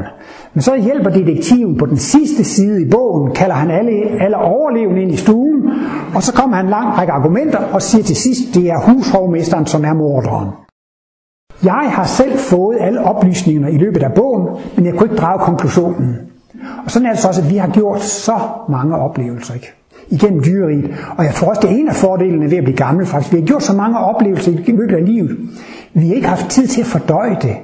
Men 0.53 0.61
så 0.61 0.75
hjælper 0.75 1.09
detektiven 1.09 1.77
på 1.77 1.85
den 1.85 1.97
sidste 1.97 2.43
side 2.43 2.81
i 2.81 2.89
bogen, 2.91 3.31
kalder 3.31 3.55
han 3.55 3.71
alle, 3.71 3.91
alle 4.21 4.37
overlevende 4.37 5.01
ind 5.01 5.11
i 5.11 5.17
stuen, 5.17 5.69
og 6.15 6.23
så 6.23 6.33
kommer 6.33 6.55
han 6.55 6.65
en 6.65 6.69
lang 6.69 6.97
række 6.97 7.13
argumenter 7.13 7.59
og 7.73 7.81
siger 7.81 8.03
til 8.03 8.15
sidst, 8.15 8.55
det 8.55 8.69
er 8.69 8.79
hushovmesteren, 8.79 9.65
som 9.65 9.85
er 9.85 9.93
morderen. 9.93 10.62
Jeg 11.63 11.91
har 11.91 12.05
selv 12.05 12.37
fået 12.37 12.77
alle 12.79 13.03
oplysningerne 13.03 13.71
i 13.71 13.77
løbet 13.77 14.03
af 14.03 14.13
bogen, 14.13 14.47
men 14.75 14.85
jeg 14.85 14.93
kunne 14.93 15.09
ikke 15.09 15.21
drage 15.21 15.39
konklusionen. 15.39 16.15
Og 16.85 16.91
sådan 16.91 17.05
er 17.05 17.11
det 17.11 17.19
så 17.19 17.27
også, 17.27 17.41
at 17.41 17.49
vi 17.49 17.57
har 17.57 17.67
gjort 17.67 18.01
så 18.01 18.39
mange 18.69 18.95
oplevelser 18.95 19.53
ikke? 19.53 19.73
igennem 20.09 20.43
dyreriet. 20.43 20.91
Og 21.17 21.25
jeg 21.25 21.33
tror 21.33 21.49
også, 21.49 21.61
det 21.61 21.71
er 21.71 21.75
en 21.75 21.89
af 21.89 21.95
fordelene 21.95 22.51
ved 22.51 22.57
at 22.57 22.63
blive 22.63 22.77
gammel 22.77 23.05
faktisk. 23.05 23.33
Vi 23.33 23.39
har 23.39 23.45
gjort 23.45 23.63
så 23.63 23.73
mange 23.73 23.99
oplevelser 23.99 24.51
i 24.51 24.71
løbet 24.71 24.95
af 24.95 25.05
livet. 25.05 25.37
Vi 25.93 26.07
har 26.07 26.15
ikke 26.15 26.27
haft 26.27 26.49
tid 26.49 26.67
til 26.67 26.81
at 26.81 26.87
fordøje 26.87 27.37
det. 27.41 27.55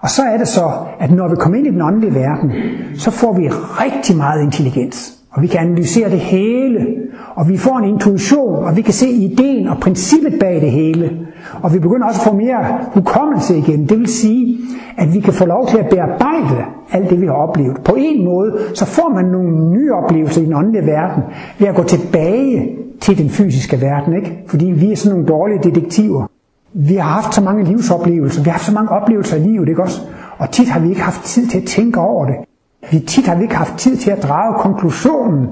Og 0.00 0.10
så 0.10 0.22
er 0.22 0.36
det 0.36 0.48
så, 0.48 0.70
at 1.00 1.10
når 1.10 1.28
vi 1.28 1.36
kommer 1.36 1.58
ind 1.58 1.66
i 1.66 1.70
den 1.70 1.82
åndelige 1.82 2.14
verden, 2.14 2.52
så 2.94 3.10
får 3.10 3.32
vi 3.32 3.48
rigtig 3.48 4.16
meget 4.16 4.42
intelligens. 4.42 5.14
Og 5.30 5.42
vi 5.42 5.46
kan 5.46 5.60
analysere 5.60 6.10
det 6.10 6.20
hele. 6.20 6.86
Og 7.34 7.48
vi 7.48 7.56
får 7.56 7.78
en 7.78 7.84
intuition, 7.84 8.64
og 8.64 8.76
vi 8.76 8.82
kan 8.82 8.94
se 8.94 9.08
ideen 9.08 9.68
og 9.68 9.78
princippet 9.80 10.34
bag 10.40 10.60
det 10.60 10.70
hele. 10.70 11.26
Og 11.62 11.74
vi 11.74 11.78
begynder 11.78 12.06
også 12.06 12.20
at 12.20 12.28
få 12.30 12.36
mere 12.36 12.78
hukommelse 12.94 13.58
igen. 13.58 13.86
Det 13.88 13.98
vil 13.98 14.06
sige, 14.06 14.58
at 14.98 15.14
vi 15.14 15.20
kan 15.20 15.32
få 15.32 15.46
lov 15.46 15.68
til 15.68 15.78
at 15.78 15.88
bearbejde 15.90 16.64
alt 16.92 17.10
det, 17.10 17.20
vi 17.20 17.26
har 17.26 17.32
oplevet. 17.32 17.76
På 17.84 17.94
en 17.98 18.24
måde, 18.24 18.58
så 18.74 18.84
får 18.84 19.08
man 19.14 19.24
nogle 19.24 19.70
nye 19.70 19.92
oplevelser 19.92 20.42
i 20.42 20.44
den 20.44 20.54
åndelige 20.54 20.86
verden, 20.86 21.22
ved 21.58 21.68
at 21.68 21.74
gå 21.74 21.82
tilbage 21.82 22.76
til 23.00 23.18
den 23.18 23.30
fysiske 23.30 23.80
verden. 23.80 24.16
Ikke? 24.16 24.44
Fordi 24.46 24.66
vi 24.66 24.92
er 24.92 24.96
sådan 24.96 25.18
nogle 25.18 25.28
dårlige 25.28 25.60
detektiver. 25.62 26.26
Vi 26.72 26.94
har 26.94 27.10
haft 27.10 27.34
så 27.34 27.42
mange 27.44 27.64
livsoplevelser, 27.64 28.42
vi 28.42 28.44
har 28.44 28.52
haft 28.52 28.64
så 28.64 28.74
mange 28.74 28.90
oplevelser 28.90 29.36
i 29.36 29.40
livet, 29.40 29.68
ikke 29.68 29.82
også? 29.82 30.00
Og 30.38 30.50
tit 30.50 30.68
har 30.68 30.80
vi 30.80 30.88
ikke 30.88 31.00
haft 31.00 31.24
tid 31.24 31.46
til 31.46 31.58
at 31.58 31.64
tænke 31.64 32.00
over 32.00 32.26
det. 32.26 32.34
Vi 32.90 32.98
tit 32.98 33.26
har 33.26 33.36
vi 33.36 33.42
ikke 33.42 33.56
haft 33.56 33.78
tid 33.78 33.96
til 33.96 34.10
at 34.10 34.22
drage 34.22 34.54
konklusionen. 34.58 35.46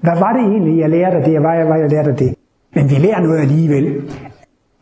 Hvad 0.00 0.18
var 0.18 0.32
det 0.32 0.42
egentlig, 0.42 0.78
jeg 0.78 0.90
lærte 0.90 1.16
af 1.16 1.24
det, 1.24 1.36
og 1.36 1.40
hvad 1.40 1.66
var 1.66 1.76
jeg 1.76 1.90
lærte 1.90 2.10
af 2.10 2.16
det? 2.16 2.34
Men 2.74 2.90
vi 2.90 2.94
lærer 2.94 3.20
noget 3.20 3.38
alligevel. 3.38 4.02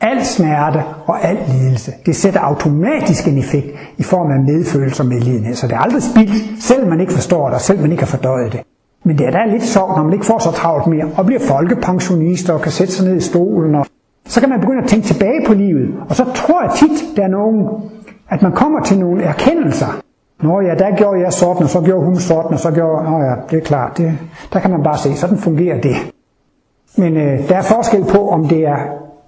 Al 0.00 0.24
smerte 0.24 0.82
og 1.06 1.24
al 1.24 1.38
lidelse, 1.48 1.92
det 2.06 2.16
sætter 2.16 2.40
automatisk 2.40 3.28
en 3.28 3.38
effekt 3.38 3.66
i 3.98 4.02
form 4.02 4.30
af 4.30 4.40
medfølelse 4.40 5.02
og 5.02 5.06
medlidenhed. 5.06 5.54
Så 5.54 5.66
det 5.66 5.74
er 5.74 5.78
aldrig 5.78 6.02
spildt, 6.02 6.62
selv 6.62 6.88
man 6.88 7.00
ikke 7.00 7.12
forstår 7.12 7.46
det, 7.46 7.54
og 7.54 7.60
selv 7.60 7.80
man 7.80 7.90
ikke 7.90 8.02
har 8.02 8.16
fordøjet 8.16 8.52
det. 8.52 8.60
Men 9.04 9.18
det 9.18 9.26
er 9.26 9.30
da 9.30 9.44
lidt 9.44 9.62
sjovt, 9.62 9.96
når 9.96 10.02
man 10.02 10.12
ikke 10.12 10.26
får 10.26 10.38
så 10.38 10.50
travlt 10.50 10.86
mere, 10.86 11.08
og 11.16 11.26
bliver 11.26 11.40
folkepensionister 11.40 12.52
og 12.52 12.60
kan 12.60 12.72
sætte 12.72 12.92
sig 12.92 13.06
ned 13.08 13.16
i 13.16 13.20
stolen. 13.20 13.74
Og 13.74 13.86
så 14.26 14.40
kan 14.40 14.48
man 14.48 14.60
begynde 14.60 14.82
at 14.82 14.88
tænke 14.88 15.06
tilbage 15.06 15.46
på 15.46 15.54
livet. 15.54 15.94
Og 16.08 16.16
så 16.16 16.24
tror 16.34 16.62
jeg 16.62 16.72
tit, 16.76 17.16
der 17.16 17.22
er 17.22 17.28
nogen, 17.28 17.66
at 18.30 18.42
man 18.42 18.52
kommer 18.52 18.82
til 18.82 18.98
nogle 18.98 19.22
erkendelser. 19.22 20.00
Nå 20.42 20.60
ja, 20.60 20.74
der 20.74 20.96
gjorde 20.96 21.20
jeg 21.20 21.32
sådan, 21.32 21.62
og 21.62 21.68
så 21.68 21.80
gjorde 21.80 22.04
hun 22.04 22.16
sådan, 22.16 22.52
og 22.52 22.58
så 22.58 22.70
gjorde... 22.70 23.10
Nå 23.10 23.18
ja, 23.18 23.34
det 23.50 23.58
er 23.58 23.64
klart. 23.64 23.98
Det, 23.98 24.18
der 24.52 24.60
kan 24.60 24.70
man 24.70 24.82
bare 24.82 24.98
se, 24.98 25.16
sådan 25.16 25.38
fungerer 25.38 25.80
det. 25.80 25.96
Men 26.96 27.16
øh, 27.16 27.48
der 27.48 27.56
er 27.56 27.62
forskel 27.62 28.04
på, 28.04 28.28
om 28.28 28.48
det 28.48 28.58
er 28.66 28.78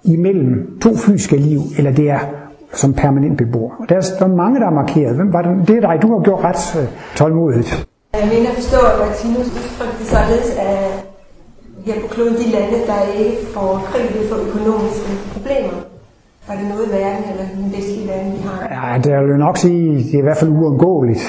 imellem 0.03 0.79
to 0.81 0.95
fysiske 0.97 1.37
liv, 1.37 1.59
eller 1.77 1.91
det 1.91 2.09
er 2.09 2.19
som 2.73 2.93
permanent 2.93 3.37
beboer. 3.37 3.71
Og 3.79 3.89
der 3.89 3.95
er, 3.95 4.01
der 4.19 4.25
er 4.25 4.35
mange, 4.35 4.59
der 4.59 4.65
er 4.65 4.71
markeret. 4.71 5.15
Hvem 5.15 5.33
var 5.33 5.41
det? 5.41 5.67
det 5.67 5.75
er 5.77 5.81
dig, 5.81 6.01
du 6.01 6.07
har 6.13 6.23
gjort 6.23 6.43
ret 6.43 6.81
øh, 6.81 6.87
tålmodigt. 7.15 7.87
Jeg 8.13 8.29
mener 8.33 8.49
at 8.49 8.55
forstå, 8.55 8.77
at 8.91 8.95
Martinus 8.99 9.47
udtrykte 9.59 10.05
således, 10.05 10.49
at 10.59 11.05
her 11.85 12.01
på 12.01 12.07
kloden 12.07 12.33
de 12.33 12.47
lande, 12.55 12.77
der 12.87 12.99
ikke 13.23 13.37
får 13.53 13.69
krig, 13.85 14.05
vil 14.15 14.29
få 14.31 14.35
økonomiske 14.47 15.09
problemer. 15.33 15.73
Var 16.47 16.55
det 16.55 16.65
noget 16.69 16.87
i 16.87 16.91
verden, 16.91 17.23
eller 17.31 17.45
den 17.55 17.73
vestlige 17.77 18.07
verden, 18.07 18.31
vi 18.33 18.39
har? 18.47 18.59
Ja, 18.75 18.97
det 18.97 19.11
vil 19.21 19.29
jeg 19.29 19.37
nok 19.37 19.57
sige, 19.57 19.97
det 19.97 20.13
er 20.13 20.19
i 20.19 20.21
hvert 20.21 20.37
fald 20.37 20.51
uundgåeligt. 20.51 21.23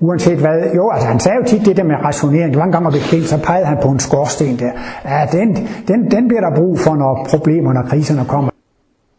Uanset 0.00 0.38
hvad. 0.38 0.58
Jo, 0.76 0.90
altså 0.90 1.08
han 1.08 1.20
sagde 1.20 1.38
jo 1.38 1.44
tit 1.44 1.66
det 1.66 1.76
der 1.76 1.84
med 1.84 1.96
rationering. 2.04 2.50
Det 2.50 2.58
var 2.58 2.64
en 2.64 2.72
gang, 2.72 2.92
vi 2.92 2.98
gik 3.10 3.26
så 3.26 3.38
pegede 3.42 3.66
han 3.66 3.78
på 3.82 3.88
en 3.88 3.98
skorsten 3.98 4.58
der. 4.58 4.70
Ja, 5.04 5.26
den, 5.32 5.68
den, 5.88 6.10
den 6.10 6.28
bliver 6.28 6.40
der 6.40 6.56
brug 6.56 6.78
for, 6.78 6.94
når 6.94 7.26
problemerne 7.30 7.80
og 7.80 7.86
kriserne 7.86 8.24
kommer. 8.28 8.50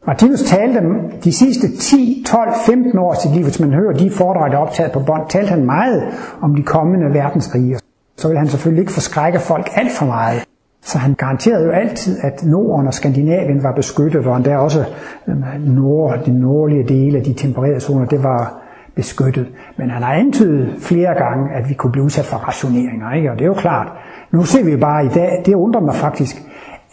Martinus 0.07 0.41
talte 0.41 0.81
de 1.23 1.31
sidste 1.31 1.77
10, 1.77 2.23
12, 2.27 2.49
15 2.65 2.99
år 2.99 3.13
til 3.13 3.31
liv, 3.31 3.43
hvis 3.43 3.59
man 3.59 3.73
hører 3.73 3.93
de 3.93 4.11
foredrag, 4.11 4.51
der 4.51 4.57
er 4.57 4.61
optaget 4.61 4.91
på 4.91 4.99
bånd, 4.99 5.21
talte 5.29 5.49
han 5.49 5.65
meget 5.65 6.03
om 6.41 6.55
de 6.55 6.63
kommende 6.63 7.13
verdenskrige. 7.13 7.77
Så 8.17 8.27
vil 8.27 8.37
han 8.37 8.47
selvfølgelig 8.47 8.81
ikke 8.81 8.91
forskrække 8.91 9.39
folk 9.39 9.69
alt 9.75 9.91
for 9.91 10.05
meget. 10.05 10.43
Så 10.81 10.97
han 10.97 11.13
garanterede 11.13 11.63
jo 11.63 11.71
altid, 11.71 12.17
at 12.23 12.43
Norden 12.43 12.87
og 12.87 12.93
Skandinavien 12.93 13.63
var 13.63 13.71
beskyttet, 13.75 14.25
og 14.25 14.37
endda 14.37 14.57
også 14.57 14.85
øhm, 15.27 15.43
nord, 15.61 16.19
de 16.25 16.39
nordlige 16.39 16.83
dele 16.83 17.17
af 17.17 17.23
de 17.23 17.33
tempererede 17.33 17.79
zoner, 17.79 18.05
det 18.05 18.23
var 18.23 18.64
beskyttet. 18.95 19.47
Men 19.77 19.89
han 19.89 20.03
har 20.03 20.13
antydet 20.13 20.75
flere 20.79 21.13
gange, 21.13 21.55
at 21.55 21.69
vi 21.69 21.73
kunne 21.73 21.91
blive 21.91 22.05
udsat 22.05 22.25
for 22.25 22.37
rationeringer, 22.37 23.11
ikke? 23.11 23.31
og 23.31 23.37
det 23.37 23.43
er 23.43 23.47
jo 23.47 23.53
klart. 23.53 23.87
Nu 24.31 24.43
ser 24.43 24.63
vi 24.63 24.75
bare 24.77 25.05
i 25.05 25.09
dag, 25.09 25.43
det 25.45 25.53
undrer 25.53 25.81
mig 25.81 25.95
faktisk, 25.95 26.35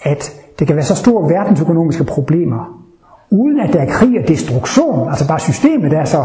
at 0.03 0.33
det 0.59 0.67
kan 0.67 0.77
være 0.77 0.85
så 0.85 0.97
store 0.97 1.35
verdensøkonomiske 1.35 2.05
problemer, 2.05 2.83
uden 3.31 3.61
at 3.61 3.73
der 3.73 3.81
er 3.81 3.91
krig 3.91 4.19
og 4.23 4.29
destruktion, 4.29 5.09
altså 5.09 5.29
bare 5.29 5.41
systemet 5.41 5.91
der 5.91 6.05
så 6.05 6.25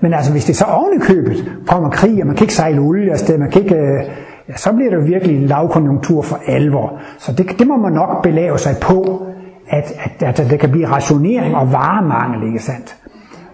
men 0.00 0.14
altså, 0.14 0.32
hvis 0.32 0.44
det 0.44 0.56
så 0.56 0.64
ovenikøbet 0.64 1.52
kommer 1.66 1.90
krig, 1.90 2.20
og 2.20 2.26
man 2.26 2.36
kan 2.36 2.44
ikke 2.44 2.54
sejle 2.54 2.80
olie 2.80 3.12
afsted, 3.12 3.38
man 3.38 3.50
kan 3.50 3.62
ikke, 3.62 3.76
øh, 3.76 4.04
ja, 4.48 4.56
så 4.56 4.72
bliver 4.72 4.90
det 4.90 4.96
jo 4.96 5.02
virkelig 5.02 5.36
en 5.36 5.46
lavkonjunktur 5.46 6.22
for 6.22 6.38
alvor. 6.46 7.00
Så 7.18 7.32
det, 7.32 7.58
det 7.58 7.66
må 7.66 7.76
man 7.76 7.92
nok 7.92 8.22
belave 8.22 8.58
sig 8.58 8.76
på, 8.82 9.26
at, 9.68 9.92
at, 10.04 10.22
at, 10.28 10.40
at 10.40 10.50
der 10.50 10.56
kan 10.56 10.70
blive 10.70 10.86
rationering 10.86 11.56
og 11.56 11.72
varemangel, 11.72 12.46
ikke 12.46 12.58
sandt? 12.58 12.96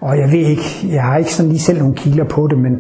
Og 0.01 0.19
jeg 0.19 0.31
ved 0.31 0.39
ikke, 0.39 0.89
jeg 0.93 1.03
har 1.03 1.17
ikke 1.17 1.35
sådan 1.35 1.49
lige 1.49 1.61
selv 1.61 1.79
nogle 1.79 1.95
kilder 1.95 2.25
på 2.25 2.47
det, 2.47 2.59
men 2.59 2.73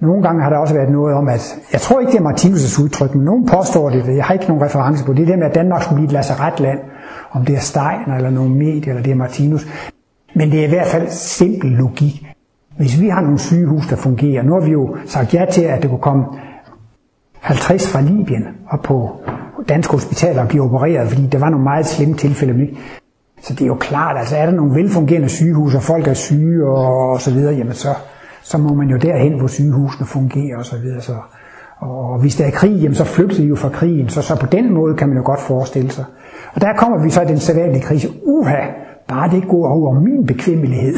nogle 0.00 0.22
gange 0.22 0.42
har 0.42 0.50
der 0.50 0.56
også 0.56 0.74
været 0.74 0.90
noget 0.90 1.14
om, 1.14 1.28
at 1.28 1.58
jeg 1.72 1.80
tror 1.80 2.00
ikke, 2.00 2.12
det 2.12 2.20
er 2.20 2.30
Martinus' 2.30 2.82
udtryk, 2.82 3.14
men 3.14 3.24
nogen 3.24 3.46
påstår 3.46 3.90
det, 3.90 4.16
jeg 4.16 4.24
har 4.24 4.34
ikke 4.34 4.46
nogen 4.46 4.62
reference 4.62 5.04
på 5.04 5.12
det, 5.12 5.26
det 5.26 5.38
med, 5.38 5.46
at 5.46 5.54
Danmark 5.54 5.82
skulle 5.82 5.96
blive 5.96 6.06
et 6.06 6.12
lazaretland, 6.12 6.78
om 7.32 7.44
det 7.44 7.54
er 7.54 7.60
Stein 7.60 8.14
eller 8.16 8.30
nogen 8.30 8.54
medie, 8.54 8.88
eller 8.88 9.02
det 9.02 9.10
er 9.10 9.16
Martinus. 9.16 9.66
Men 10.34 10.50
det 10.50 10.60
er 10.60 10.64
i 10.64 10.68
hvert 10.68 10.86
fald 10.86 11.08
simpel 11.10 11.70
logik. 11.70 12.26
Hvis 12.76 13.00
vi 13.00 13.08
har 13.08 13.20
nogle 13.20 13.38
sygehus, 13.38 13.86
der 13.86 13.96
fungerer, 13.96 14.42
nu 14.42 14.52
har 14.52 14.60
vi 14.60 14.70
jo 14.70 14.96
sagt 15.06 15.34
ja 15.34 15.44
til, 15.50 15.62
at 15.62 15.82
det 15.82 15.90
kunne 15.90 16.00
komme 16.00 16.24
50 17.40 17.92
fra 17.92 18.00
Libyen 18.00 18.44
op 18.70 18.82
på 18.82 19.10
danske 19.68 19.92
hospitaler 19.92 20.42
og 20.42 20.48
blive 20.48 20.62
opereret, 20.62 21.08
fordi 21.08 21.26
der 21.26 21.38
var 21.38 21.50
nogle 21.50 21.64
meget 21.64 21.86
slemme 21.86 22.14
tilfælde. 22.16 22.68
Så 23.42 23.54
det 23.54 23.62
er 23.62 23.66
jo 23.66 23.74
klart, 23.74 24.18
altså 24.18 24.36
er 24.36 24.46
der 24.46 24.52
nogle 24.52 24.74
velfungerende 24.74 25.28
sygehus, 25.28 25.74
og 25.74 25.82
folk 25.82 26.08
er 26.08 26.14
syge 26.14 26.66
og, 26.66 27.10
og 27.10 27.20
så 27.20 27.30
videre, 27.30 27.54
jamen 27.54 27.74
så, 27.74 27.94
så 28.42 28.58
må 28.58 28.74
man 28.74 28.88
jo 28.88 28.96
derhen, 28.96 29.38
hvor 29.38 29.46
sygehusene 29.46 30.06
fungerer 30.06 30.58
og 30.58 30.64
så 30.64 30.76
videre. 30.78 31.00
Så, 31.00 31.14
og 31.78 32.18
hvis 32.18 32.36
der 32.36 32.44
er 32.44 32.50
krig, 32.50 32.76
jamen 32.76 32.94
så 32.94 33.04
flygter 33.04 33.36
de 33.36 33.44
jo 33.44 33.56
fra 33.56 33.68
krigen, 33.68 34.08
så, 34.08 34.22
så 34.22 34.36
på 34.40 34.46
den 34.46 34.74
måde 34.74 34.96
kan 34.96 35.08
man 35.08 35.16
jo 35.16 35.22
godt 35.24 35.40
forestille 35.40 35.90
sig. 35.90 36.04
Og 36.54 36.60
der 36.60 36.72
kommer 36.76 37.02
vi 37.02 37.10
så 37.10 37.22
i 37.22 37.26
den 37.26 37.38
sædvanlige 37.38 37.82
krise. 37.82 38.08
Uha, 38.24 38.66
bare 39.08 39.30
det 39.30 39.48
går 39.48 39.68
over 39.68 40.00
min 40.00 40.26
bekvemmelighed. 40.26 40.94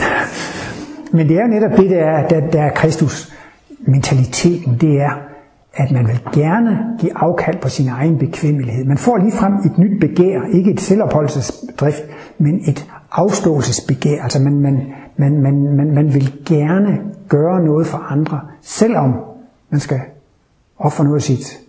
Men 1.13 1.29
det 1.29 1.37
er 1.37 1.43
jo 1.43 1.49
netop 1.49 1.79
det, 1.79 1.91
der 1.91 2.05
er, 2.05 2.29
der, 2.29 2.51
der 2.51 2.63
er 2.63 2.71
Kristus 2.71 3.33
mentaliteten, 3.81 4.77
det 4.81 5.01
er, 5.01 5.32
at 5.75 5.91
man 5.91 6.07
vil 6.07 6.21
gerne 6.35 6.79
give 7.01 7.13
afkald 7.17 7.61
på 7.63 7.69
sin 7.69 7.89
egen 7.89 8.19
bekvemmelighed. 8.19 8.85
Man 8.85 8.99
får 8.99 9.17
lige 9.17 9.33
frem 9.33 9.53
et 9.55 9.79
nyt 9.79 10.01
begær, 10.01 10.41
ikke 10.53 10.71
et 10.71 10.81
selvopholdelsesdrift, 10.81 12.03
men 12.39 12.61
et 12.69 12.87
afståelsesbegær. 13.13 14.23
Altså 14.23 14.43
man, 14.43 14.61
man, 14.61 14.87
man, 15.17 15.43
man, 15.43 15.77
man, 15.77 15.95
man 15.95 16.15
vil 16.15 16.33
gerne 16.47 17.01
gøre 17.29 17.65
noget 17.65 17.87
for 17.87 17.99
andre, 17.99 18.41
selvom 18.63 19.15
man 19.71 19.81
skal 19.81 20.01
ofre 20.79 21.05
noget 21.05 21.17
af 21.17 21.23
sit 21.23 21.61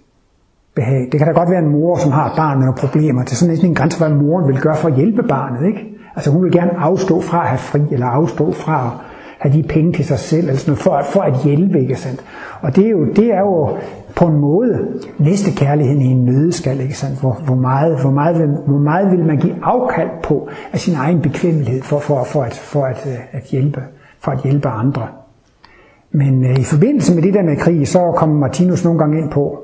behag. 0.76 1.08
Det 1.12 1.20
kan 1.20 1.28
da 1.28 1.34
godt 1.34 1.50
være 1.50 1.60
en 1.60 1.70
mor, 1.70 1.98
som 1.98 2.12
har 2.12 2.30
et 2.30 2.36
barn 2.36 2.58
med 2.58 2.66
nogle 2.66 2.80
problemer. 2.80 3.24
Det 3.24 3.32
er 3.32 3.36
sådan 3.36 3.66
en 3.66 3.76
grænse, 3.76 3.98
hvad 3.98 4.10
moren 4.10 4.48
vil 4.48 4.62
gøre 4.62 4.76
for 4.76 4.88
at 4.88 4.96
hjælpe 4.96 5.24
barnet. 5.24 5.68
Ikke? 5.68 5.80
Altså 6.16 6.32
hun 6.32 6.44
vil 6.44 6.52
gerne 6.52 6.78
afstå 6.78 7.22
fra 7.22 7.42
at 7.42 7.48
have 7.48 7.60
fri, 7.60 7.82
eller 7.92 8.06
afstå 8.08 8.52
fra 8.52 8.86
at 8.86 9.13
have 9.44 9.58
de 9.58 9.64
penge 9.64 9.94
til 9.94 10.06
sig 10.06 10.20
selv, 10.20 10.48
eller 10.48 10.60
sådan 10.60 10.72
noget, 10.72 10.84
for, 10.84 11.02
for 11.14 11.22
at 11.22 11.44
hjælpe, 11.44 11.80
ikke 11.80 11.96
sandt? 11.96 12.24
Og 12.62 12.76
det 12.76 12.86
er, 12.86 12.90
jo, 12.90 13.06
det 13.06 13.34
er 13.34 13.40
jo 13.40 13.78
på 14.16 14.26
en 14.26 14.38
måde 14.38 14.88
næste 15.20 15.52
kærligheden 15.52 16.02
i 16.02 16.06
en 16.06 16.26
nødeskal, 16.26 16.80
ikke 16.80 16.98
sandt? 16.98 17.20
Hvor, 17.20 17.34
hvor, 17.46 17.56
meget, 17.56 18.02
hvor, 18.02 18.12
meget 18.12 18.40
vil, 18.40 18.48
hvor 18.68 18.78
meget 18.78 19.12
vil 19.12 19.26
man 19.26 19.38
give 19.38 19.56
afkald 19.64 20.10
på 20.24 20.50
af 20.74 20.80
sin 20.80 20.96
egen 20.96 21.22
bekvemmelighed 21.22 21.82
for, 21.82 22.00
for, 22.00 22.24
for, 22.24 22.44
at, 22.44 22.54
for 22.54 22.86
at, 22.86 23.08
øh, 23.08 23.20
at, 23.32 23.44
hjælpe, 23.44 23.82
for 24.20 24.32
at 24.32 24.44
hjælpe 24.44 24.70
andre. 24.70 25.08
Men 26.12 26.46
øh, 26.46 26.60
i 26.60 26.64
forbindelse 26.64 27.16
med 27.16 27.24
det 27.24 27.34
der 27.34 27.44
med 27.44 27.58
krig, 27.58 27.88
så 27.88 28.14
kommer 28.16 28.40
Martinus 28.40 28.84
nogle 28.84 29.00
gange 29.00 29.18
ind 29.22 29.32
på, 29.32 29.63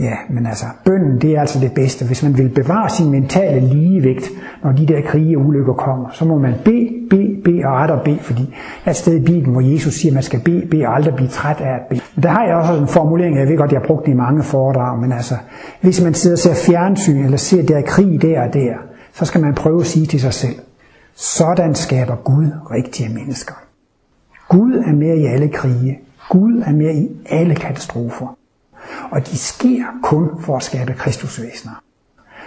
ja, 0.00 0.16
men 0.30 0.46
altså, 0.46 0.64
bønden 0.84 1.20
det 1.20 1.36
er 1.36 1.40
altså 1.40 1.60
det 1.60 1.72
bedste. 1.72 2.04
Hvis 2.04 2.22
man 2.22 2.38
vil 2.38 2.48
bevare 2.48 2.90
sin 2.90 3.10
mentale 3.10 3.60
ligevægt, 3.60 4.30
når 4.64 4.72
de 4.72 4.86
der 4.86 5.00
krige 5.02 5.38
og 5.38 5.46
ulykker 5.46 5.72
kommer, 5.72 6.08
så 6.12 6.24
må 6.24 6.38
man 6.38 6.54
bede, 6.64 6.88
bede, 7.10 7.42
bede 7.44 7.62
og 7.64 7.82
aldrig 7.82 8.00
bede, 8.04 8.18
fordi 8.18 8.42
der 8.42 8.86
er 8.86 8.90
et 8.90 8.96
sted 8.96 9.16
i 9.16 9.24
Bibelen, 9.24 9.52
hvor 9.52 9.60
Jesus 9.60 9.94
siger, 9.94 10.12
at 10.12 10.14
man 10.14 10.22
skal 10.22 10.40
bede, 10.40 10.66
bede 10.70 10.86
og 10.86 10.94
aldrig 10.94 11.14
blive 11.14 11.28
træt 11.28 11.60
af 11.60 11.74
at 11.74 11.80
bede. 11.90 12.00
Men 12.14 12.22
der 12.22 12.28
har 12.28 12.44
jeg 12.46 12.56
også 12.56 12.74
en 12.74 12.88
formulering, 12.88 13.38
jeg 13.38 13.48
ved 13.48 13.56
godt, 13.56 13.72
jeg 13.72 13.80
har 13.80 13.86
brugt 13.86 14.06
det 14.06 14.12
i 14.12 14.14
mange 14.14 14.42
foredrag, 14.42 14.98
men 14.98 15.12
altså, 15.12 15.34
hvis 15.80 16.04
man 16.04 16.14
sidder 16.14 16.36
og 16.36 16.38
ser 16.38 16.54
fjernsyn, 16.54 17.24
eller 17.24 17.36
ser 17.36 17.62
der 17.62 17.80
krig 17.82 18.22
der 18.22 18.42
og 18.42 18.54
der, 18.54 18.74
så 19.12 19.24
skal 19.24 19.40
man 19.40 19.54
prøve 19.54 19.80
at 19.80 19.86
sige 19.86 20.06
til 20.06 20.20
sig 20.20 20.34
selv, 20.34 20.54
sådan 21.14 21.74
skaber 21.74 22.16
Gud 22.16 22.46
rigtige 22.70 23.08
mennesker. 23.14 23.54
Gud 24.48 24.72
er 24.86 24.92
med 24.92 25.18
i 25.18 25.26
alle 25.26 25.48
krige. 25.48 25.98
Gud 26.28 26.62
er 26.66 26.72
med 26.72 26.94
i 26.94 27.08
alle 27.30 27.54
katastrofer. 27.54 28.39
Og 29.10 29.26
de 29.26 29.38
sker 29.38 29.84
kun 30.02 30.28
for 30.40 30.56
at 30.56 30.62
skabe 30.62 30.92
kristusvæsener. 30.92 31.82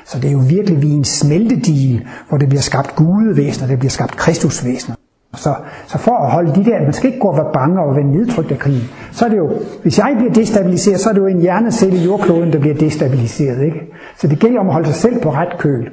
Så 0.06 0.20
det 0.20 0.28
er 0.28 0.32
jo 0.32 0.41
virkelig 0.50 0.82
vi 0.82 0.89
en 0.89 1.04
smeltedigel, 1.04 2.08
hvor 2.30 2.38
det 2.38 2.50
bliver 2.50 2.62
skabt 2.62 2.96
gudevæsener, 2.96 3.68
det 3.68 3.80
bliver 3.80 3.89
skabt 3.89 4.18
kristusvæsener. 4.18 4.96
Så, 5.36 5.56
så 5.88 5.98
for 5.98 6.12
at 6.12 6.32
holde 6.32 6.56
de 6.56 6.66
der, 6.66 6.82
man 6.82 6.94
skal 6.94 7.08
ikke 7.08 7.20
gå 7.20 7.28
og 7.28 7.38
være 7.38 7.54
bange 7.54 7.82
og 7.82 7.96
være 7.96 8.06
nedtrykt 8.06 8.52
af 8.52 8.60
krigen, 8.60 8.89
så 9.12 9.26
er 9.26 9.30
det 9.30 9.38
jo, 9.38 9.52
hvis 9.82 9.98
jeg 9.98 10.14
bliver 10.18 10.34
destabiliseret, 10.34 11.00
så 11.00 11.10
er 11.10 11.14
det 11.14 11.22
jo 11.22 11.28
en 11.28 11.41
hjernecelle 11.41 11.98
i 11.98 12.06
jordkloden, 12.06 12.54
der 12.54 12.60
bliver 12.60 12.76
destabiliseret. 12.76 13.66
Ikke? 13.66 13.82
Så 14.18 14.28
det 14.28 14.39
gælder 14.39 14.60
om 14.60 14.68
at 14.68 14.74
holde 14.74 14.88
sig 14.88 14.96
selv 14.96 15.22
på 15.22 15.32
ret 15.32 15.58
køl. 15.60 15.89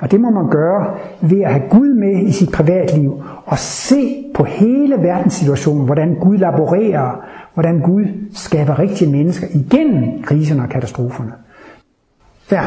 Og 0.00 0.10
det 0.10 0.20
må 0.20 0.30
man 0.30 0.50
gøre 0.50 0.94
ved 1.20 1.40
at 1.40 1.52
have 1.52 1.68
Gud 1.70 1.94
med 1.94 2.22
i 2.22 2.32
sit 2.32 2.52
privatliv 2.52 3.22
og 3.46 3.58
se 3.58 4.24
på 4.34 4.44
hele 4.44 4.96
verdenssituationen, 4.96 5.84
hvordan 5.84 6.14
Gud 6.14 6.38
laborerer, 6.38 7.24
hvordan 7.56 7.80
Gud 7.80 8.04
skaber 8.34 8.78
rigtige 8.78 9.10
mennesker 9.10 9.46
igennem 9.60 10.22
kriserne 10.22 10.62
og 10.62 10.68
katastroferne. 10.68 11.32
Der. 12.50 12.62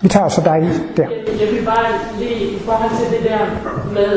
Vi 0.00 0.08
tager 0.08 0.28
så 0.28 0.40
dig 0.44 0.60
der. 0.96 1.08
Jeg, 1.42 1.48
vil 1.54 1.64
bare 1.64 1.88
lige 2.18 2.40
i 2.56 2.58
forhold 2.58 2.90
til 3.00 3.06
det 3.18 3.30
der 3.30 3.40
med 3.98 4.12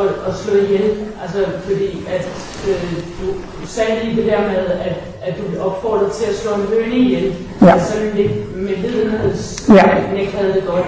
at, 0.00 0.08
at 0.28 0.34
slå 0.42 0.54
ihjel, 0.56 0.90
altså 1.22 1.40
fordi 1.66 1.90
at 2.16 2.24
øh, 2.68 2.82
du, 3.18 3.26
du 3.60 3.66
sagde 3.66 3.92
lige 4.04 4.16
det 4.16 4.26
der 4.32 4.40
med, 4.40 4.64
at, 4.88 4.96
at 5.22 5.34
du 5.38 5.60
opfordrede 5.60 6.10
til 6.10 6.26
at 6.30 6.36
slå 6.36 6.50
en 6.54 6.66
høne 6.72 6.96
ihjel, 6.96 7.34
ja. 7.62 7.72
altså 7.72 7.94
lidt 8.14 8.56
med 8.56 8.76
lidenheds, 8.76 9.68
ja. 9.68 10.14
ikke 10.20 10.36
havde 10.36 10.52
det 10.52 10.64
godt. 10.66 10.86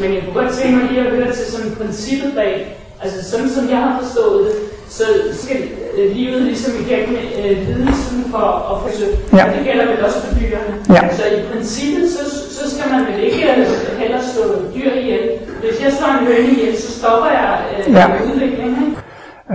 Men 0.00 0.14
jeg 0.14 0.22
kunne 0.22 0.42
godt 0.42 0.52
tænke 0.52 0.76
mig 0.76 0.86
lige 0.90 1.06
at 1.06 1.10
høre 1.16 1.32
til 1.32 1.44
sådan 1.52 1.70
princippet 1.80 2.32
bag, 2.34 2.76
altså 3.02 3.30
sådan 3.30 3.48
som 3.48 3.68
jeg 3.68 3.78
har 3.78 4.02
forstået 4.02 4.46
det, 4.46 4.54
så 4.88 5.04
skal 5.32 5.56
øh, 5.98 6.16
livet 6.16 6.42
ligesom 6.42 6.72
igennem 6.86 7.16
øh, 7.38 7.56
lidelsen 7.68 8.24
for 8.30 8.46
at 8.72 8.76
forsøge. 8.82 9.16
Ja. 9.32 9.44
Og 9.46 9.50
det 9.56 9.64
gælder 9.64 9.86
vel 9.86 10.04
også 10.04 10.18
for 10.26 10.34
dyrene. 10.40 10.72
Ja. 10.96 11.14
Så 11.16 11.22
i 11.38 11.40
princippet, 11.52 12.10
så, 12.16 12.22
så 12.58 12.62
skal 12.76 12.86
man 12.92 13.00
vel 13.08 13.24
ikke 13.24 13.42
øh, 13.50 13.98
heller 13.98 14.18
slå 14.32 14.42
dyr 14.74 14.90
ihjel. 15.00 15.20
Hvis 15.60 15.84
jeg 15.84 15.92
slår 15.92 16.10
en 16.20 16.26
høne 16.26 16.48
ihjel, 16.54 16.76
så 16.76 16.98
stopper 16.98 17.30
jeg 17.30 17.58
øh, 17.88 17.92
Ja. 17.94 18.06
udviklingen. 18.24 18.96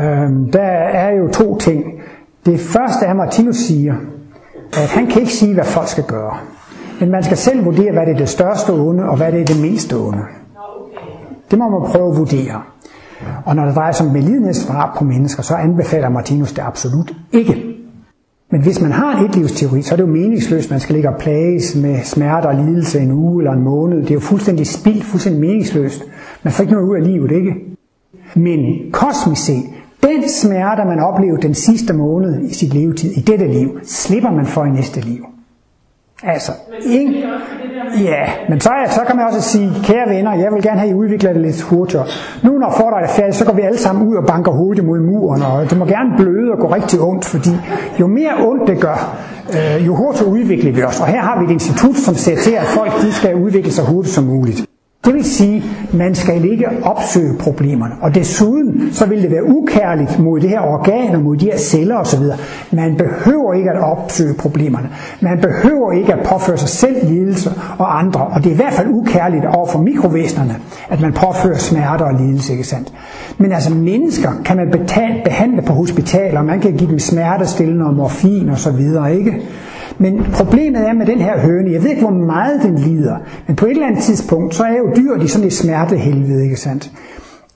Øhm, 0.02 0.52
der 0.52 0.72
er 1.04 1.12
jo 1.20 1.32
to 1.32 1.58
ting. 1.58 1.84
Det 2.46 2.60
første 2.60 3.06
er, 3.06 3.10
at 3.10 3.16
Martinus 3.16 3.56
siger, 3.56 3.96
at 4.74 4.88
han 4.90 5.08
kan 5.08 5.22
ikke 5.22 5.34
sige, 5.34 5.54
hvad 5.54 5.66
folk 5.66 5.88
skal 5.88 6.04
gøre. 6.04 6.38
Men 7.00 7.12
man 7.12 7.24
skal 7.24 7.38
selv 7.38 7.66
vurdere, 7.66 7.92
hvad 7.92 8.06
det 8.06 8.14
er 8.14 8.18
det 8.18 8.30
største 8.30 8.70
onde, 8.70 9.04
og 9.04 9.18
hvad 9.18 9.32
det 9.32 9.42
er 9.42 9.46
det 9.46 9.62
mindste 9.62 9.94
onde. 9.94 10.24
Det 11.52 11.60
må 11.60 11.70
man 11.70 11.90
prøve 11.92 12.12
at 12.12 12.18
vurdere. 12.18 12.62
Og 13.46 13.56
når 13.56 13.66
det 13.66 13.76
drejer 13.76 13.92
sig 13.92 14.06
om 14.06 14.14
medlidenhedsdrab 14.14 14.98
på 14.98 15.04
mennesker, 15.04 15.44
så 15.44 15.56
anbefaler 15.56 16.10
Martinus 16.10 16.54
det 16.54 16.62
absolut 16.66 17.14
ikke. 17.32 17.70
Men 18.52 18.62
hvis 18.62 18.82
man 18.82 18.92
har 18.92 19.18
en 19.18 19.26
etlivsteori, 19.26 19.82
så 19.82 19.94
er 19.94 19.96
det 19.96 20.04
jo 20.04 20.12
meningsløst, 20.12 20.72
man 20.72 20.80
skal 20.80 20.96
ligge 20.96 21.10
og 21.10 21.20
plages 21.20 21.76
med 21.76 22.04
smerte 22.04 22.46
og 22.46 22.56
lidelse 22.56 23.00
en 23.00 23.12
uge 23.12 23.42
eller 23.42 23.54
en 23.54 23.64
måned. 23.64 24.02
Det 24.02 24.10
er 24.10 24.14
jo 24.14 24.20
fuldstændig 24.20 24.68
spildt, 24.68 25.04
fuldstændig 25.04 25.42
meningsløst. 25.42 26.04
Man 26.44 26.54
får 26.54 26.62
ikke 26.62 26.74
noget 26.74 26.88
ud 26.90 26.96
af 26.96 27.04
livet, 27.04 27.32
ikke? 27.32 27.56
Men 28.36 28.92
kosmisk 28.92 29.46
set, 29.46 29.64
den 30.04 30.30
smerte, 30.30 30.86
man 30.86 31.00
oplevede 31.00 31.42
den 31.42 31.54
sidste 31.54 31.94
måned 31.94 32.50
i 32.50 32.54
sit 32.54 32.74
levetid, 32.74 33.12
i 33.12 33.22
dette 33.22 33.48
liv, 33.48 33.70
slipper 33.84 34.32
man 34.32 34.46
for 34.46 34.66
i 34.66 34.70
næste 34.70 35.02
liv. 35.02 35.26
Altså, 36.24 36.52
ingen, 36.86 37.24
ja, 38.04 38.24
men 38.50 38.62
så, 38.62 38.70
så 38.90 39.02
kan 39.08 39.16
man 39.16 39.26
også 39.26 39.42
sige, 39.42 39.72
kære 39.84 40.10
venner, 40.10 40.34
jeg 40.34 40.52
vil 40.54 40.64
gerne 40.64 40.80
have, 40.80 40.90
at 40.90 40.96
I 40.96 41.00
udvikler 41.00 41.34
det 41.34 41.42
lidt 41.42 41.62
hurtigere. 41.62 42.06
Nu 42.44 42.52
når 42.52 42.72
foredraget 42.78 43.10
er 43.10 43.14
færdigt, 43.14 43.36
så 43.36 43.46
går 43.46 43.54
vi 43.54 43.62
alle 43.62 43.78
sammen 43.78 44.08
ud 44.08 44.16
og 44.16 44.26
banker 44.28 44.52
hovedet 44.52 44.86
mod 44.86 45.00
muren, 45.00 45.42
og 45.42 45.70
det 45.70 45.78
må 45.78 45.86
gerne 45.86 46.10
bløde 46.18 46.52
og 46.52 46.60
gå 46.60 46.74
rigtig 46.74 47.00
ondt, 47.00 47.26
fordi 47.26 47.50
jo 48.00 48.08
mere 48.08 48.34
ondt 48.48 48.68
det 48.68 48.82
gør, 48.82 49.18
øh, 49.50 49.88
jo 49.88 49.96
hurtigere 49.96 50.30
udvikler 50.32 50.72
vi 50.72 50.84
os. 50.84 51.00
Og 51.00 51.08
her 51.08 51.22
har 51.22 51.40
vi 51.40 51.46
et 51.46 51.52
institut, 51.52 51.96
som 51.96 52.16
ser 52.16 52.36
til, 52.36 52.52
at 52.52 52.66
folk 52.66 52.92
de 53.02 53.12
skal 53.14 53.36
udvikle 53.36 53.72
sig 53.72 53.86
hurtigt 53.86 54.16
som 54.16 54.24
muligt. 54.24 54.66
Det 55.06 55.14
vil 55.14 55.24
sige, 55.24 55.64
man 55.94 56.16
skal 56.16 56.52
ikke 56.52 56.68
opsøge 56.84 57.38
problemerne. 57.40 57.94
Og 58.02 58.16
desuden, 58.16 58.90
så 58.92 59.06
vil 59.06 59.22
det 59.22 59.32
være 59.32 59.44
ukærligt 59.44 60.20
mod 60.20 60.40
det 60.40 60.50
her 60.50 60.62
organ 60.62 61.16
og 61.16 61.22
mod 61.22 61.38
de 61.38 61.46
her 61.46 61.58
celler 61.58 61.96
osv. 61.96 62.22
Man 62.72 62.98
behøver 62.98 63.54
ikke 63.54 63.72
at 63.72 63.80
opsøge 63.80 64.34
problemerne. 64.34 64.90
Man 65.22 65.42
behøver 65.42 65.92
ikke 65.92 66.14
at 66.14 66.28
påføre 66.28 66.58
sig 66.58 66.70
selv 66.70 67.08
lidelse 67.08 67.50
og 67.78 68.00
andre. 68.00 68.22
Og 68.22 68.44
det 68.44 68.50
er 68.50 68.54
i 68.54 68.56
hvert 68.56 68.74
fald 68.74 68.88
ukærligt 68.90 69.46
over 69.46 69.68
for 69.68 69.80
mikrovæsenerne, 69.80 70.56
at 70.90 71.02
man 71.02 71.14
påfører 71.14 71.58
smerter 71.58 72.06
og 72.06 72.14
lidelse, 72.22 72.52
ikke 72.52 72.64
sandt? 72.64 72.94
Men 73.38 73.52
altså 73.52 73.74
mennesker 73.74 74.32
kan 74.46 74.58
man 74.58 74.72
betale, 74.72 75.22
behandle 75.24 75.62
på 75.62 75.74
hospitaler, 75.74 76.42
man 76.42 76.60
kan 76.60 76.74
give 76.78 76.90
dem 76.90 77.00
smertestillende 77.00 77.86
og 77.86 77.94
morfin 77.94 78.50
og 78.50 78.58
så 78.58 78.72
videre, 78.72 79.16
ikke? 79.16 79.42
Men 80.00 80.26
problemet 80.34 80.88
er 80.88 80.94
med 80.94 81.06
den 81.06 81.18
her 81.18 81.40
høne, 81.40 81.72
jeg 81.72 81.84
ved 81.84 81.90
ikke, 81.90 82.02
hvor 82.02 82.12
meget 82.12 82.62
den 82.64 82.76
lider, 82.76 83.18
men 83.48 83.56
på 83.56 83.66
et 83.66 83.72
eller 83.72 83.88
andet 83.88 84.04
tidspunkt, 84.04 84.56
så 84.56 84.64
er 84.64 84.78
jo 84.78 84.94
dyr, 84.96 85.18
de 85.18 85.28
sådan 85.28 85.48
et 85.48 85.54
smertehelvede, 85.54 86.44
ikke 86.44 86.56
sandt? 86.56 86.92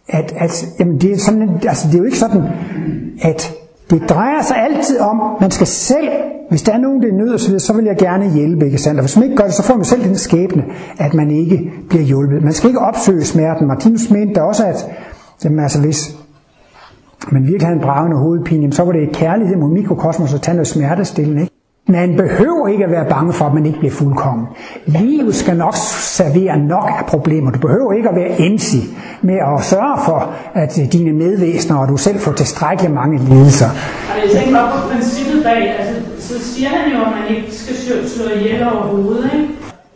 At, 0.07 0.33
at 0.37 0.65
jamen 0.79 1.01
det, 1.01 1.11
er 1.11 1.17
sådan, 1.17 1.49
altså 1.67 1.87
det 1.87 1.93
er 1.93 1.99
jo 1.99 2.05
ikke 2.05 2.17
sådan, 2.17 2.41
at 3.21 3.53
det 3.89 4.09
drejer 4.09 4.41
sig 4.41 4.57
altid 4.57 4.99
om, 4.99 5.21
man 5.41 5.51
skal 5.51 5.67
selv, 5.67 6.09
hvis 6.49 6.61
der 6.61 6.73
er 6.73 6.77
nogen, 6.77 7.01
der 7.01 7.07
er 7.07 7.13
nød 7.13 7.33
og 7.33 7.39
så, 7.39 7.47
videre, 7.47 7.59
så 7.59 7.73
vil 7.73 7.85
jeg 7.85 7.97
gerne 7.97 8.31
hjælpe, 8.31 8.65
ikke 8.65 8.77
sandt? 8.77 8.99
Og 8.99 9.05
hvis 9.05 9.17
man 9.17 9.23
ikke 9.23 9.35
gør 9.35 9.43
det, 9.43 9.53
så 9.53 9.63
får 9.63 9.75
man 9.75 9.85
selv 9.85 10.03
den 10.03 10.15
skæbne, 10.15 10.63
at 10.97 11.13
man 11.13 11.31
ikke 11.31 11.71
bliver 11.89 12.03
hjulpet. 12.03 12.43
Man 12.43 12.53
skal 12.53 12.69
ikke 12.69 12.79
opsøge 12.79 13.23
smerten. 13.23 13.67
Martinus 13.67 14.11
mente 14.11 14.33
da 14.33 14.41
også, 14.41 14.65
at 14.65 14.85
jamen 15.43 15.59
altså, 15.59 15.81
hvis 15.81 16.17
man 17.31 17.43
virkelig 17.43 17.67
havde 17.67 17.75
en 17.75 17.83
bragende 17.83 18.17
hovedpine, 18.17 18.61
jamen, 18.61 18.71
så 18.71 18.83
var 18.83 18.91
det 18.91 19.11
kærlighed 19.13 19.55
mod 19.55 19.69
mikrokosmos 19.69 20.33
at 20.33 20.41
tage 20.41 20.55
noget 20.55 20.67
smertestillende, 20.67 21.41
ikke? 21.41 21.52
Man 21.87 22.15
behøver 22.17 22.67
ikke 22.67 22.83
at 22.83 22.91
være 22.91 23.05
bange 23.09 23.33
for, 23.33 23.45
at 23.45 23.53
man 23.53 23.65
ikke 23.65 23.79
bliver 23.79 23.91
fuldkommen. 23.91 24.47
Livet 24.85 25.35
skal 25.35 25.57
nok 25.57 25.75
servere 26.17 26.57
nok 26.57 26.89
af 26.99 27.05
problemer. 27.05 27.51
Du 27.51 27.59
behøver 27.59 27.93
ikke 27.93 28.09
at 28.09 28.15
være 28.15 28.39
ensig 28.39 28.81
med 29.21 29.35
at 29.35 29.63
sørge 29.63 29.97
for, 30.05 30.33
at 30.53 30.79
dine 30.93 31.13
medvæsener 31.13 31.77
og 31.77 31.87
du 31.87 31.97
selv 31.97 32.19
får 32.19 32.31
tilstrækkeligt 32.31 32.93
mange 32.93 33.17
lidelser. 33.17 33.65
Og 33.65 34.17
jeg 34.23 34.41
tænker 34.41 34.59
bare 34.59 34.71
på 34.71 34.89
princippet 34.89 35.43
bag, 35.43 35.75
altså, 35.79 35.93
så 36.19 36.43
siger 36.43 36.69
han 36.69 36.91
jo, 36.91 36.97
at 37.05 37.11
man 37.11 37.35
ikke 37.35 37.51
skal 37.51 37.75
slå, 38.07 38.29
ihjel 38.39 38.67
overhovedet, 38.73 39.29
ikke? 39.33 39.47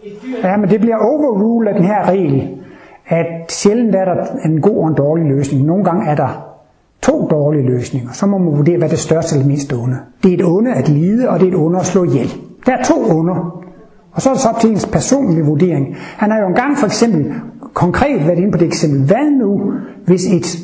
Et 0.03 0.13
dyr, 0.23 0.49
Ja, 0.49 0.57
men 0.57 0.69
det 0.69 0.79
bliver 0.81 0.97
overruled 0.97 1.67
af 1.67 1.75
den 1.75 1.85
her 1.85 2.09
regel, 2.09 2.49
at 3.07 3.51
sjældent 3.51 3.95
er 3.95 4.05
der 4.05 4.25
en 4.45 4.61
god 4.61 4.77
og 4.77 4.87
en 4.87 4.95
dårlig 4.95 5.25
løsning. 5.25 5.63
Nogle 5.63 5.83
gange 5.83 6.09
er 6.09 6.15
der 6.15 6.56
to 7.07 7.27
dårlige 7.31 7.65
løsninger. 7.65 8.11
Så 8.11 8.25
må 8.25 8.37
man 8.37 8.57
vurdere, 8.57 8.77
hvad 8.77 8.89
det 8.89 8.99
største 8.99 9.35
eller 9.35 9.47
mindste 9.47 9.73
onde. 9.73 9.97
Det 10.23 10.29
er 10.29 10.33
et 10.33 10.45
onde 10.45 10.73
at 10.73 10.89
lide, 10.89 11.29
og 11.29 11.39
det 11.39 11.47
er 11.47 11.51
et 11.51 11.57
onde 11.57 11.79
at 11.79 11.85
slå 11.85 12.03
ihjel. 12.03 12.33
Der 12.65 12.71
er 12.71 12.83
to 12.83 13.17
onder. 13.17 13.63
Og 14.11 14.21
så 14.21 14.29
er 14.29 14.33
det 14.33 14.41
så 14.41 14.49
op 14.49 14.59
til 14.59 14.69
ens 14.69 14.85
personlige 14.85 15.45
vurdering. 15.45 15.95
Han 15.97 16.31
har 16.31 16.39
jo 16.39 16.47
engang 16.47 16.77
for 16.77 16.85
eksempel 16.85 17.33
konkret 17.73 18.27
været 18.27 18.37
inde 18.39 18.51
på 18.51 18.57
det 18.57 18.65
eksempel. 18.67 19.05
Hvad 19.05 19.31
nu, 19.39 19.73
hvis 20.05 20.25
et 20.25 20.57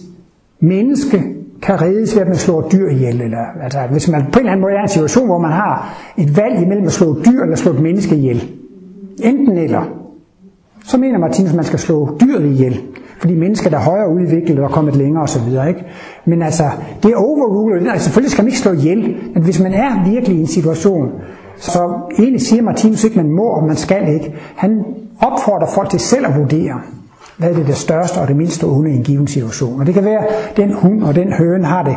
menneske 0.59 1.23
kan 1.61 1.81
reddes 1.81 2.15
ved, 2.15 2.21
at 2.21 2.27
man 2.27 2.37
slår 2.37 2.59
et 2.59 2.71
dyr 2.71 2.89
ihjel? 2.89 3.21
Eller, 3.21 3.43
altså, 3.63 3.79
hvis 3.91 4.11
man 4.11 4.21
på 4.21 4.39
en 4.39 4.39
eller 4.39 4.51
anden 4.51 4.61
måde 4.61 4.73
er 4.73 4.79
i 4.79 4.81
en 4.81 4.87
situation, 4.87 5.25
hvor 5.25 5.39
man 5.39 5.51
har 5.51 5.97
et 6.17 6.37
valg 6.37 6.61
imellem 6.61 6.85
at 6.85 6.91
slå 6.91 7.11
et 7.11 7.25
dyr 7.25 7.43
eller 7.43 7.55
slå 7.55 7.71
et 7.71 7.81
menneske 7.81 8.15
ihjel. 8.15 8.43
Enten 9.23 9.57
eller. 9.57 9.83
Så 10.85 10.97
mener 10.97 11.19
Martinus, 11.19 11.49
at 11.49 11.55
man 11.55 11.65
skal 11.65 11.79
slå 11.79 12.17
dyret 12.21 12.45
ihjel. 12.45 12.81
Fordi 13.23 13.35
mennesker, 13.35 13.69
der 13.69 13.77
er 13.77 13.81
højere 13.81 14.09
udviklet 14.09 14.59
og 14.59 14.65
er 14.65 14.69
kommet 14.69 14.95
længere 14.95 15.23
osv. 15.23 15.47
Ikke? 15.67 15.85
Men 16.25 16.41
altså, 16.41 16.63
det 17.03 17.11
er 17.11 17.15
overrulet. 17.15 17.91
Altså, 17.91 18.03
selvfølgelig 18.03 18.31
skal 18.31 18.43
man 18.43 18.47
ikke 18.47 18.59
slå 18.59 18.71
ihjel. 18.71 19.15
Men 19.33 19.43
hvis 19.43 19.59
man 19.59 19.73
er 19.73 20.09
virkelig 20.11 20.37
i 20.37 20.41
en 20.41 20.47
situation, 20.47 21.11
så 21.57 21.93
egentlig 22.19 22.41
siger 22.41 22.61
Martinus 22.61 23.03
ikke, 23.03 23.17
man 23.17 23.31
må 23.31 23.43
og 23.43 23.63
man 23.63 23.75
skal 23.75 24.13
ikke. 24.13 24.35
Han 24.55 24.83
opfordrer 25.21 25.67
folk 25.75 25.89
til 25.89 25.99
selv 25.99 26.25
at 26.25 26.39
vurdere, 26.39 26.81
hvad 27.37 27.49
er 27.49 27.53
det, 27.53 27.67
det 27.67 27.75
største 27.75 28.17
og 28.17 28.27
det 28.27 28.35
mindste 28.35 28.63
onde 28.63 28.91
i 28.91 28.95
en 28.95 29.03
given 29.03 29.27
situation. 29.27 29.79
Og 29.79 29.85
det 29.85 29.93
kan 29.93 30.05
være, 30.05 30.27
at 30.27 30.57
den 30.57 30.73
hund 30.73 31.03
og 31.03 31.15
den 31.15 31.33
høne 31.33 31.65
har 31.65 31.83
det. 31.83 31.95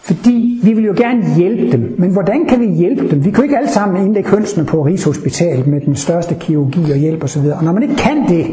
Fordi 0.00 0.60
vi 0.62 0.72
vil 0.72 0.84
jo 0.84 0.94
gerne 0.96 1.34
hjælpe 1.36 1.72
dem. 1.72 1.94
Men 1.98 2.10
hvordan 2.10 2.46
kan 2.46 2.60
vi 2.60 2.66
hjælpe 2.66 3.10
dem? 3.10 3.24
Vi 3.24 3.30
kan 3.30 3.36
jo 3.36 3.42
ikke 3.42 3.56
alle 3.56 3.70
sammen 3.70 4.04
indlægge 4.06 4.30
hønsene 4.30 4.66
på 4.66 4.82
Rigshospitalet 4.82 5.66
med 5.66 5.80
den 5.80 5.96
største 5.96 6.34
kirurgi 6.40 6.90
og 6.90 6.96
hjælp 6.96 7.24
osv. 7.24 7.46
Og 7.58 7.64
når 7.64 7.72
man 7.72 7.82
ikke 7.82 7.96
kan 7.96 8.28
det, 8.28 8.46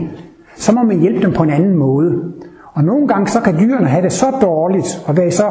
så 0.57 0.71
må 0.71 0.83
man 0.83 0.99
hjælpe 0.99 1.21
dem 1.21 1.33
på 1.33 1.43
en 1.43 1.49
anden 1.49 1.77
måde. 1.77 2.33
Og 2.73 2.83
nogle 2.83 3.07
gange 3.07 3.27
så 3.27 3.41
kan 3.41 3.59
dyrene 3.59 3.87
have 3.87 4.03
det 4.03 4.13
så 4.13 4.25
dårligt 4.41 5.03
og 5.07 5.17
være 5.17 5.27
i 5.27 5.31
så 5.31 5.45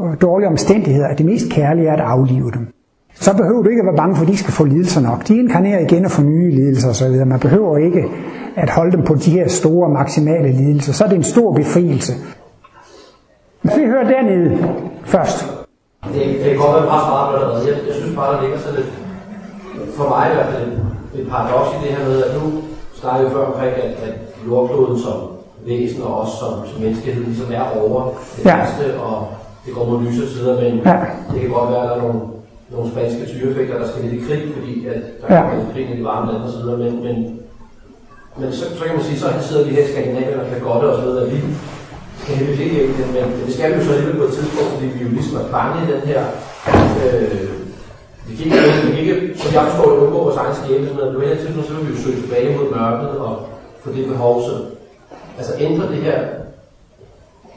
øh, 0.00 0.20
dårlige 0.20 0.48
omstændigheder, 0.48 1.08
at 1.08 1.18
det 1.18 1.26
mest 1.26 1.50
kærlige 1.50 1.88
er 1.88 1.92
at 1.92 2.00
aflive 2.00 2.50
dem. 2.50 2.66
Så 3.14 3.36
behøver 3.36 3.62
du 3.62 3.68
ikke 3.68 3.80
at 3.80 3.86
være 3.86 3.96
bange 3.96 4.16
for, 4.16 4.22
at 4.22 4.28
de 4.28 4.36
skal 4.36 4.52
få 4.52 4.64
lidelser 4.64 5.00
nok. 5.00 5.28
De 5.28 5.38
inkarnerer 5.38 5.80
igen 5.80 6.04
og 6.04 6.10
får 6.10 6.22
nye 6.22 6.50
lidelser 6.50 6.88
osv. 6.88 7.26
Man 7.26 7.40
behøver 7.40 7.76
ikke 7.78 8.04
at 8.56 8.70
holde 8.70 8.92
dem 8.92 9.04
på 9.04 9.14
de 9.14 9.30
her 9.30 9.48
store 9.48 9.90
maksimale 9.90 10.52
lidelser. 10.52 10.92
Så 10.92 11.04
er 11.04 11.08
det 11.08 11.16
en 11.16 11.22
stor 11.22 11.52
befrielse. 11.52 12.12
Men 13.62 13.72
vi 13.80 13.84
hører 13.86 14.08
dernede 14.08 14.68
først. 15.04 15.38
Det, 16.14 16.22
det 16.42 16.48
kan 16.50 16.56
godt 16.56 16.74
være 16.76 16.86
meget 16.92 17.04
smart 17.08 17.34
allerede. 17.34 17.66
Jeg, 17.68 17.74
jeg 17.88 17.94
synes 17.94 18.16
bare, 18.16 18.34
der 18.34 18.42
ligger 18.42 18.58
sådan 18.58 18.76
lidt, 18.80 18.92
for 19.96 20.08
mig 20.08 20.24
i 20.32 20.34
hvert 20.34 20.50
fald, 20.52 20.62
et, 20.68 20.80
et 21.20 21.26
paradoks 21.30 21.68
i 21.76 21.78
det 21.84 21.96
her 21.96 22.04
med, 22.08 22.22
at 22.24 22.30
nu 22.38 22.44
snakkede 23.00 23.24
vi 23.28 23.34
før 23.34 23.44
omkring, 23.44 23.72
at, 23.86 23.92
at 24.08 24.14
jordkloden 24.46 24.98
som 25.02 25.16
væsen 25.66 26.02
og 26.02 26.20
også 26.20 26.32
som, 26.40 26.52
som 26.72 26.80
menneskehed 26.82 27.24
ligesom 27.24 27.52
er 27.52 27.64
over 27.80 28.10
det 28.36 28.44
Ja. 28.44 28.56
værste, 28.56 29.00
og 29.00 29.28
det 29.66 29.74
går 29.74 29.84
mod 29.90 30.02
lysere 30.02 30.28
sider, 30.28 30.54
men 30.62 30.72
Ja. 30.84 30.96
det 31.32 31.40
kan 31.40 31.50
godt 31.50 31.70
være, 31.70 31.82
at 31.82 31.88
der 31.90 31.96
er 31.96 32.02
nogle, 32.02 32.20
nogle 32.72 32.90
spanske 32.92 33.26
tyrefægter, 33.32 33.78
der 33.78 33.88
skal 33.88 34.04
lidt 34.04 34.14
i 34.22 34.26
krig, 34.26 34.42
fordi 34.56 34.86
at 34.86 35.00
der 35.20 35.34
Ja. 35.34 35.40
er 35.42 35.72
krig 35.72 35.86
i 35.90 35.96
de 35.98 36.04
varme 36.04 36.32
lande 36.32 36.46
videre, 36.62 36.78
men, 36.84 36.92
men, 37.06 37.16
men 38.38 38.52
så, 38.52 38.64
så 38.78 38.84
kan 38.86 38.94
man 38.96 39.04
sige, 39.04 39.18
så 39.18 39.26
sidder 39.40 39.64
vi 39.64 39.74
her 39.74 39.84
i 39.84 39.90
Skandinavien 39.92 40.40
og 40.40 40.46
kan 40.52 40.60
godt 40.70 40.84
og 40.84 40.96
så 40.96 41.02
videre, 41.06 41.24
at 41.26 41.32
vi 41.34 41.38
kan 42.26 42.34
heldigvis 42.36 42.60
ikke 42.64 42.74
hjælpe 42.76 42.94
det, 43.02 43.06
men 43.16 43.24
det 43.46 43.54
skal 43.54 43.70
vi 43.70 43.76
jo 43.78 43.84
så 43.84 43.92
alligevel 43.92 44.18
på 44.20 44.24
et 44.28 44.32
tidspunkt, 44.38 44.70
fordi 44.74 44.86
vi 44.96 45.00
jo 45.04 45.10
ligesom 45.18 45.36
er 45.42 45.46
fanget 45.56 45.80
i 45.88 45.92
den 45.94 46.02
her 46.10 46.22
øh, 47.04 47.48
vi 48.28 48.32
kan 48.36 48.44
ikke, 48.46 48.58
vi 48.86 48.90
kan 48.96 49.00
ikke, 49.04 49.38
som 49.40 49.54
jeg 49.54 49.62
forstår 49.68 49.92
undgå 49.92 50.18
vores 50.26 50.36
egen 50.42 50.54
skæbne, 50.60 50.90
men 50.98 51.14
på 51.14 51.20
et 51.20 51.38
tidspunkt, 51.42 51.68
så 51.68 51.74
vil 51.74 51.86
vi 51.88 51.92
jo 51.94 52.02
søge 52.02 52.20
tilbage 52.22 52.56
mod 52.56 52.66
mørket 52.76 53.12
og 53.26 53.34
få 53.84 53.92
det 53.92 54.06
behov, 54.06 54.42
så 54.42 54.50
altså 55.38 55.52
ændrer 55.58 55.88
det 55.88 55.96
her, 55.96 56.18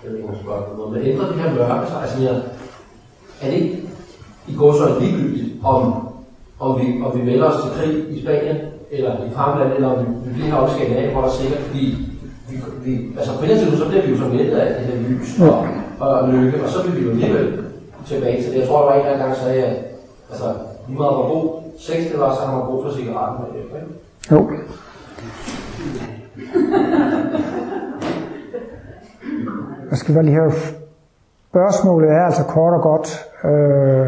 jeg 0.03 0.11
ved 0.11 0.17
ikke, 0.17 0.30
om 0.30 0.36
jeg 0.36 0.78
noget, 0.78 0.93
men 0.93 1.11
ændrer 1.11 1.28
det 1.28 1.36
her 1.36 1.53
mørke 1.53 1.88
sig, 1.88 2.01
altså 2.01 2.19
mere, 2.19 2.41
er 3.41 3.49
det 3.51 3.53
ikke 3.53 3.80
i 4.47 4.55
går 4.55 4.73
så 4.73 4.99
ligegyldigt, 4.99 5.53
om, 5.63 6.07
om, 6.59 6.80
vi, 6.80 7.01
om 7.05 7.19
vi 7.19 7.26
melder 7.26 7.45
os 7.49 7.63
til 7.63 7.71
krig 7.71 8.17
i 8.17 8.21
Spanien, 8.21 8.57
eller 8.91 9.11
i 9.26 9.30
Fremland, 9.36 9.73
eller 9.73 9.89
om 9.89 10.05
vi, 10.05 10.30
vi 10.30 10.34
bliver 10.34 10.47
heroppe 10.47 10.71
i 10.71 10.76
Skandinavien, 10.76 11.11
hvor 11.11 11.21
der 11.21 11.28
er 11.28 11.34
sikkert, 11.34 11.59
fordi 11.59 11.86
vi, 12.49 12.55
vi, 12.86 12.91
altså 13.17 13.32
på 13.38 13.43
andet 13.43 13.57
tidspunkt, 13.57 13.84
så 13.84 13.89
bliver 13.89 14.05
vi 14.05 14.11
jo 14.11 14.17
så 14.17 14.26
mættet 14.26 14.57
af 14.57 14.76
det 14.76 14.86
her 14.88 15.09
lys 15.09 15.39
og, 15.39 15.67
og 15.99 16.30
lykke, 16.30 16.63
og 16.63 16.69
så 16.69 16.84
vil 16.84 16.99
vi 16.99 17.05
jo 17.05 17.11
alligevel 17.11 17.63
tilbage 18.07 18.43
til 18.43 18.51
det. 18.51 18.59
Jeg 18.59 18.67
tror, 18.67 18.80
der 18.80 18.86
var 18.86 18.93
en 18.93 18.99
eller 18.99 19.11
anden 19.11 19.28
gang, 19.28 19.38
sagde, 19.38 19.63
at 19.65 19.76
altså, 20.32 20.53
lige 20.88 20.97
meget 20.99 21.15
hvor 21.15 21.28
god 21.34 21.61
sex 21.80 22.11
det 22.11 22.19
var, 22.19 22.36
så 22.36 22.41
har 22.41 22.57
man 22.57 22.65
brug 22.65 22.84
for 22.84 22.91
cigaretten 22.91 23.45
bagefter, 23.45 23.76
ikke? 23.76 23.93
Jo. 24.32 24.49
Jeg 29.89 29.97
skal 29.97 30.14
bare 30.14 30.24
lige 30.24 30.36
høre, 30.36 30.51
spørgsmålet 31.49 32.10
er 32.12 32.22
altså 32.26 32.43
kort 32.43 32.74
og 32.74 32.82
godt. 32.82 33.08
Øh, 33.49 34.08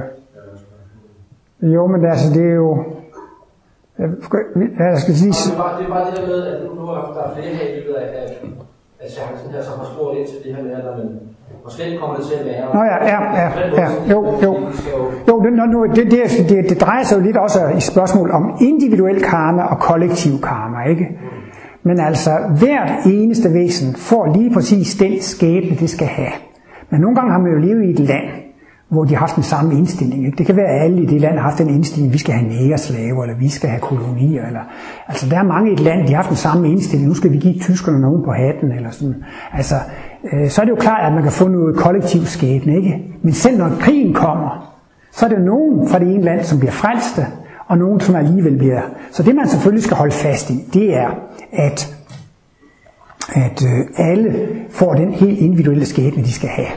jo, 1.74 1.88
men 1.88 2.06
altså, 2.06 2.34
det 2.34 2.45
er 2.52 2.56
jo... 2.56 2.84
Jeg, 4.00 4.10
jeg 4.80 5.00
skal 5.04 5.14
lige... 5.14 5.34
Det 5.34 5.54
er 5.54 5.64
bare 5.64 5.80
det, 5.80 5.86
er 5.86 5.89
bare 5.89 6.06
det 6.06 6.18
der 6.18 6.28
med, 6.28 6.48
at 6.48 6.64
nu, 6.64 6.70
nu 6.76 6.82
er 6.88 7.14
der 7.18 7.34
flere 7.36 7.56
her 7.56 7.68
i 7.70 7.76
løbet 7.80 7.93
af, 7.93 8.08
af, 8.22 8.28
af 9.02 9.08
seancen 9.12 9.50
her, 9.52 9.62
som 9.64 9.80
har 9.80 9.88
spurgt 9.93 10.18
ind 10.18 10.28
til 10.28 10.38
det 10.43 10.56
her 10.56 10.64
med, 10.64 10.72
at 10.72 10.84
man, 10.98 11.20
måske 11.64 11.98
kommer 12.00 12.16
det 12.16 12.26
til 12.26 12.36
at 12.39 12.45
være... 12.45 12.66
Nå 12.74 12.82
ja, 12.91 12.98
ja, 13.12 13.20
ja, 13.41 13.48
ja, 13.82 13.89
jo, 14.12 14.20
jo. 14.43 14.52
Jo, 15.28 15.43
det, 15.43 15.54
nu, 15.54 15.86
det, 15.95 16.12
det, 16.12 16.50
det, 16.50 16.70
det 16.70 16.82
drejer 16.82 17.04
sig 17.04 17.18
jo 17.18 17.22
lidt 17.22 17.38
også 17.38 17.60
i 17.78 17.80
spørgsmål 17.80 18.32
om 18.32 18.58
individuel 18.62 19.24
karma 19.24 19.64
og 19.64 19.80
kollektiv 19.80 20.41
karma, 20.41 20.89
ikke? 20.89 21.20
Men 21.88 22.00
altså, 22.00 22.32
hvert 22.60 22.92
eneste 23.06 23.54
væsen 23.54 23.96
får 23.96 24.34
lige 24.38 24.54
præcis 24.54 24.96
den 24.96 25.22
skæbne, 25.22 25.78
det 25.80 25.90
skal 25.90 26.08
have. 26.08 26.34
Men 26.92 27.02
nogle 27.02 27.16
gange 27.16 27.32
har 27.32 27.40
man 27.40 27.52
jo 27.52 27.60
levet 27.68 27.84
i 27.86 27.90
et 27.90 28.00
land, 28.00 28.28
hvor 28.90 29.04
de 29.04 29.14
har 29.14 29.20
haft 29.20 29.36
den 29.36 29.44
samme 29.44 29.74
indstilling. 29.74 30.26
Ikke? 30.26 30.38
Det 30.38 30.46
kan 30.46 30.56
være, 30.56 30.68
at 30.68 30.84
alle 30.84 31.04
i 31.04 31.06
det 31.06 31.22
land 31.22 31.36
har 31.36 31.42
haft 31.42 31.58
den 31.58 31.70
indstilling, 31.70 32.14
vi 32.14 32.18
skal 32.18 32.34
have 32.34 32.48
nægerslaver, 32.50 33.24
eller 33.24 33.38
vi 33.38 33.50
skal 33.50 33.70
have 33.70 33.82
kolonier. 33.82 34.48
Eller, 34.48 34.60
altså, 35.08 35.30
der 35.30 35.38
er 35.38 35.44
mange 35.44 35.70
i 35.70 35.74
et 35.74 35.80
land, 35.80 36.08
de 36.08 36.14
har 36.14 36.16
haft 36.16 36.30
den 36.30 36.38
samme 36.38 36.70
indstilling. 36.70 37.10
Nu 37.10 37.16
skal 37.16 37.32
vi 37.32 37.38
give 37.38 37.60
tyskerne 37.60 38.02
nogen 38.02 38.24
på 38.24 38.32
hatten. 38.32 38.72
Eller 38.72 38.92
sådan. 38.92 39.16
Altså, 39.54 39.76
øh, 40.34 40.50
så 40.50 40.62
er 40.62 40.66
det 40.66 40.72
jo 40.72 40.76
klart, 40.76 41.08
at 41.08 41.14
man 41.14 41.24
kan 41.24 41.32
få 41.32 41.48
noget 41.48 41.78
kollektiv 41.78 42.22
skæbne. 42.26 42.76
Ikke? 42.76 43.04
Men 43.22 43.34
selv 43.34 43.58
når 43.58 43.70
krigen 43.80 44.14
kommer, 44.14 44.78
så 45.12 45.26
er 45.26 45.30
det 45.30 45.38
jo 45.38 45.44
nogen 45.44 45.88
fra 45.90 46.00
det 46.00 46.08
ene 46.08 46.24
land, 46.24 46.44
som 46.44 46.60
bliver 46.60 46.72
frelste, 46.72 47.26
og 47.68 47.78
nogen, 47.78 48.00
som 48.00 48.16
alligevel 48.16 48.58
bliver... 48.58 48.82
Så 49.12 49.24
det, 49.24 49.36
man 49.36 49.48
selvfølgelig 49.48 49.84
skal 49.84 49.98
holde 49.98 50.12
fast 50.12 50.50
i, 50.50 50.54
det 50.74 50.98
er, 50.98 51.10
at, 51.52 51.95
at 53.34 53.64
øh, 53.64 54.08
alle 54.10 54.48
får 54.70 54.93
den 54.93 55.12
helt 55.12 55.39
individuelle 55.39 55.86
skæbne, 55.86 56.24
de 56.24 56.32
skal 56.32 56.50
have. 56.50 56.68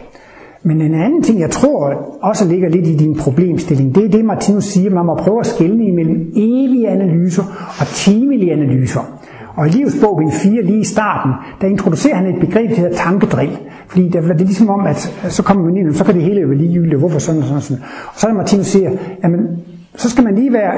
Men 0.62 0.80
en 0.80 0.94
anden 0.94 1.22
ting, 1.22 1.40
jeg 1.40 1.50
tror 1.50 1.78
også 2.22 2.48
ligger 2.48 2.68
lidt 2.68 2.86
i 2.86 2.96
din 2.96 3.16
problemstilling, 3.18 3.94
det 3.94 4.04
er 4.04 4.08
det, 4.08 4.24
Martinus 4.24 4.64
siger, 4.64 4.90
man 4.90 5.06
må 5.06 5.14
prøve 5.14 5.40
at 5.40 5.46
skelne 5.46 5.84
imellem 5.84 6.32
evige 6.36 6.88
analyser 6.88 7.42
og 7.80 7.86
timelige 7.86 8.52
analyser. 8.52 9.20
Og 9.56 9.66
i 9.66 9.70
livets 9.70 9.96
bog, 10.00 10.18
bind 10.18 10.32
4, 10.32 10.62
lige 10.62 10.80
i 10.80 10.84
starten, 10.84 11.32
der 11.60 11.66
introducerer 11.66 12.16
han 12.16 12.26
et 12.26 12.40
begreb, 12.40 12.70
der 12.70 12.76
hedder 12.76 12.96
tankedrill. 12.96 13.58
Fordi 13.88 14.08
det, 14.08 14.22
det 14.22 14.30
er 14.30 14.34
ligesom 14.34 14.70
om, 14.70 14.86
at 14.86 14.96
så 15.28 15.42
kommer 15.42 15.64
man 15.64 15.76
ind, 15.76 15.88
og 15.88 15.94
så 15.94 16.04
kan 16.04 16.14
det 16.14 16.22
hele 16.22 16.40
jo 16.40 16.46
være 16.46 16.58
ligegyldigt, 16.58 16.98
hvorfor 16.98 17.18
sådan 17.18 17.40
og 17.40 17.46
sådan 17.46 17.56
og 17.56 17.62
sådan. 17.62 17.82
Og 18.06 18.20
så 18.20 18.26
er 18.26 18.30
det 18.30 18.36
Martinus 18.36 18.66
siger, 18.66 18.90
jamen, 19.24 19.40
så 19.94 20.10
skal 20.10 20.24
man 20.24 20.34
lige 20.34 20.52
være 20.52 20.72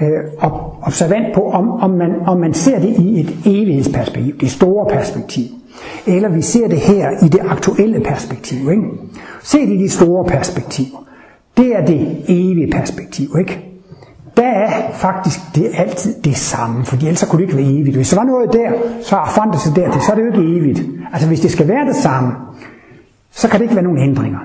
øh, 0.00 0.50
observant 0.82 1.34
på, 1.34 1.50
om, 1.50 1.70
om, 1.70 1.90
man, 1.90 2.10
om 2.26 2.40
man 2.40 2.54
ser 2.54 2.78
det 2.78 2.88
i 2.88 3.20
et 3.20 3.36
evighedsperspektiv, 3.46 4.38
det 4.40 4.50
store 4.50 4.86
perspektiv. 4.96 5.44
Eller 6.06 6.28
vi 6.28 6.42
ser 6.42 6.68
det 6.68 6.78
her 6.78 7.10
i 7.24 7.28
det 7.28 7.40
aktuelle 7.48 8.00
perspektiv. 8.00 8.70
Ikke? 8.70 8.82
Se 9.42 9.58
det 9.58 9.74
i 9.74 9.82
det 9.82 9.92
store 9.92 10.24
perspektiv. 10.24 10.86
Det 11.56 11.76
er 11.76 11.86
det 11.86 12.24
evige 12.28 12.70
perspektiv. 12.72 13.28
Ikke? 13.38 13.66
Der 14.36 14.46
er 14.46 14.92
faktisk 14.92 15.40
det 15.54 15.66
er 15.66 15.82
altid 15.82 16.14
det 16.24 16.36
samme, 16.36 16.84
for 16.84 16.96
ellers 16.96 17.18
så 17.18 17.26
kunne 17.26 17.42
det 17.42 17.48
ikke 17.48 17.56
være 17.56 17.72
evigt. 17.72 17.96
Hvis 17.96 18.10
der 18.10 18.16
var 18.16 18.24
noget 18.24 18.52
der, 18.52 18.72
så 19.02 19.16
har 19.16 19.32
forandret 19.34 19.60
sig 19.60 19.76
der, 19.76 19.90
så 19.90 20.12
er 20.12 20.14
det 20.16 20.22
jo 20.22 20.26
ikke 20.26 20.58
evigt. 20.58 20.82
Altså 21.12 21.28
hvis 21.28 21.40
det 21.40 21.50
skal 21.50 21.68
være 21.68 21.86
det 21.86 21.96
samme, 21.96 22.32
så 23.30 23.48
kan 23.48 23.58
det 23.60 23.64
ikke 23.64 23.74
være 23.74 23.84
nogen 23.84 23.98
ændringer. 23.98 24.38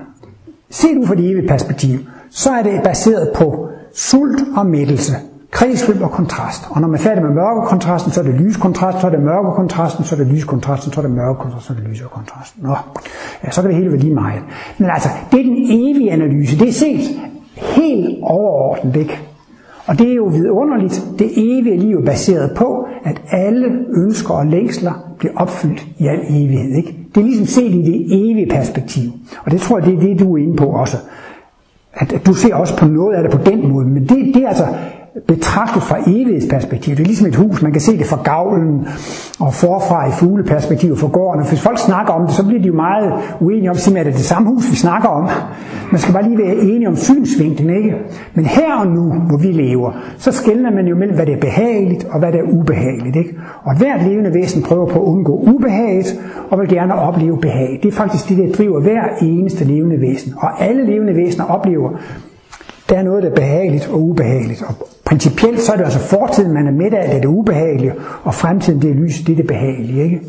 Se 0.69 0.95
du 0.95 1.05
fra 1.05 1.15
det 1.15 1.31
evige 1.31 1.47
perspektiv, 1.47 1.99
så 2.29 2.49
er 2.49 2.63
det 2.63 2.81
baseret 2.83 3.31
på 3.35 3.67
sult 3.95 4.41
og 4.57 4.65
mættelse, 4.65 5.13
kredsløb 5.51 6.01
og 6.01 6.11
kontrast. 6.11 6.67
Og 6.69 6.81
når 6.81 6.87
man 6.87 6.99
er 6.99 7.03
færdig 7.03 7.23
med 7.23 7.31
mørkekontrasten, 7.31 8.11
så 8.11 8.19
er 8.19 8.23
det 8.23 8.33
lyskontrast, 8.33 9.01
så 9.01 9.07
er 9.07 9.11
det 9.11 9.19
mørkekontrasten, 9.19 10.05
så 10.05 10.15
er 10.15 10.19
det 10.19 10.27
lyskontrasten, 10.27 10.93
så 10.93 10.99
er 11.01 11.05
det 11.05 11.15
mørkekontrasten, 11.15 11.75
så 11.75 11.81
er 11.81 11.83
det 11.83 11.91
lysekontrasten. 11.91 12.63
Nå, 12.63 12.75
ja, 13.43 13.51
så 13.51 13.61
kan 13.61 13.69
det 13.69 13.77
hele 13.77 13.91
være 13.91 13.99
lige 13.99 14.13
meget. 14.13 14.41
Men 14.77 14.89
altså, 14.89 15.09
det 15.31 15.39
er 15.39 15.43
den 15.43 15.57
evige 15.57 16.11
analyse. 16.11 16.59
Det 16.59 16.67
er 16.69 16.73
set 16.73 17.19
helt 17.55 18.19
overordnet, 18.23 18.95
ikke? 18.95 19.19
Og 19.85 19.99
det 19.99 20.11
er 20.11 20.15
jo 20.15 20.23
vidunderligt. 20.23 21.05
Det 21.19 21.31
evige 21.35 21.77
liv 21.77 21.97
er 21.97 22.05
baseret 22.05 22.51
på, 22.55 22.87
at 23.03 23.21
alle 23.31 23.67
ønsker 23.97 24.33
og 24.33 24.45
længsler 24.45 25.13
bliver 25.19 25.33
opfyldt 25.35 25.87
i 25.97 26.07
al 26.07 26.19
evighed. 26.29 26.75
Ikke? 26.75 26.97
Det 27.15 27.21
er 27.21 27.25
ligesom 27.25 27.45
set 27.45 27.71
i 27.71 27.81
det 27.81 28.29
evige 28.31 28.47
perspektiv. 28.49 29.11
Og 29.45 29.51
det 29.51 29.61
tror 29.61 29.77
jeg, 29.77 29.87
det 29.87 29.93
er 29.93 29.99
det, 29.99 30.19
du 30.19 30.33
er 30.33 30.37
inde 30.37 30.55
på 30.55 30.65
også. 30.65 30.97
At, 31.93 32.13
at 32.13 32.25
du 32.25 32.33
ser 32.33 32.55
også 32.55 32.77
på 32.77 32.85
noget 32.85 33.15
af 33.15 33.23
det 33.23 33.31
på 33.31 33.43
den 33.49 33.71
måde. 33.71 33.87
Men 33.87 34.03
det, 34.03 34.35
det 34.35 34.43
er 34.43 34.47
altså 34.47 34.67
betragtet 35.27 35.83
fra 35.83 35.97
evighedsperspektiv. 36.07 36.95
Det 36.95 37.01
er 37.01 37.05
ligesom 37.05 37.27
et 37.27 37.35
hus, 37.35 37.61
man 37.61 37.71
kan 37.71 37.81
se 37.81 37.97
det 37.97 38.05
fra 38.05 38.19
gavlen 38.23 38.87
og 39.39 39.53
forfra 39.53 40.07
i 40.07 40.11
fugleperspektiv 40.11 40.97
fra 40.97 41.07
gården. 41.07 41.41
Og 41.41 41.49
hvis 41.49 41.61
folk 41.61 41.79
snakker 41.79 42.13
om 42.13 42.25
det, 42.25 42.35
så 42.35 42.45
bliver 42.45 42.61
de 42.61 42.67
jo 42.67 42.73
meget 42.73 43.13
uenige 43.41 43.69
om, 43.69 43.75
at 43.75 43.85
det 43.85 43.97
er 43.97 44.03
det 44.03 44.15
samme 44.15 44.49
hus, 44.49 44.71
vi 44.71 44.75
snakker 44.75 45.09
om. 45.09 45.29
Man 45.91 45.99
skal 46.01 46.13
bare 46.13 46.23
lige 46.23 46.37
være 46.37 46.55
enige 46.55 46.87
om 46.87 46.95
synsvinklen, 46.95 47.69
ikke? 47.69 47.95
Men 48.33 48.45
her 48.45 48.75
og 48.75 48.87
nu, 48.87 49.13
hvor 49.13 49.37
vi 49.37 49.47
lever, 49.47 49.91
så 50.17 50.31
skældner 50.31 50.71
man 50.71 50.87
jo 50.87 50.95
mellem, 50.95 51.15
hvad 51.15 51.25
der 51.25 51.35
er 51.35 51.39
behageligt 51.39 52.03
og 52.11 52.19
hvad 52.19 52.31
der 52.31 52.39
er 52.39 52.43
ubehageligt, 52.43 53.15
ikke? 53.15 53.35
Og 53.63 53.77
hvert 53.77 54.03
levende 54.03 54.33
væsen 54.33 54.63
prøver 54.63 54.85
på 54.85 54.99
at 54.99 55.05
undgå 55.05 55.43
ubehaget 55.55 56.19
og 56.49 56.59
vil 56.59 56.69
gerne 56.69 56.95
opleve 56.95 57.37
behag. 57.37 57.79
Det 57.83 57.87
er 57.87 57.95
faktisk 57.95 58.29
det, 58.29 58.37
der 58.37 58.51
driver 58.51 58.81
hver 58.81 59.03
eneste 59.21 59.63
levende 59.65 60.01
væsen. 60.01 60.33
Og 60.37 60.63
alle 60.63 60.85
levende 60.85 61.15
væsener 61.15 61.45
oplever 61.45 61.89
der 62.91 62.97
er 62.97 63.03
noget, 63.03 63.23
der 63.23 63.29
er 63.29 63.35
behageligt 63.35 63.89
og 63.89 64.01
ubehageligt. 64.01 64.63
Og 64.67 64.87
principielt 65.05 65.59
så 65.59 65.71
er 65.71 65.77
det 65.77 65.83
altså 65.83 65.99
fortiden, 65.99 66.53
man 66.53 66.67
er 66.67 66.71
midt 66.71 66.93
af, 66.93 67.07
det 67.07 67.17
er 67.17 67.21
det 67.21 67.27
ubehagelige, 67.27 67.93
og 68.23 68.33
fremtiden, 68.33 68.81
det 68.81 68.89
er 68.89 68.93
lys, 68.93 69.21
det 69.21 69.31
er 69.33 69.35
det 69.35 69.47
behagelige. 69.47 70.03
Ikke? 70.03 70.21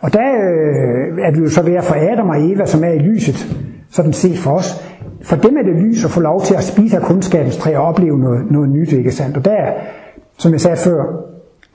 Og 0.00 0.12
der 0.12 0.20
øh, 0.20 1.26
er 1.26 1.30
vi 1.30 1.38
jo 1.38 1.50
så 1.50 1.62
ved 1.62 1.74
at 1.74 1.84
for 1.84 1.94
Adam 1.94 2.28
og 2.28 2.50
Eva, 2.50 2.66
som 2.66 2.84
er 2.84 2.88
i 2.88 2.98
lyset, 2.98 3.56
sådan 3.90 4.12
set 4.12 4.38
for 4.38 4.50
os. 4.50 4.92
For 5.22 5.36
dem 5.36 5.56
er 5.56 5.62
det 5.62 5.82
lys 5.82 6.04
at 6.04 6.10
få 6.10 6.20
lov 6.20 6.42
til 6.42 6.54
at 6.54 6.64
spise 6.64 6.96
af 6.96 7.02
kundskabens 7.02 7.56
træ 7.56 7.76
og 7.76 7.84
opleve 7.84 8.18
noget, 8.18 8.50
noget 8.50 8.70
nyt, 8.70 8.92
ikke 8.92 9.12
sandt? 9.12 9.36
Og 9.36 9.44
der, 9.44 9.72
som 10.38 10.52
jeg 10.52 10.60
sagde 10.60 10.76
før, 10.76 11.02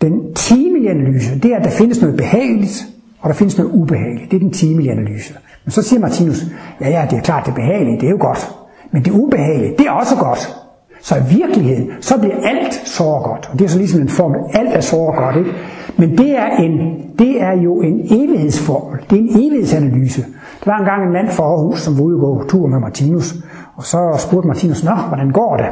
den 0.01 0.33
timelige 0.33 0.89
analyse, 0.89 1.39
det 1.39 1.51
er, 1.51 1.57
at 1.57 1.63
der 1.63 1.69
findes 1.69 2.01
noget 2.01 2.17
behageligt, 2.17 2.85
og 3.19 3.29
der 3.29 3.35
findes 3.35 3.57
noget 3.57 3.71
ubehageligt. 3.71 4.31
Det 4.31 4.37
er 4.37 4.41
den 4.41 4.51
timelige 4.51 4.91
analyse. 4.91 5.33
Men 5.65 5.71
så 5.71 5.81
siger 5.81 5.99
Martinus, 5.99 6.45
ja 6.81 6.89
ja, 6.89 7.07
det 7.09 7.17
er 7.17 7.21
klart, 7.21 7.45
det 7.45 7.51
er 7.51 7.55
behageligt, 7.55 8.01
det 8.01 8.07
er 8.07 8.11
jo 8.11 8.17
godt. 8.19 8.51
Men 8.91 9.05
det 9.05 9.11
ubehagelige, 9.11 9.73
det 9.77 9.87
er 9.87 9.91
også 9.91 10.15
godt. 10.15 10.55
Så 11.01 11.15
i 11.15 11.35
virkeligheden, 11.37 11.89
så 12.01 12.19
bliver 12.19 12.35
alt 12.43 12.73
så 12.73 13.03
godt. 13.03 13.49
Og 13.51 13.59
det 13.59 13.65
er 13.65 13.69
så 13.69 13.77
ligesom 13.77 14.01
en 14.01 14.09
formel. 14.09 14.39
Alt 14.53 14.69
er 14.73 14.81
så 14.81 15.13
godt, 15.17 15.35
ikke? 15.35 15.51
Men 15.97 16.17
det 16.17 16.37
er, 16.37 16.45
en, 16.45 16.71
det 17.19 17.41
er 17.41 17.53
jo 17.63 17.81
en 17.81 17.99
evighedsformel. 18.11 18.99
Det 19.09 19.17
er 19.17 19.21
en 19.21 19.29
evighedsanalyse. 19.29 20.21
Der 20.65 20.71
var 20.71 20.77
engang 20.79 21.03
en 21.03 21.13
mand 21.13 21.29
fra 21.29 21.43
Aarhus, 21.43 21.79
som 21.81 21.97
var 21.97 22.03
ude 22.03 22.15
og 22.15 22.21
gå 22.21 22.47
tur 22.49 22.67
med 22.67 22.79
Martinus. 22.79 23.35
Og 23.75 23.83
så 23.83 24.15
spurgte 24.17 24.47
Martinus, 24.47 24.83
Nå, 24.83 24.91
hvordan 25.07 25.31
går 25.31 25.57
det? 25.57 25.65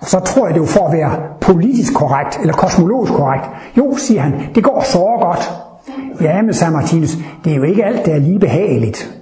Og 0.00 0.06
så 0.06 0.20
tror 0.20 0.46
jeg, 0.46 0.54
det 0.54 0.60
var 0.60 0.66
for 0.66 0.86
at 0.86 0.92
være 0.92 1.12
politisk 1.40 1.94
korrekt, 1.94 2.38
eller 2.40 2.54
kosmologisk 2.54 3.12
korrekt. 3.12 3.44
Jo, 3.76 3.94
siger 3.96 4.20
han, 4.20 4.34
det 4.54 4.64
går 4.64 4.82
så 4.84 4.98
godt. 4.98 5.52
Ja, 6.20 6.42
men 6.42 6.54
sagde 6.54 6.72
Martinus, 6.72 7.18
det 7.44 7.52
er 7.52 7.56
jo 7.56 7.62
ikke 7.62 7.84
alt, 7.84 8.06
der 8.06 8.14
er 8.14 8.18
lige 8.18 8.38
behageligt. 8.38 9.14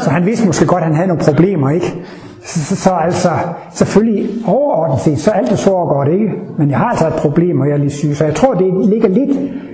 Så 0.00 0.10
han 0.10 0.26
vidste 0.26 0.46
måske 0.46 0.66
godt, 0.66 0.80
at 0.80 0.86
han 0.86 0.94
havde 0.94 1.08
nogle 1.08 1.22
problemer, 1.24 1.70
ikke? 1.70 1.94
Så, 2.42 2.64
så, 2.64 2.76
så 2.76 2.90
altså, 2.90 3.30
selvfølgelig 3.72 4.30
overordnet 4.46 5.00
set, 5.00 5.18
så 5.18 5.30
alt 5.30 5.50
det 5.50 5.58
så 5.58 5.70
godt, 5.70 6.08
ikke? 6.08 6.32
Men 6.58 6.70
jeg 6.70 6.78
har 6.78 6.86
altså 6.86 7.06
et 7.06 7.14
problem, 7.14 7.60
og 7.60 7.66
jeg 7.66 7.74
er 7.74 7.78
lige 7.78 7.90
syg. 7.90 8.16
Så 8.16 8.24
jeg 8.24 8.34
tror, 8.34 8.54
det 8.54 8.88
ligger 8.88 9.08
lidt 9.08 9.30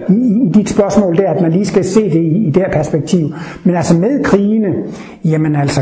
i, 0.09 0.47
i 0.47 0.53
dit 0.55 0.69
spørgsmål 0.69 1.17
der, 1.17 1.31
at 1.31 1.43
man 1.43 1.53
lige 1.53 1.67
skal 1.67 1.85
se 1.85 2.05
det 2.05 2.21
i, 2.21 2.47
i 2.47 2.51
det 2.51 2.63
her 2.63 2.73
perspektiv. 2.73 3.29
Men 3.65 3.77
altså 3.77 3.99
med 3.99 4.25
krigene, 4.25 4.75
jamen 5.25 5.57
altså, 5.57 5.81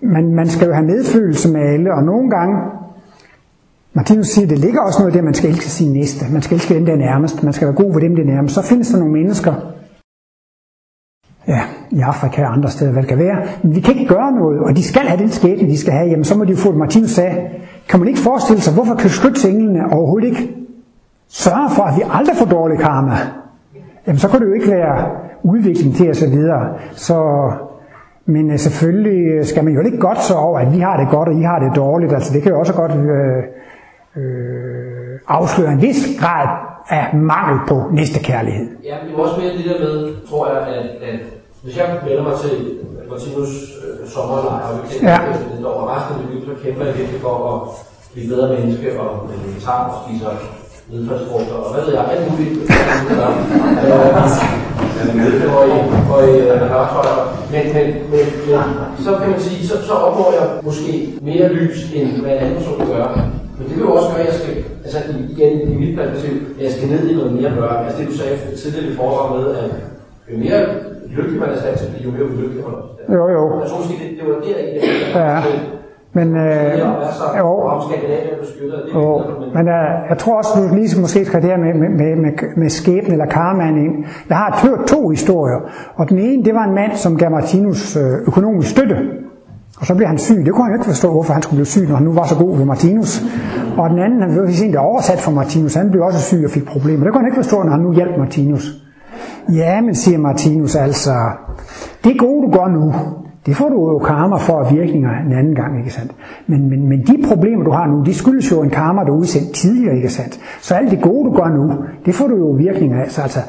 man, 0.00 0.34
man 0.34 0.48
skal 0.48 0.66
jo 0.66 0.72
have 0.72 0.86
medfølelse 0.86 1.52
med 1.52 1.60
alle, 1.60 1.94
og 1.94 2.02
nogle 2.02 2.30
gange, 2.30 2.56
Martinus 3.92 4.26
siger, 4.26 4.48
det 4.48 4.58
ligger 4.58 4.80
også 4.80 4.98
noget 4.98 5.12
i 5.12 5.14
det, 5.14 5.18
at 5.18 5.24
man 5.24 5.34
skal 5.34 5.50
elske 5.50 5.70
sin 5.70 5.92
næste. 5.92 6.24
Man 6.32 6.42
skal 6.42 6.54
elske 6.54 6.74
dem, 6.74 6.86
der 6.86 6.92
er 6.92 6.96
nærmest. 6.96 7.42
Man 7.42 7.52
skal 7.52 7.66
være 7.66 7.76
god 7.76 7.92
ved 7.94 8.00
dem, 8.00 8.16
der 8.16 8.22
er 8.22 8.26
nærmest. 8.26 8.54
Så 8.54 8.62
findes 8.62 8.88
der 8.88 8.98
nogle 8.98 9.12
mennesker, 9.12 9.54
ja, 11.48 11.60
i 11.90 12.00
Afrika 12.00 12.44
og 12.44 12.52
andre 12.52 12.68
steder, 12.68 12.92
hvad 12.92 13.02
det 13.02 13.08
kan 13.08 13.18
være. 13.18 13.36
Men 13.62 13.74
vi 13.74 13.80
kan 13.80 13.94
ikke 13.94 14.14
gøre 14.14 14.32
noget, 14.32 14.60
og 14.60 14.76
de 14.76 14.82
skal 14.82 15.02
have 15.02 15.20
den 15.20 15.30
skæbne, 15.30 15.68
de 15.68 15.78
skal 15.78 15.92
have. 15.92 16.08
Jamen, 16.10 16.24
så 16.24 16.38
må 16.38 16.44
de 16.44 16.50
jo 16.50 16.56
få 16.56 16.68
det. 16.68 16.78
Martinus 16.78 17.10
sagde, 17.10 17.36
kan 17.88 18.00
man 18.00 18.08
ikke 18.08 18.20
forestille 18.20 18.62
sig, 18.62 18.74
hvorfor 18.74 18.94
kan 18.94 19.10
skytsenglene 19.10 19.92
overhovedet 19.92 20.28
ikke 20.28 20.56
sørge 21.28 21.70
for, 21.76 21.82
at 21.82 21.96
vi 21.96 22.02
aldrig 22.10 22.36
får 22.36 22.46
dårlig 22.46 22.78
karma? 22.78 23.16
Jamen, 24.06 24.18
så 24.18 24.28
kan 24.28 24.40
det 24.40 24.46
jo 24.46 24.52
ikke 24.52 24.70
være 24.70 25.06
udvikling 25.42 25.96
til 25.96 26.08
og 26.08 26.16
så 26.16 26.28
videre. 26.30 26.68
Så, 26.92 27.18
men 28.26 28.50
øh, 28.50 28.58
selvfølgelig 28.58 29.46
skal 29.46 29.64
man 29.64 29.74
jo 29.74 29.80
ikke 29.80 29.98
godt 29.98 30.22
så 30.22 30.34
over, 30.34 30.58
at 30.58 30.72
vi 30.72 30.78
har 30.78 30.96
det 30.96 31.08
godt, 31.10 31.28
og 31.28 31.34
I 31.34 31.42
har 31.42 31.58
det 31.58 31.76
dårligt. 31.76 32.12
Altså, 32.12 32.34
det 32.34 32.42
kan 32.42 32.52
jo 32.52 32.58
også 32.58 32.74
godt 32.74 32.92
øh, 32.92 33.42
øh, 34.16 35.18
afsløre 35.28 35.72
en 35.72 35.82
vis 35.82 36.20
grad 36.20 36.48
af 36.88 37.16
mangel 37.18 37.58
på 37.68 37.82
næste 37.92 38.20
kærlighed. 38.20 38.66
Ja, 38.84 38.94
det 39.04 39.14
er 39.14 39.18
også 39.18 39.40
mere 39.40 39.52
det 39.58 39.64
der 39.64 39.78
med, 39.80 40.26
tror 40.30 40.48
jeg, 40.48 40.60
at, 40.76 40.84
at 41.08 41.39
hvis 41.62 41.76
jeg 41.76 41.86
melder 42.06 42.22
mig 42.22 42.36
til 42.44 42.54
Martinus 43.10 43.52
øh, 43.84 44.08
sommerlejr, 44.12 44.66
og 44.68 44.72
vi 44.76 44.82
kender 44.90 45.10
Ja. 45.12 45.18
det 45.56 45.66
år, 45.66 45.78
og 45.82 45.86
resten 45.92 46.14
af 46.14 46.18
mit 46.20 46.28
liv, 46.32 46.40
så 46.48 46.54
kæmper 46.64 46.84
jeg 46.84 46.98
virkelig 46.98 47.20
for 47.20 47.34
at 47.50 47.58
blive 48.12 48.28
bedre 48.32 48.48
menneske, 48.54 49.00
og 49.00 49.10
med 49.28 49.36
vegetar 49.44 49.80
og 49.88 49.94
spiser 50.02 50.30
nedfaldsfrugter, 50.92 51.56
og 51.64 51.68
hvad 51.72 51.82
ved 51.84 51.92
jeg, 51.94 52.04
alt 52.12 52.24
muligt. 52.30 52.52
Øh, 55.00 55.56
og 55.56 55.64
i, 55.68 55.76
og 56.12 56.20
i 56.28 56.40
øh. 56.40 56.60
Men, 57.52 57.64
men, 57.74 57.86
men, 58.12 58.24
men, 58.46 59.04
så 59.04 59.10
kan 59.20 59.30
man 59.30 59.40
sige, 59.40 59.68
så, 59.68 59.74
så 59.86 59.92
opnår 59.92 60.32
jeg 60.32 60.48
måske 60.62 61.12
mere 61.22 61.48
lys, 61.48 61.92
end 61.94 62.08
hvad 62.22 62.32
en 62.32 62.38
anden 62.38 62.54
person 62.56 62.86
gør. 62.86 63.06
Men 63.58 63.68
det 63.68 63.76
vil 63.76 63.84
jo 63.84 63.94
også 63.94 64.08
gøre, 64.08 64.20
at 64.20 64.26
jeg 64.26 64.34
skal, 64.34 64.64
altså 64.84 64.98
igen 65.30 65.60
i 65.72 65.74
mit 65.74 65.98
perspektiv, 65.98 66.32
at 66.58 66.64
jeg 66.64 66.72
skal 66.72 66.88
ned 66.88 67.08
i 67.10 67.14
noget 67.14 67.32
mere 67.32 67.50
mørke. 67.50 67.84
Altså 67.86 68.00
det 68.00 68.08
du 68.08 68.16
sagde 68.16 68.38
tidligere 68.62 68.92
i 68.92 68.96
foredraget 68.96 69.46
med, 69.46 69.56
at 69.56 69.70
jo 70.32 70.38
mere 70.38 70.66
lykkelig 71.16 71.40
man 71.40 71.48
er 71.48 71.58
stand 71.62 71.76
til 71.78 72.04
jo 72.04 72.10
mere 72.10 72.24
ulykkelig 72.24 72.64
man 72.66 72.74
er. 72.74 72.82
stand 72.94 73.06
til. 73.06 73.14
Jo, 73.16 73.24
jo. 73.36 73.42
Jeg 73.60 73.68
tror 73.70 73.78
måske, 73.82 73.94
det, 74.02 74.08
det 74.18 74.24
var 74.28 74.40
der 74.46 74.58
i 74.64 74.68
det. 74.74 74.82
Ja. 75.14 75.36
Men, 76.12 76.36
øh, 76.36 76.78
jo, 76.78 76.86
jo, 78.94 79.22
men 79.54 79.68
øh, 79.68 79.90
jeg 80.10 80.18
tror 80.18 80.36
også, 80.38 80.50
du 80.56 80.74
lige 80.74 81.00
måske 81.00 81.24
skal 81.24 81.42
det 81.42 81.50
her 81.50 81.58
med, 81.58 81.74
med, 81.74 82.16
med, 82.16 82.32
med, 82.56 82.68
skæbnen 82.68 83.12
eller 83.12 83.26
karmaen 83.26 83.76
ind. 83.84 84.04
Jeg 84.28 84.36
har 84.36 84.60
hørt 84.68 84.86
to 84.86 85.08
historier, 85.08 85.60
og 85.94 86.08
den 86.08 86.18
ene, 86.18 86.44
det 86.44 86.54
var 86.54 86.64
en 86.64 86.74
mand, 86.74 86.92
som 86.94 87.16
gav 87.16 87.30
Martinus 87.30 87.96
øh, 87.96 88.02
økonomisk 88.26 88.70
støtte. 88.70 88.96
Og 89.80 89.86
så 89.86 89.94
blev 89.94 90.06
han 90.08 90.18
syg. 90.18 90.36
Det 90.46 90.52
kunne 90.52 90.64
han 90.64 90.72
jo 90.72 90.78
ikke 90.78 90.90
forstå, 90.94 91.12
hvorfor 91.12 91.32
han 91.32 91.42
skulle 91.42 91.58
blive 91.58 91.66
syg, 91.66 91.88
når 91.88 91.96
han 91.96 92.04
nu 92.04 92.12
var 92.12 92.26
så 92.26 92.36
god 92.38 92.56
ved 92.56 92.64
Martinus. 92.64 93.22
Og 93.78 93.90
den 93.90 93.98
anden, 93.98 94.20
han 94.22 94.30
blev 94.32 94.44
egentlig 94.44 94.78
oversat 94.78 95.18
for 95.18 95.30
Martinus, 95.30 95.74
han 95.74 95.90
blev 95.90 96.02
også 96.02 96.20
syg 96.20 96.42
og 96.44 96.50
fik 96.50 96.64
problemer. 96.64 97.04
Det 97.04 97.12
kunne 97.12 97.22
han 97.22 97.28
ikke 97.30 97.42
forstå, 97.44 97.62
når 97.62 97.70
han 97.70 97.80
nu 97.80 97.92
hjalp 97.92 98.18
Martinus. 98.18 98.64
Ja, 99.48 99.80
men 99.80 99.94
siger 99.94 100.18
Martinus 100.18 100.76
altså, 100.76 101.14
det 102.04 102.18
gode 102.18 102.46
du 102.46 102.58
gør 102.58 102.68
nu, 102.68 102.94
det 103.46 103.56
får 103.56 103.68
du 103.68 103.90
jo 103.92 103.98
karma 103.98 104.36
for 104.36 104.60
af 104.60 104.74
virkninger 104.74 105.10
en 105.26 105.32
anden 105.32 105.54
gang, 105.54 105.78
ikke 105.78 105.90
sandt? 105.90 106.12
Men, 106.46 106.70
men, 106.70 106.88
men 106.88 107.00
de 107.00 107.24
problemer, 107.28 107.64
du 107.64 107.70
har 107.70 107.86
nu, 107.86 108.02
de 108.04 108.14
skyldes 108.14 108.52
jo 108.52 108.62
en 108.62 108.70
karma, 108.70 109.04
du 109.04 109.12
udsendt 109.12 109.52
tidligere, 109.52 109.96
ikke 109.96 110.08
sandt? 110.08 110.40
Så 110.60 110.74
alt 110.74 110.90
det 110.90 111.02
gode, 111.02 111.30
du 111.30 111.36
gør 111.36 111.48
nu, 111.48 111.72
det 112.06 112.14
får 112.14 112.26
du 112.28 112.36
jo 112.36 112.50
virkninger 112.50 113.02
af. 113.02 113.10
Så 113.10 113.22
altså, 113.22 113.40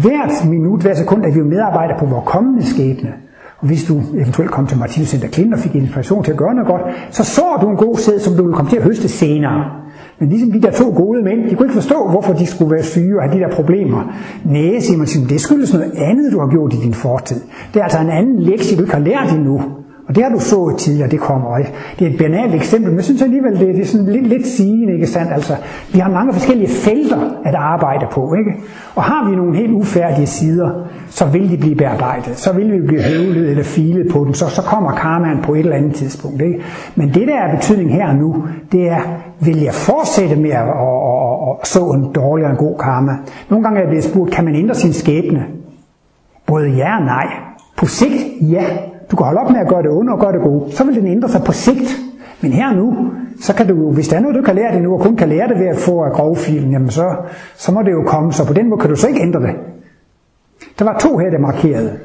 hvert 0.00 0.44
minut, 0.48 0.82
hver 0.82 0.94
sekund, 0.94 1.24
er 1.24 1.30
vi 1.30 1.38
jo 1.38 1.44
medarbejdere 1.44 1.98
på 1.98 2.06
vores 2.06 2.24
kommende 2.26 2.66
skæbne. 2.66 3.12
Og 3.58 3.66
hvis 3.66 3.84
du 3.84 4.00
eventuelt 4.14 4.50
kom 4.50 4.66
til 4.66 4.78
Martinus 4.78 5.08
Center 5.08 5.28
Klint 5.28 5.54
og 5.54 5.60
fik 5.60 5.74
inspiration 5.74 6.24
til 6.24 6.32
at 6.32 6.38
gøre 6.38 6.54
noget 6.54 6.68
godt, 6.68 6.82
så 7.10 7.24
så 7.24 7.42
du 7.60 7.70
en 7.70 7.76
god 7.76 7.96
sæd, 7.96 8.18
som 8.18 8.34
du 8.34 8.44
vil 8.44 8.54
komme 8.54 8.70
til 8.70 8.76
at 8.76 8.82
høste 8.82 9.08
senere. 9.08 9.79
Men 10.20 10.28
ligesom 10.28 10.52
de 10.52 10.60
der 10.60 10.70
to 10.70 10.92
gode 10.96 11.22
mænd, 11.22 11.50
de 11.50 11.54
kunne 11.54 11.66
ikke 11.66 11.74
forstå, 11.74 12.08
hvorfor 12.10 12.32
de 12.32 12.46
skulle 12.46 12.74
være 12.74 12.82
syge 12.82 13.16
og 13.16 13.22
have 13.22 13.34
de 13.38 13.40
der 13.40 13.54
problemer. 13.54 14.12
Næh, 14.44 14.82
siger 14.82 14.98
man 14.98 15.06
til 15.06 15.20
dem, 15.20 15.28
det 15.28 15.40
skyldes 15.40 15.72
noget 15.72 15.92
andet, 15.96 16.32
du 16.32 16.40
har 16.40 16.46
gjort 16.46 16.74
i 16.74 16.76
din 16.76 16.94
fortid. 16.94 17.40
Det 17.74 17.80
er 17.80 17.84
altså 17.84 17.98
en 18.00 18.10
anden 18.10 18.40
lektie, 18.40 18.76
du 18.76 18.82
ikke 18.82 18.94
har 18.94 19.00
lært 19.00 19.32
endnu. 19.32 19.62
Og 20.10 20.16
det 20.16 20.24
har 20.24 20.30
du 20.30 20.40
så 20.40 20.76
tidligere, 20.78 21.10
det 21.10 21.20
kommer 21.20 21.58
ikke. 21.58 21.72
Det 21.98 22.06
er 22.06 22.10
et 22.10 22.18
banalt 22.18 22.54
eksempel, 22.54 22.90
men 22.90 22.96
jeg 22.96 23.04
synes 23.04 23.22
alligevel, 23.22 23.58
det 23.58 23.68
er, 23.68 23.72
det 23.72 23.82
er 23.82 23.86
sådan 23.86 24.06
lidt, 24.06 24.26
lidt 24.26 24.46
sigende, 24.46 24.94
ikke 24.94 25.06
sandt? 25.06 25.32
Altså, 25.32 25.56
vi 25.92 25.98
har 25.98 26.10
mange 26.10 26.32
forskellige 26.32 26.68
felter 26.68 27.18
at 27.44 27.54
arbejde 27.54 28.06
på, 28.12 28.34
ikke? 28.34 28.50
Og 28.94 29.02
har 29.02 29.30
vi 29.30 29.36
nogle 29.36 29.56
helt 29.56 29.72
ufærdige 29.72 30.26
sider, 30.26 30.70
så 31.08 31.26
vil 31.26 31.50
de 31.50 31.56
blive 31.56 31.74
bearbejdet. 31.74 32.36
Så 32.36 32.52
vil 32.52 32.72
vi 32.72 32.86
blive 32.86 33.02
høvlet 33.02 33.50
eller 33.50 33.62
filet 33.62 34.12
på 34.12 34.24
dem, 34.24 34.34
så, 34.34 34.48
så 34.48 34.62
kommer 34.62 34.92
karmaen 34.92 35.42
på 35.42 35.54
et 35.54 35.58
eller 35.58 35.76
andet 35.76 35.94
tidspunkt, 35.94 36.42
ikke? 36.42 36.60
Men 36.94 37.08
det, 37.08 37.28
der 37.28 37.36
er 37.36 37.56
betydning 37.56 37.92
her 37.92 38.08
og 38.08 38.14
nu, 38.14 38.44
det 38.72 38.88
er, 38.88 39.00
vil 39.40 39.60
jeg 39.62 39.74
fortsætte 39.74 40.36
med 40.36 40.50
at, 40.50 40.56
at, 40.56 40.68
at, 40.68 41.56
at 41.60 41.66
så 41.66 41.80
en 41.80 42.12
dårlig 42.12 42.44
og 42.44 42.50
en 42.50 42.56
god 42.56 42.78
karma? 42.78 43.12
Nogle 43.48 43.64
gange 43.64 43.78
er 43.78 43.82
jeg 43.82 43.88
blevet 43.88 44.04
spurgt, 44.04 44.30
kan 44.30 44.44
man 44.44 44.54
ændre 44.54 44.74
sin 44.74 44.92
skæbne? 44.92 45.44
Både 46.46 46.68
ja 46.68 46.98
og 46.98 47.04
nej. 47.04 47.26
På 47.76 47.86
sigt, 47.86 48.24
ja. 48.40 48.64
Du 49.10 49.16
kan 49.16 49.26
holde 49.26 49.40
op 49.40 49.50
med 49.50 49.60
at 49.60 49.68
gøre 49.68 49.82
det 49.82 49.90
onde 49.90 50.12
og 50.12 50.20
gøre 50.20 50.32
det 50.32 50.40
gode. 50.42 50.72
Så 50.72 50.84
vil 50.84 50.94
den 50.94 51.06
ændre 51.06 51.28
sig 51.28 51.42
på 51.46 51.52
sigt. 51.52 51.96
Men 52.40 52.52
her 52.52 52.74
nu, 52.74 53.10
så 53.40 53.54
kan 53.54 53.68
du 53.68 53.74
jo, 53.74 53.90
hvis 53.90 54.08
der 54.08 54.16
er 54.16 54.20
noget, 54.20 54.36
du 54.36 54.42
kan 54.42 54.54
lære 54.54 54.74
det 54.74 54.82
nu, 54.82 54.92
og 54.94 55.00
kun 55.00 55.16
kan 55.16 55.28
lære 55.28 55.48
det 55.48 55.58
ved 55.58 55.66
at 55.66 55.76
få 55.76 56.02
af 56.02 56.12
grovfilen, 56.12 56.70
jamen 56.72 56.90
så, 56.90 57.16
så 57.56 57.72
må 57.72 57.82
det 57.82 57.92
jo 57.92 58.02
komme. 58.06 58.32
Så 58.32 58.46
på 58.46 58.52
den 58.52 58.68
måde 58.68 58.80
kan 58.80 58.90
du 58.90 58.96
så 58.96 59.08
ikke 59.08 59.20
ændre 59.20 59.40
det. 59.40 59.50
Der 60.78 60.84
var 60.84 60.98
to 60.98 61.18
her, 61.18 61.30
der 61.30 61.38
markerede. 61.38 61.98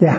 Ja, 0.00 0.14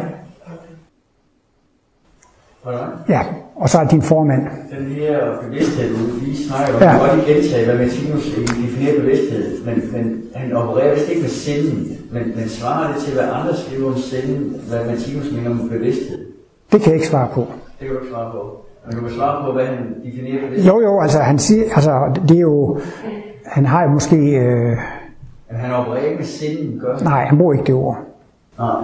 Hvordan? 2.63 2.79
ja. 3.09 3.21
Og 3.55 3.69
så 3.69 3.77
er 3.79 3.87
din 3.87 4.01
formand. 4.01 4.41
Den 4.79 4.85
her 4.85 5.19
bevidsthed, 5.43 5.89
du 5.95 6.19
lige 6.25 6.47
snakker 6.47 6.73
om, 6.75 6.81
Ja. 6.81 6.89
jeg 6.89 7.09
godt 7.15 7.25
gentage, 7.27 7.65
hvad 7.65 7.77
Martinus 7.77 8.23
definerer 8.63 8.99
bevidsthed, 9.01 9.65
men, 9.65 9.91
men 9.93 10.23
han 10.35 10.53
opererer 10.53 10.93
vist 10.95 11.09
ikke 11.09 11.21
med 11.21 11.29
sinden, 11.29 11.97
men, 12.11 12.23
men 12.35 12.49
svarer 12.49 12.93
det 12.93 13.01
til, 13.03 13.13
hvad 13.13 13.23
andre 13.33 13.55
skriver 13.55 13.87
om 13.91 13.97
sinden, 13.97 14.55
hvad 14.69 14.85
Martinus 14.85 15.31
mener 15.35 15.49
med 15.53 15.69
bevidsthed? 15.69 16.19
Det 16.71 16.81
kan 16.81 16.91
jeg 16.91 16.95
ikke 16.95 17.07
svare 17.07 17.27
på. 17.33 17.39
Det 17.79 17.87
kan 17.87 17.89
du 17.89 17.93
ikke 17.93 18.11
svare 18.13 18.31
på. 18.31 18.55
Men 18.85 18.95
du 18.95 19.01
kan 19.01 19.11
svare 19.11 19.45
på, 19.45 19.51
hvad 19.53 19.65
han 19.65 19.95
definerer 20.05 20.41
bevidsthed. 20.47 20.73
Jo, 20.73 20.81
jo, 20.81 21.01
altså 21.01 21.19
han 21.19 21.39
siger, 21.39 21.63
altså 21.75 22.21
det 22.29 22.37
er 22.37 22.41
jo, 22.41 22.79
han 23.45 23.65
har 23.65 23.83
jo 23.83 23.89
måske, 23.89 24.15
øh, 24.15 24.77
Men 25.51 25.59
han 25.59 25.71
opererer 25.71 26.05
ikke 26.05 26.17
med 26.17 26.25
sinden, 26.25 26.79
gør 26.79 26.95
han? 26.95 27.03
nej, 27.03 27.25
han 27.25 27.37
bruger 27.37 27.53
ikke 27.53 27.65
det 27.65 27.75
ord. 27.75 27.97
Nej. 28.57 28.83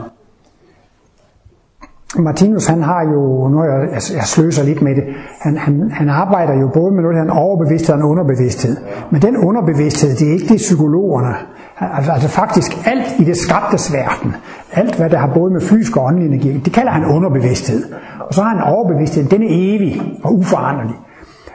Martinus, 2.19 2.65
han 2.67 2.81
har 2.81 3.03
jo, 3.03 3.47
nu 3.47 3.63
jeg, 3.63 3.79
jeg, 3.81 4.01
jeg 4.15 4.23
sløser 4.23 4.63
lidt 4.63 4.81
med 4.81 4.95
det, 4.95 5.03
han, 5.39 5.57
han, 5.57 5.91
han 5.91 6.09
arbejder 6.09 6.53
jo 6.53 6.69
både 6.73 6.91
med 6.91 7.03
noget, 7.03 7.21
en 7.21 7.29
overbevidsthed 7.29 7.95
og 7.95 8.01
en 8.01 8.05
underbevidsthed. 8.05 8.77
Men 9.11 9.21
den 9.21 9.37
underbevidsthed, 9.37 10.15
det 10.15 10.27
er 10.27 10.31
ikke 10.33 10.47
det 10.47 10.57
psykologerne. 10.57 11.35
Altså, 11.79 12.11
altså, 12.11 12.27
faktisk 12.27 12.87
alt 12.87 13.19
i 13.19 13.23
det 13.23 13.37
skabtes 13.37 13.93
verden, 13.93 14.35
alt 14.73 14.95
hvad 14.95 15.09
der 15.09 15.17
har 15.17 15.31
både 15.33 15.53
med 15.53 15.61
fysisk 15.61 15.97
og 15.97 16.05
åndelig 16.05 16.27
energi, 16.27 16.57
det 16.57 16.73
kalder 16.73 16.91
han 16.91 17.05
underbevidsthed. 17.05 17.83
Og 18.19 18.33
så 18.33 18.41
har 18.41 18.49
han 18.49 18.73
overbevidsthed, 18.73 19.25
den 19.25 19.43
er 19.43 19.47
evig 19.49 20.01
og 20.23 20.33
uforanderlig. 20.33 20.95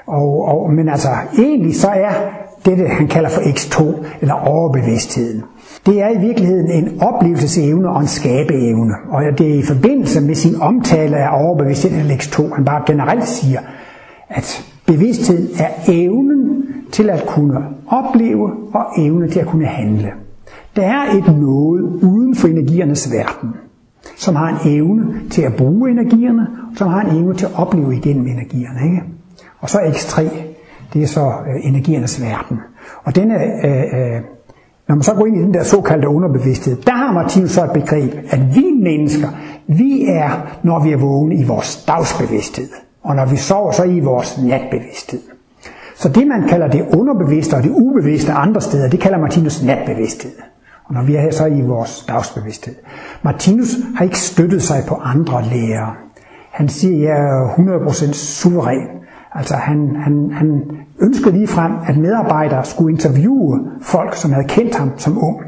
Og, 0.07 0.45
og, 0.45 0.73
men 0.73 0.89
altså 0.89 1.09
egentlig 1.39 1.77
så 1.77 1.89
er 1.89 2.11
det, 2.67 2.79
det, 2.79 2.91
han 2.91 3.09
kalder 3.09 3.31
for 3.31 3.41
X2, 3.41 4.05
eller 4.21 4.35
overbevidstheden. 4.35 5.43
Det 5.87 6.03
er 6.03 6.09
i 6.09 6.19
virkeligheden 6.19 6.71
en 6.71 7.03
oplevelsesevne 7.03 7.89
og 7.89 8.01
en 8.01 8.07
skabeevne. 8.07 8.95
Og 9.11 9.23
det 9.39 9.51
er 9.51 9.59
i 9.59 9.63
forbindelse 9.63 10.21
med 10.21 10.35
sin 10.35 10.61
omtale 10.61 11.17
af 11.17 11.45
overbevidstheden 11.45 12.01
eller 12.01 12.15
X2, 12.15 12.55
han 12.55 12.65
bare 12.65 12.83
generelt 12.87 13.29
siger, 13.29 13.61
at 14.29 14.65
bevidsthed 14.87 15.51
er 15.59 15.69
evnen 15.89 16.60
til 16.93 17.11
at 17.11 17.27
kunne 17.27 17.65
opleve 17.89 18.51
og 18.75 18.85
evne 18.99 19.29
til 19.29 19.41
at 19.41 19.47
kunne 19.47 19.67
handle. 19.67 20.13
Der 20.77 20.83
er 20.83 21.13
et 21.17 21.37
noget 21.39 21.83
uden 21.83 22.37
for 22.37 22.49
energiernes 22.49 23.13
verden, 23.13 23.55
som 24.17 24.37
har 24.37 24.49
en 24.49 24.77
evne 24.77 25.21
til 25.31 25.43
at 25.43 25.57
bruge 25.57 25.91
energierne, 25.91 26.47
som 26.77 26.89
har 26.89 27.01
en 27.01 27.17
evne 27.17 27.35
til 27.35 27.47
at 27.47 27.53
opleve 27.55 27.97
igennem 27.97 28.27
energierne. 28.27 28.85
Ikke? 28.85 29.03
Og 29.61 29.71
så 29.71 29.79
X3, 29.79 30.23
det 30.93 31.03
er 31.03 31.07
så 31.07 31.27
øh, 31.27 31.69
energiernes 31.69 32.23
verden. 32.23 32.59
Og 33.05 33.17
denne, 33.17 33.35
øh, 33.35 33.81
øh, 33.81 34.21
når 34.89 34.95
man 34.95 35.03
så 35.03 35.15
går 35.15 35.27
ind 35.27 35.37
i 35.37 35.43
den 35.43 35.55
der 35.55 35.63
såkaldte 35.63 36.09
underbevidsthed, 36.09 36.77
der 36.77 36.93
har 36.93 37.13
Martinus 37.13 37.51
så 37.51 37.65
et 37.65 37.71
begreb, 37.71 38.15
at 38.31 38.41
vi 38.55 38.65
mennesker, 38.83 39.29
vi 39.67 40.07
er, 40.07 40.59
når 40.63 40.85
vi 40.85 40.93
er 40.93 40.97
vågne 40.97 41.35
i 41.35 41.45
vores 41.45 41.85
dagsbevidsthed. 41.89 42.69
Og 43.03 43.17
når 43.17 43.27
vi 43.27 43.37
sover, 43.37 43.73
så 43.73 43.85
i 43.85 44.01
vores 44.01 44.39
natbevidsthed. 44.43 45.21
Så 46.01 46.09
det, 46.09 46.27
man 46.27 46.49
kalder 46.49 46.69
det 46.69 46.87
underbevidste 46.99 47.55
og 47.55 47.63
det 47.63 47.71
ubevidste 47.71 48.33
andre 48.33 48.61
steder, 48.61 48.89
det 48.89 49.01
kalder 49.01 49.19
Martinus 49.19 49.63
natbevidsthed. 49.63 50.33
Og 50.85 50.95
når 50.95 51.03
vi 51.03 51.15
er 51.15 51.21
her, 51.21 51.31
så 51.31 51.47
i 51.47 51.61
vores 51.61 52.05
dagsbevidsthed. 52.09 52.75
Martinus 53.23 53.69
har 53.97 54.05
ikke 54.05 54.19
støttet 54.19 54.63
sig 54.63 54.83
på 54.89 54.95
andre 54.95 55.45
lærer. 55.45 55.97
Han 56.51 56.69
siger, 56.69 56.95
at 56.95 57.03
jeg 57.03 57.27
er 57.27 58.09
100% 58.09 58.13
suveræn. 58.13 58.89
Altså 59.35 59.55
han, 59.55 59.97
han, 59.97 60.31
han 60.33 60.63
ønskede 61.01 61.35
lige 61.35 61.49
frem, 61.49 61.73
at 61.87 61.97
medarbejdere 61.97 62.65
skulle 62.65 62.93
interviewe 62.93 63.61
folk, 63.83 64.17
som 64.17 64.33
havde 64.33 64.49
kendt 64.49 64.75
ham 64.75 64.91
som 64.97 65.25
ung, 65.25 65.41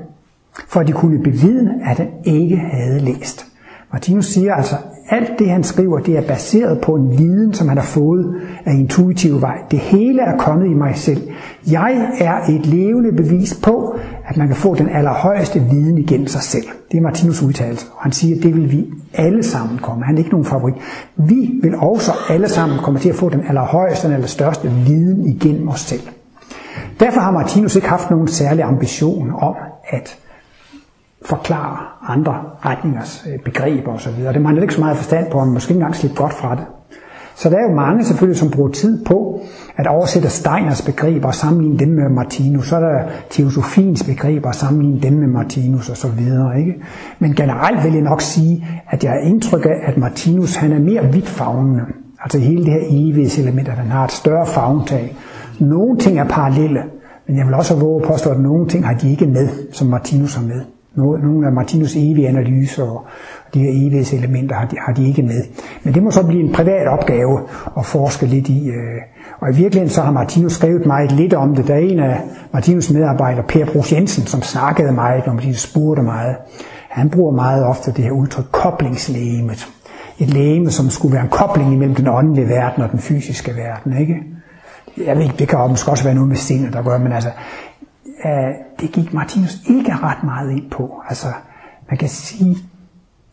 for 0.68 0.80
at 0.80 0.86
de 0.86 0.92
kunne 0.92 1.22
bevidne, 1.22 1.74
at 1.90 1.96
han 1.98 2.09
ikke 2.24 2.57
havde 2.57 3.00
læst. 3.00 3.51
Martinus 3.93 4.26
siger 4.26 4.55
altså, 4.55 4.74
alt 5.09 5.38
det 5.38 5.51
han 5.51 5.64
skriver, 5.64 5.99
det 5.99 6.16
er 6.16 6.22
baseret 6.22 6.80
på 6.80 6.95
en 6.95 7.18
viden, 7.18 7.55
som 7.55 7.68
han 7.68 7.78
har 7.78 7.84
fået 7.84 8.34
af 8.64 8.72
intuitiv 8.72 9.40
vej. 9.40 9.59
Det 9.70 9.78
hele 9.78 10.22
er 10.22 10.36
kommet 10.38 10.66
i 10.66 10.74
mig 10.74 10.97
selv. 10.97 11.22
Jeg 11.70 12.11
er 12.20 12.34
et 12.49 12.66
levende 12.66 13.12
bevis 13.12 13.61
på, 13.62 13.99
at 14.24 14.36
man 14.36 14.47
kan 14.47 14.57
få 14.57 14.74
den 14.74 14.88
allerhøjeste 14.88 15.61
viden 15.70 15.99
igennem 15.99 16.26
sig 16.26 16.43
selv. 16.43 16.64
Det 16.93 16.99
er 16.99 17.03
Martinus 17.03 17.43
udtalelse, 17.43 17.86
og 17.97 18.03
han 18.03 18.12
siger, 18.12 18.36
at 18.36 18.43
det 18.43 18.55
vil 18.55 18.72
vi 18.72 18.86
alle 19.14 19.43
sammen 19.43 19.78
komme. 19.78 20.05
Han 20.05 20.14
er 20.14 20.18
ikke 20.18 20.30
nogen 20.30 20.47
favorit. 20.47 20.74
Vi 21.16 21.51
vil 21.62 21.74
også 21.74 22.12
alle 22.30 22.49
sammen 22.49 22.78
komme 22.78 23.01
til 23.01 23.09
at 23.09 23.14
få 23.14 23.28
den 23.28 23.40
allerhøjeste, 23.49 24.07
den 24.07 24.14
allerstørste 24.14 24.70
viden 24.86 25.26
igennem 25.26 25.68
os 25.68 25.80
selv. 25.80 26.03
Derfor 27.01 27.20
har 27.20 27.30
Martinus 27.30 27.76
ikke 27.76 27.88
haft 27.88 28.11
nogen 28.11 28.28
særlig 28.28 28.64
ambition 28.64 29.32
om 29.38 29.55
at 29.88 30.18
forklare 31.25 31.77
andre 32.09 32.35
retningers 32.64 33.27
øh, 33.33 33.39
begreber 33.45 33.93
osv. 33.93 34.12
Det 34.12 34.37
har 34.37 34.49
han 34.49 34.62
ikke 34.62 34.75
så 34.75 34.81
meget 34.81 34.97
forstand 34.97 35.31
på, 35.31 35.39
og 35.39 35.49
måske 35.49 35.70
ikke 35.70 35.79
engang 35.79 35.97
slippe 35.97 36.16
godt 36.16 36.35
fra 36.35 36.55
det. 36.55 36.64
Så 37.35 37.51
der 37.51 37.57
er 37.57 37.70
jo 37.70 37.75
mange 37.75 38.05
selvfølgelig, 38.05 38.39
som 38.39 38.51
bruger 38.51 38.70
tid 38.70 39.05
på 39.05 39.41
at 39.77 39.87
oversætte 39.87 40.29
Steiners 40.29 40.83
begreber 40.83 41.29
og 41.29 41.35
sammenligne 41.35 41.79
dem 41.79 41.89
med 41.89 42.09
Martinus. 42.09 42.68
Så 42.68 42.77
er 42.77 42.81
der 42.81 43.03
teosofiens 43.31 44.05
begreber 44.05 44.49
og 44.49 44.55
sammenligne 44.55 45.01
dem 45.01 45.12
med 45.12 45.29
Martinus 45.29 45.89
og 45.89 45.97
så 45.97 46.09
videre. 46.09 46.59
Ikke? 46.59 46.75
Men 47.18 47.35
generelt 47.35 47.85
vil 47.85 47.93
jeg 47.93 48.03
nok 48.03 48.20
sige, 48.20 48.66
at 48.91 49.05
jeg 49.05 49.12
har 49.12 49.18
indtryk 49.18 49.66
af, 49.66 49.81
at 49.83 49.97
Martinus 49.99 50.57
han 50.57 50.73
er 50.73 50.79
mere 50.79 51.12
vidtfavnende. 51.12 51.83
Altså 52.20 52.39
hele 52.39 52.64
det 52.64 52.73
her 52.73 52.83
evighedselement, 52.91 53.68
at 53.68 53.75
han 53.75 53.91
har 53.91 54.05
et 54.05 54.12
større 54.12 54.47
favntag. 54.47 55.16
Nogle 55.61 55.99
ting 55.99 56.18
er 56.18 56.25
parallelle, 56.25 56.81
men 57.27 57.39
jeg 57.39 57.47
vil 57.47 57.55
også 57.55 57.75
våge 57.77 58.03
at 58.03 58.09
påstå, 58.09 58.31
at 58.31 58.41
nogle 58.41 58.68
ting 58.68 58.87
har 58.87 58.95
de 58.95 59.11
ikke 59.11 59.27
med, 59.27 59.49
som 59.73 59.87
Martinus 59.87 60.35
har 60.35 60.43
med. 60.43 60.61
Nogle 60.97 61.47
af 61.47 61.53
Martinus 61.53 61.97
evige 61.97 62.28
analyser 62.28 62.82
og 62.82 63.07
de 63.55 63.61
her 63.61 63.70
evighedselementer 63.70 64.57
har 64.57 64.66
de, 64.66 64.76
har 64.86 64.93
de 64.93 65.09
ikke 65.09 65.22
med. 65.22 65.43
Men 65.84 65.95
det 65.95 66.03
må 66.03 66.11
så 66.11 66.26
blive 66.26 66.43
en 66.43 66.53
privat 66.53 66.86
opgave 66.88 67.40
at 67.78 67.86
forske 67.86 68.26
lidt 68.26 68.49
i. 68.49 68.68
Øh. 68.68 69.01
Og 69.40 69.51
i 69.51 69.55
virkeligheden 69.57 69.90
så 69.90 70.03
har 70.03 70.12
Martinus 70.12 70.53
skrevet 70.53 70.86
meget 70.86 71.12
lidt 71.12 71.34
om 71.34 71.55
det. 71.55 71.68
Der 71.68 71.74
er 71.74 71.78
en 71.78 71.99
af 71.99 72.20
Martinus 72.53 72.90
medarbejdere, 72.90 73.45
Per 73.49 73.66
Brugs 73.72 73.93
Jensen, 73.93 74.26
som 74.26 74.43
snakkede 74.43 74.93
meget 74.93 75.26
når 75.26 75.32
Martinus 75.32 75.61
spurgte 75.61 76.03
meget. 76.03 76.36
Han 76.88 77.11
bruger 77.11 77.32
meget 77.32 77.66
ofte 77.66 77.93
det 77.93 78.05
her 78.05 78.11
udtryk 78.11 78.45
koblingslægemet. 78.51 79.68
Et 80.18 80.30
lægeme, 80.30 80.70
som 80.70 80.90
skulle 80.90 81.14
være 81.14 81.22
en 81.22 81.30
kobling 81.30 81.72
imellem 81.72 81.95
den 81.95 82.09
åndelige 82.09 82.49
verden 82.49 82.82
og 82.82 82.90
den 82.90 82.99
fysiske 82.99 83.53
verden. 83.57 84.01
Ikke? 84.01 84.16
Jeg 85.07 85.16
ved 85.16 85.22
ikke, 85.22 85.36
det 85.38 85.49
kan 85.49 85.59
måske 85.68 85.90
også 85.90 86.05
være 86.05 86.14
noget 86.14 86.28
med 86.28 86.36
sindet, 86.36 86.72
der 86.72 86.82
gør, 86.82 86.99
men 86.99 87.12
altså, 87.12 87.30
det 88.81 88.93
gik 88.93 89.14
Martinus 89.14 89.57
ikke 89.70 89.93
ret 89.93 90.25
meget 90.25 90.51
ind 90.51 90.70
på. 90.70 91.03
Altså, 91.09 91.27
man 91.91 91.99
kan 91.99 92.09
sige, 92.09 92.57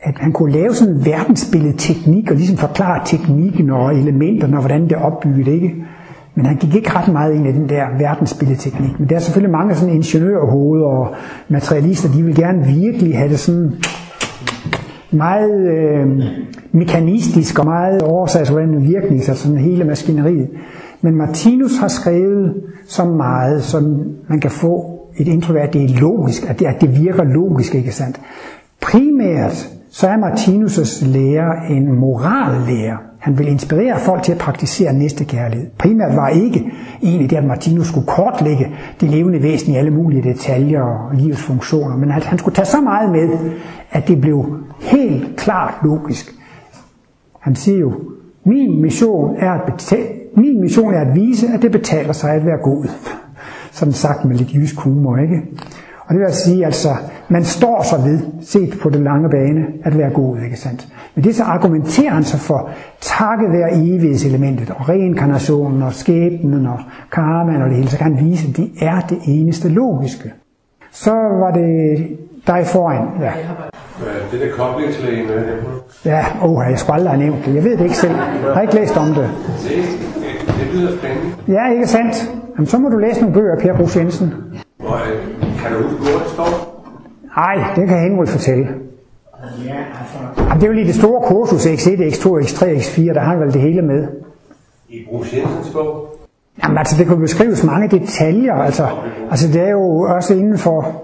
at 0.02 0.18
han 0.18 0.32
kunne 0.32 0.52
lave 0.52 0.74
sådan 0.74 0.94
en 0.94 1.06
verdensbillede 1.06 1.78
teknik, 1.78 2.32
og 2.32 2.36
ligesom 2.38 2.58
forklare 2.58 3.02
teknikken 3.06 3.70
og 3.70 3.96
elementerne, 3.96 4.58
og 4.58 4.62
hvordan 4.62 4.84
det 4.84 4.92
er 4.92 5.02
opbygget, 5.02 5.48
ikke? 5.48 5.76
Men 6.36 6.46
han 6.46 6.58
gik 6.58 6.76
ikke 6.76 6.90
ret 6.96 7.14
meget 7.14 7.34
ind 7.34 7.48
i 7.48 7.52
den 7.52 7.70
der 7.70 7.86
verdensbilledteknik. 7.98 9.00
Men 9.00 9.10
der 9.10 9.16
er 9.16 9.20
selvfølgelig 9.20 9.52
mange 9.52 9.76
sådan 9.76 9.96
ingeniørhoveder 9.96 10.86
og 10.86 11.16
materialister, 11.50 12.12
de 12.12 12.24
vil 12.24 12.36
gerne 12.36 12.66
virkelig 12.66 13.18
have 13.18 13.30
det 13.30 13.40
sådan 13.40 13.74
meget 15.12 15.70
øh, 15.70 16.08
mekanistisk 16.72 17.60
og 17.60 17.66
meget 17.66 18.02
oversagsværende 18.02 18.82
virkning, 18.82 19.24
så 19.24 19.36
sådan 19.36 19.58
hele 19.58 19.84
maskineriet. 19.84 20.50
Men 21.02 21.16
Martinus 21.16 21.78
har 21.78 21.88
skrevet 21.88 22.64
så 22.88 23.06
meget, 23.06 23.64
som 23.64 24.16
man 24.28 24.40
kan 24.40 24.52
få 24.52 25.00
et 25.18 25.28
indtryk 25.28 25.56
af, 25.56 25.62
at 25.62 25.74
det 25.74 25.84
er 25.84 26.00
logisk, 26.00 26.50
at 26.50 26.60
det, 26.60 26.66
at 26.66 26.82
det 26.82 27.02
virker 27.02 27.24
logisk, 27.24 27.76
ikke 27.76 27.92
sandt? 27.92 28.22
Primært 28.82 29.70
så 29.92 30.08
er 30.08 30.18
Martinus' 30.18 31.08
lære 31.08 31.70
en 31.70 31.94
morallære. 32.00 32.98
Han 33.20 33.38
vil 33.38 33.48
inspirere 33.48 34.00
folk 34.00 34.24
til 34.24 34.32
at 34.32 34.38
praktisere 34.38 34.94
næstekærlighed. 34.94 35.68
Primært 35.78 36.16
var 36.16 36.30
ikke 36.30 36.72
egentlig 37.04 37.30
det, 37.30 37.36
at 37.36 37.44
Martinus 37.44 37.88
skulle 37.88 38.08
kortlægge 38.08 38.76
det 39.02 39.10
levende 39.10 39.44
væsen 39.44 39.74
i 39.74 39.78
alle 39.78 39.92
mulige 39.92 40.24
detaljer 40.24 40.82
og 40.82 41.16
livets 41.16 41.42
funktioner, 41.42 41.98
men 41.98 42.12
at 42.12 42.24
han 42.24 42.38
skulle 42.38 42.56
tage 42.56 42.66
så 42.66 42.82
meget 42.82 43.12
med, 43.12 43.30
at 43.92 44.08
det 44.08 44.22
blev 44.22 44.46
helt 44.80 45.38
klart 45.38 45.74
logisk. 45.84 46.36
Han 47.40 47.56
siger 47.56 47.80
jo, 47.80 47.94
min 48.44 48.82
mission 48.82 49.36
er 49.40 49.52
at, 49.52 49.82
min 50.40 50.62
mission 50.62 50.94
er 50.94 51.02
at 51.02 51.16
vise, 51.16 51.48
at 51.48 51.62
det 51.62 51.72
betaler 51.72 52.14
sig 52.14 52.32
at 52.32 52.46
være 52.46 52.58
god. 52.64 52.86
Sådan 53.72 53.94
sagt 53.94 54.26
med 54.26 54.36
lidt 54.36 54.54
jysk 54.54 54.80
humor, 54.80 55.18
ikke? 55.18 55.42
Og 56.10 56.16
det 56.16 56.20
vil 56.20 56.34
sige, 56.34 56.66
altså, 56.66 56.90
man 57.28 57.44
står 57.44 57.84
så 57.84 58.02
ved, 58.02 58.20
set 58.42 58.80
på 58.82 58.90
den 58.90 59.04
lange 59.04 59.30
bane, 59.30 59.66
at 59.84 59.98
være 59.98 60.10
god, 60.10 60.38
ikke 60.44 60.58
sandt? 60.58 60.88
Men 61.16 61.24
det 61.24 61.36
så 61.36 61.44
argumenterer 61.44 62.12
han 62.12 62.24
sig 62.24 62.40
for, 62.40 62.70
takket 63.02 63.52
være 63.52 63.74
evighedselementet, 63.74 64.70
og 64.70 64.90
reinkarnationen, 64.90 65.82
og 65.82 65.94
skæbnen, 65.94 66.66
og 66.66 66.80
karmaen, 67.12 67.62
og 67.62 67.70
det 67.70 67.78
hele, 67.78 67.90
så 67.90 67.98
kan 67.98 68.16
han 68.16 68.26
vise, 68.26 68.48
at 68.50 68.58
det 68.58 68.70
er 68.82 69.00
det 69.10 69.18
eneste 69.26 69.70
logiske. 69.70 70.34
Så 70.92 71.12
var 71.14 71.52
det 71.52 72.08
dig 72.48 72.64
foran, 72.66 73.08
ja. 73.22 73.32
Det 74.32 74.40
der 74.42 74.52
koblingslæge 74.58 75.28
med 75.28 75.44
Ja, 76.06 76.26
åh, 76.44 76.64
jeg 76.70 76.80
skulle 76.80 76.96
aldrig 76.96 77.12
have 77.12 77.24
nævnt 77.24 77.46
det. 77.46 77.56
Jeg 77.56 77.64
ved 77.64 77.78
det 77.78 77.84
ikke 77.84 77.96
selv. 77.96 78.16
Jeg 78.46 78.54
har 78.54 78.62
ikke 78.62 78.76
læst 78.76 78.98
om 78.98 79.08
det. 79.08 79.30
Det, 80.60 80.68
det 80.68 80.80
lyder 80.80 80.98
spændende. 80.98 81.36
Ja, 81.48 81.72
ikke 81.74 81.88
sandt? 81.88 82.32
Jamen, 82.56 82.68
så 82.68 82.78
må 82.78 82.90
du 82.90 82.98
læse 82.98 83.20
nogle 83.22 83.34
bøger 83.34 83.56
af 83.56 83.62
Per 83.62 83.78
Brugs 83.78 83.98
Jensen. 83.98 84.34
Og, 84.80 85.00
øh, 85.00 85.24
kan 85.62 85.72
du 85.74 85.84
huske, 85.84 85.98
hvor 85.98 86.20
det 86.20 86.30
står? 86.34 86.50
Nej, 87.38 87.56
det 87.76 87.88
kan 87.88 88.00
Henrik 88.00 88.30
fortælle. 88.30 88.68
Ja, 89.66 89.76
altså, 90.00 90.44
Jamen, 90.44 90.56
det 90.56 90.64
er 90.64 90.68
jo 90.68 90.74
lige 90.74 90.88
det 90.88 90.96
store 90.96 91.22
kursus, 91.28 91.66
X1, 91.66 91.90
X2, 91.90 92.26
X3, 92.46 92.64
X4, 92.66 93.14
der 93.14 93.20
har 93.20 93.32
han 93.32 93.40
vel 93.40 93.54
det 93.54 93.62
hele 93.62 93.82
med. 93.82 94.08
I 94.90 95.06
Brugs 95.10 95.34
Jensens 95.34 95.70
bog? 95.74 96.16
Jamen 96.64 96.78
altså, 96.78 96.96
det 96.98 97.08
kunne 97.08 97.22
beskrives 97.22 97.64
mange 97.64 98.00
detaljer, 98.00 98.56
altså, 98.56 98.88
altså 99.32 99.48
det 99.48 99.62
er 99.62 99.70
jo 99.70 100.00
også 100.02 100.34
inden 100.34 100.58
for, 100.58 101.04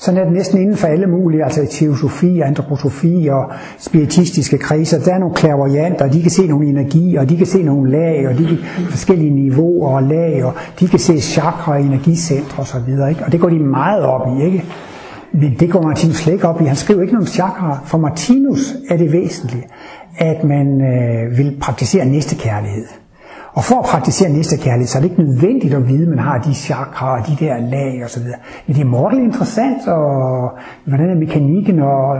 sådan 0.00 0.20
er 0.20 0.24
det 0.24 0.32
næsten 0.32 0.60
inden 0.60 0.76
for 0.76 0.86
alle 0.86 1.06
mulige, 1.06 1.44
altså 1.44 1.66
teosofi, 1.70 2.40
antroposofi 2.40 3.28
og 3.32 3.52
spiritistiske 3.78 4.58
kredser, 4.58 5.00
der 5.00 5.14
er 5.14 5.18
nogle 5.18 5.34
klaverjanter, 5.34 6.08
de 6.08 6.22
kan 6.22 6.30
se 6.30 6.46
nogle 6.46 6.66
energier, 6.68 7.20
og 7.20 7.28
de 7.28 7.36
kan 7.36 7.46
se 7.46 7.62
nogle 7.62 7.90
lag, 7.90 8.28
og 8.28 8.38
de 8.38 8.46
kan 8.46 8.58
forskellige 8.90 9.30
niveauer 9.30 9.88
og 9.88 10.02
lag, 10.02 10.44
og 10.44 10.52
de 10.80 10.88
kan 10.88 10.98
se 10.98 11.20
chakra, 11.20 11.76
energicentre 11.76 12.62
osv., 12.62 12.88
ikke? 13.10 13.24
og 13.26 13.32
det 13.32 13.40
går 13.40 13.48
de 13.48 13.58
meget 13.58 14.02
op 14.02 14.28
i, 14.38 14.44
ikke? 14.44 14.64
Men 15.32 15.56
det 15.60 15.70
går 15.70 15.82
Martinus 15.82 16.16
slet 16.16 16.32
ikke 16.32 16.48
op 16.48 16.60
i. 16.60 16.64
Han 16.64 16.76
skriver 16.76 17.00
ikke 17.02 17.12
noget 17.12 17.28
om 17.28 17.32
chakra. 17.32 17.80
For 17.84 17.98
Martinus 17.98 18.74
er 18.88 18.96
det 18.96 19.12
væsentligt, 19.12 19.66
at 20.18 20.44
man 20.44 20.80
øh, 20.80 21.38
vil 21.38 21.56
praktisere 21.60 22.04
næstekærlighed. 22.04 22.84
Og 23.52 23.64
for 23.64 23.78
at 23.78 23.84
praktisere 23.84 24.30
næste 24.30 24.56
kærlighed, 24.56 24.86
så 24.86 24.98
er 24.98 25.02
det 25.02 25.10
ikke 25.10 25.22
nødvendigt 25.22 25.74
at 25.74 25.88
vide, 25.88 26.02
at 26.02 26.08
man 26.08 26.18
har 26.18 26.38
de 26.38 26.54
chakra 26.54 27.20
og 27.20 27.26
de 27.26 27.44
der 27.44 27.58
lag 27.58 28.00
og 28.04 28.10
så 28.10 28.20
videre. 28.20 28.38
Men 28.66 28.76
det 28.76 28.82
er 28.82 28.88
mordeligt 28.88 29.24
interessant, 29.24 29.88
og 29.88 30.50
hvordan 30.84 31.10
er 31.10 31.14
mekanikken, 31.14 31.78
og 31.78 32.16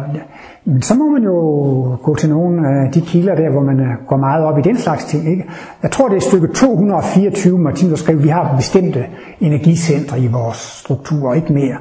men 0.65 0.83
så 0.83 0.95
må 0.95 1.11
man 1.11 1.23
jo 1.23 1.37
gå 2.03 2.15
til 2.15 2.31
nogle 2.31 2.69
af 2.69 2.93
de 2.93 3.01
kilder 3.01 3.35
der, 3.35 3.51
hvor 3.51 3.63
man 3.63 3.81
øh, 3.81 3.87
går 4.07 4.17
meget 4.17 4.45
op 4.45 4.59
i 4.59 4.63
den 4.63 4.77
slags 4.77 5.05
ting. 5.05 5.31
Ikke? 5.31 5.45
Jeg 5.83 5.91
tror, 5.91 6.09
det 6.09 6.17
er 6.17 6.21
stykke 6.21 6.47
224, 6.47 7.59
Martin, 7.59 7.91
der 7.91 7.97
skrev, 7.97 8.17
at 8.17 8.23
vi 8.25 8.29
har 8.29 8.57
bestemte 8.57 9.07
energicentre 9.41 10.21
i 10.21 10.27
vores 10.27 10.57
struktur, 10.57 11.35
ikke 11.35 11.53
mere. 11.53 11.77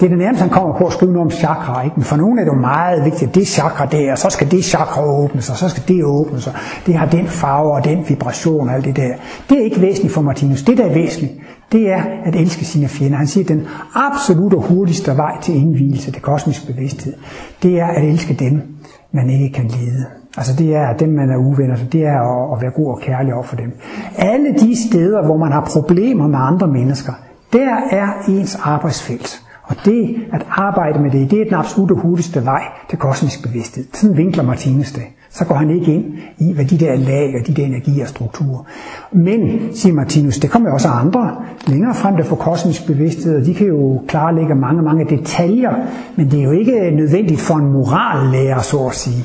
Det 0.00 0.06
er 0.06 0.10
det 0.10 0.18
nærmeste, 0.18 0.42
han 0.42 0.50
kommer 0.50 0.78
på 0.78 0.86
at 0.86 0.92
skrive 0.92 1.12
noget 1.12 1.24
om 1.26 1.30
chakra. 1.30 1.82
Ikke? 1.82 1.96
Men 1.96 2.04
for 2.04 2.16
nogle 2.16 2.40
er 2.40 2.44
det 2.44 2.52
jo 2.52 2.60
meget 2.60 3.04
vigtigt, 3.04 3.28
at 3.28 3.34
det 3.34 3.46
chakra 3.46 3.86
der, 3.86 4.14
så 4.14 4.30
skal 4.30 4.50
det 4.50 4.64
chakra 4.64 5.04
åbnes, 5.04 5.50
og 5.50 5.56
så 5.56 5.68
skal 5.68 5.82
det 5.88 6.04
åbnes, 6.04 6.46
og 6.46 6.52
det 6.86 6.94
har 6.94 7.06
den 7.06 7.26
farve 7.26 7.72
og 7.72 7.84
den 7.84 8.04
vibration 8.08 8.68
og 8.68 8.74
alt 8.74 8.84
det 8.84 8.96
der. 8.96 9.12
Det 9.50 9.58
er 9.58 9.64
ikke 9.64 9.80
væsentligt 9.80 10.14
for 10.14 10.20
Martinus. 10.20 10.62
Det, 10.62 10.78
der 10.78 10.84
er 10.84 10.94
væsentligt, 10.94 11.32
det 11.72 11.92
er 11.92 12.02
at 12.24 12.36
elske 12.36 12.64
sine 12.64 12.88
fjender. 12.88 13.16
Han 13.16 13.26
siger, 13.26 13.44
at 13.44 13.48
den 13.48 13.66
absolut 13.94 14.54
og 14.54 14.62
hurtigste 14.62 15.16
vej 15.16 15.40
til 15.42 15.56
indvielse, 15.56 16.12
til 16.12 16.22
kosmiske 16.22 16.72
bevidsthed, 16.72 17.12
det 17.62 17.80
er 17.80 17.86
at 17.86 18.04
elske 18.04 18.34
dem, 18.34 18.62
man 19.12 19.30
ikke 19.30 19.54
kan 19.54 19.64
lide. 19.64 20.06
Altså 20.36 20.56
det 20.58 20.76
er 20.76 20.92
dem, 20.92 21.08
man 21.08 21.30
er 21.30 21.36
uvenner, 21.36 21.76
så 21.76 21.84
det 21.92 22.06
er 22.06 22.20
at, 22.20 22.56
at 22.56 22.62
være 22.62 22.70
god 22.70 22.86
og 22.86 23.00
kærlig 23.00 23.34
over 23.34 23.42
for 23.42 23.56
dem. 23.56 23.72
Alle 24.16 24.52
de 24.52 24.88
steder, 24.88 25.24
hvor 25.24 25.36
man 25.36 25.52
har 25.52 25.68
problemer 25.72 26.28
med 26.28 26.38
andre 26.42 26.66
mennesker, 26.66 27.12
der 27.52 27.76
er 27.90 28.08
ens 28.28 28.58
arbejdsfelt. 28.64 29.42
Og 29.70 29.76
det 29.84 30.16
at 30.32 30.46
arbejde 30.50 30.98
med 30.98 31.10
det, 31.10 31.30
det 31.30 31.40
er 31.40 31.44
den 31.44 31.54
absolutte 31.54 31.94
hurtigste 31.94 32.44
vej 32.44 32.62
til 32.88 32.98
kosmisk 32.98 33.42
bevidsthed. 33.42 33.84
Sådan 33.94 34.16
vinkler 34.16 34.44
Martinus 34.44 34.92
det. 34.92 35.02
Så 35.30 35.44
går 35.44 35.54
han 35.54 35.70
ikke 35.70 35.94
ind 35.94 36.04
i, 36.38 36.52
hvad 36.52 36.64
de 36.64 36.78
der 36.78 36.96
lag 36.96 37.34
og 37.40 37.46
de 37.46 37.54
der 37.54 37.64
energier 37.64 38.02
og 38.02 38.08
strukturer. 38.08 38.64
Men, 39.12 39.60
siger 39.74 39.94
Martinus, 39.94 40.38
det 40.38 40.50
kommer 40.50 40.68
jo 40.68 40.74
også 40.74 40.88
andre 40.88 41.36
længere 41.66 41.94
frem, 41.94 42.16
der 42.16 42.24
får 42.24 42.36
kosmisk 42.36 42.86
bevidsthed, 42.86 43.40
og 43.40 43.46
de 43.46 43.54
kan 43.54 43.66
jo 43.66 44.02
klarlægge 44.08 44.54
mange, 44.54 44.82
mange 44.82 45.04
detaljer, 45.04 45.74
men 46.16 46.30
det 46.30 46.40
er 46.40 46.44
jo 46.44 46.50
ikke 46.50 46.90
nødvendigt 46.90 47.40
for 47.40 47.54
en 47.54 47.72
morallærer, 47.72 48.60
så 48.60 48.86
at 48.86 48.94
sige 48.94 49.24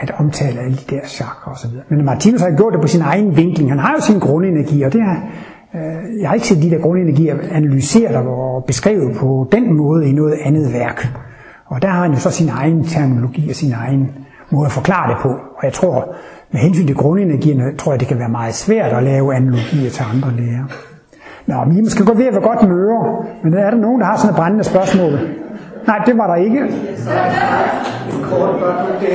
at 0.00 0.12
omtale 0.18 0.60
alle 0.60 0.76
de 0.76 0.94
der 0.94 1.00
chakra 1.06 1.50
og 1.50 1.58
så 1.58 1.68
videre. 1.68 1.84
Men 1.88 2.04
Martinus 2.04 2.40
har 2.40 2.56
gjort 2.56 2.72
det 2.72 2.80
på 2.80 2.86
sin 2.86 3.00
egen 3.00 3.36
vinkling. 3.36 3.70
Han 3.70 3.78
har 3.78 3.92
jo 3.92 4.00
sin 4.00 4.18
grundenergi, 4.18 4.82
og 4.82 4.92
det 4.92 5.00
er, 5.00 5.16
Øh, 5.76 6.20
jeg 6.20 6.28
har 6.28 6.34
ikke 6.34 6.46
set 6.46 6.62
de 6.62 6.70
der 6.70 6.78
grundenergier 6.78 7.36
analyseret 7.52 8.16
og 8.16 8.64
beskrevet 8.66 9.16
på 9.16 9.48
den 9.52 9.76
måde 9.76 10.08
i 10.08 10.12
noget 10.12 10.34
andet 10.44 10.72
værk. 10.72 11.08
Og 11.66 11.82
der 11.82 11.88
har 11.88 12.02
han 12.02 12.12
jo 12.12 12.18
så 12.18 12.30
sin 12.30 12.48
egen 12.48 12.84
terminologi 12.84 13.50
og 13.50 13.54
sin 13.54 13.72
egen 13.72 14.10
måde 14.50 14.66
at 14.66 14.72
forklare 14.72 15.10
det 15.10 15.16
på. 15.22 15.28
Og 15.28 15.64
jeg 15.64 15.72
tror, 15.72 16.14
med 16.52 16.60
hensyn 16.60 16.86
til 16.86 16.96
grundenergierne, 16.96 17.76
tror 17.78 17.92
jeg, 17.92 18.00
det 18.00 18.08
kan 18.08 18.18
være 18.18 18.28
meget 18.28 18.54
svært 18.54 18.92
at 18.92 19.02
lave 19.02 19.34
analogier 19.34 19.90
til 19.90 20.04
andre 20.14 20.30
læger. 20.36 20.64
Nå, 21.46 21.64
men 21.64 21.78
I 21.78 21.80
måske 21.80 22.04
gå 22.04 22.14
ved 22.14 22.26
at 22.26 22.32
være 22.32 22.42
godt 22.42 22.68
møre, 22.68 23.24
men 23.42 23.54
er 23.54 23.70
der 23.70 23.78
nogen, 23.78 24.00
der 24.00 24.06
har 24.06 24.16
sådan 24.16 24.30
et 24.30 24.36
brændende 24.36 24.64
spørgsmål? 24.64 25.12
Nej, 25.86 26.02
det 26.06 26.18
var 26.18 26.26
der 26.26 26.34
ikke. 26.34 26.60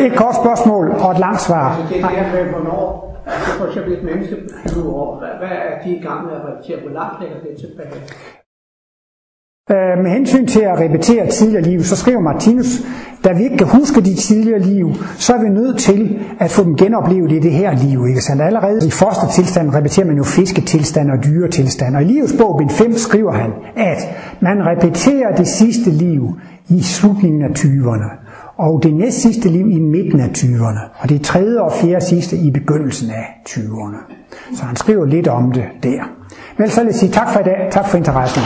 Et 0.05 0.15
kort 0.15 0.35
spørgsmål 0.35 0.91
og 0.91 1.11
et 1.11 1.19
langt 1.19 1.41
svar. 1.41 1.77
Altså 1.91 3.10
for 3.59 3.65
eksempel 3.67 3.93
et 3.93 4.03
menneske 4.03 4.35
flyver 4.67 4.93
over, 4.93 5.19
hvad, 5.19 5.33
hvad 5.41 5.57
er 5.69 5.83
de 5.83 5.89
i 5.95 6.01
gang 6.01 6.25
med 6.25 6.33
at 6.33 6.41
repetere? 6.47 6.79
Hvor 6.79 6.93
langt 6.99 7.21
ligger 7.21 7.37
det 7.45 7.53
tilbage? 7.63 8.01
Øh, 9.73 10.03
med 10.03 10.11
hensyn 10.11 10.47
til 10.47 10.61
at 10.61 10.79
repetere 10.79 11.27
tidligere 11.27 11.63
liv, 11.63 11.83
så 11.83 11.95
skriver 11.95 12.19
Martinus, 12.19 12.71
da 13.23 13.33
vi 13.33 13.43
ikke 13.43 13.57
kan 13.57 13.67
huske 13.67 14.01
de 14.01 14.15
tidligere 14.15 14.59
liv, 14.59 14.93
så 15.17 15.33
er 15.33 15.41
vi 15.41 15.49
nødt 15.49 15.77
til 15.79 16.19
at 16.39 16.51
få 16.51 16.63
dem 16.63 16.75
genoplevet 16.75 17.31
i 17.31 17.39
det 17.39 17.51
her 17.51 17.71
liv. 17.85 18.07
Ikke 18.07 18.21
sandt? 18.21 18.41
Allerede 18.41 18.87
i 18.87 18.91
fostertilstand 18.91 19.75
repeterer 19.75 20.07
man 20.07 20.17
jo 20.17 20.23
fisketilstand 20.23 21.11
og 21.11 21.23
dyretilstand. 21.23 21.95
Og 21.95 22.01
i 22.01 22.05
livets 22.05 22.35
bog, 22.39 22.57
bind 22.57 22.69
5, 22.69 22.93
skriver 22.93 23.31
han, 23.31 23.51
at 23.75 24.01
man 24.41 24.57
repeterer 24.65 25.35
det 25.35 25.47
sidste 25.47 25.89
liv 25.89 26.39
i 26.69 26.81
slutningen 26.81 27.41
af 27.43 27.49
20'erne, 27.49 28.09
og 28.61 28.83
det 28.83 28.93
næst 28.93 29.21
sidste 29.21 29.49
liv 29.49 29.69
i 29.69 29.79
midten 29.79 30.19
af 30.19 30.27
20'erne, 30.27 31.01
og 31.01 31.09
det 31.09 31.21
tredje 31.21 31.61
og 31.61 31.71
fjerde 31.71 32.05
sidste 32.05 32.37
i 32.37 32.51
begyndelsen 32.51 33.09
af 33.09 33.25
20'erne. 33.49 34.13
Så 34.55 34.63
han 34.63 34.75
skriver 34.75 35.05
lidt 35.05 35.27
om 35.27 35.51
det 35.51 35.65
der. 35.83 36.03
Men 36.57 36.69
så 36.69 36.81
vil 36.81 36.87
jeg 36.87 36.95
sige 36.95 37.11
tak 37.11 37.33
for 37.33 37.39
i 37.39 37.43
dag. 37.43 37.67
Tak 37.71 37.87
for 37.87 37.97
interessen. 37.97 38.41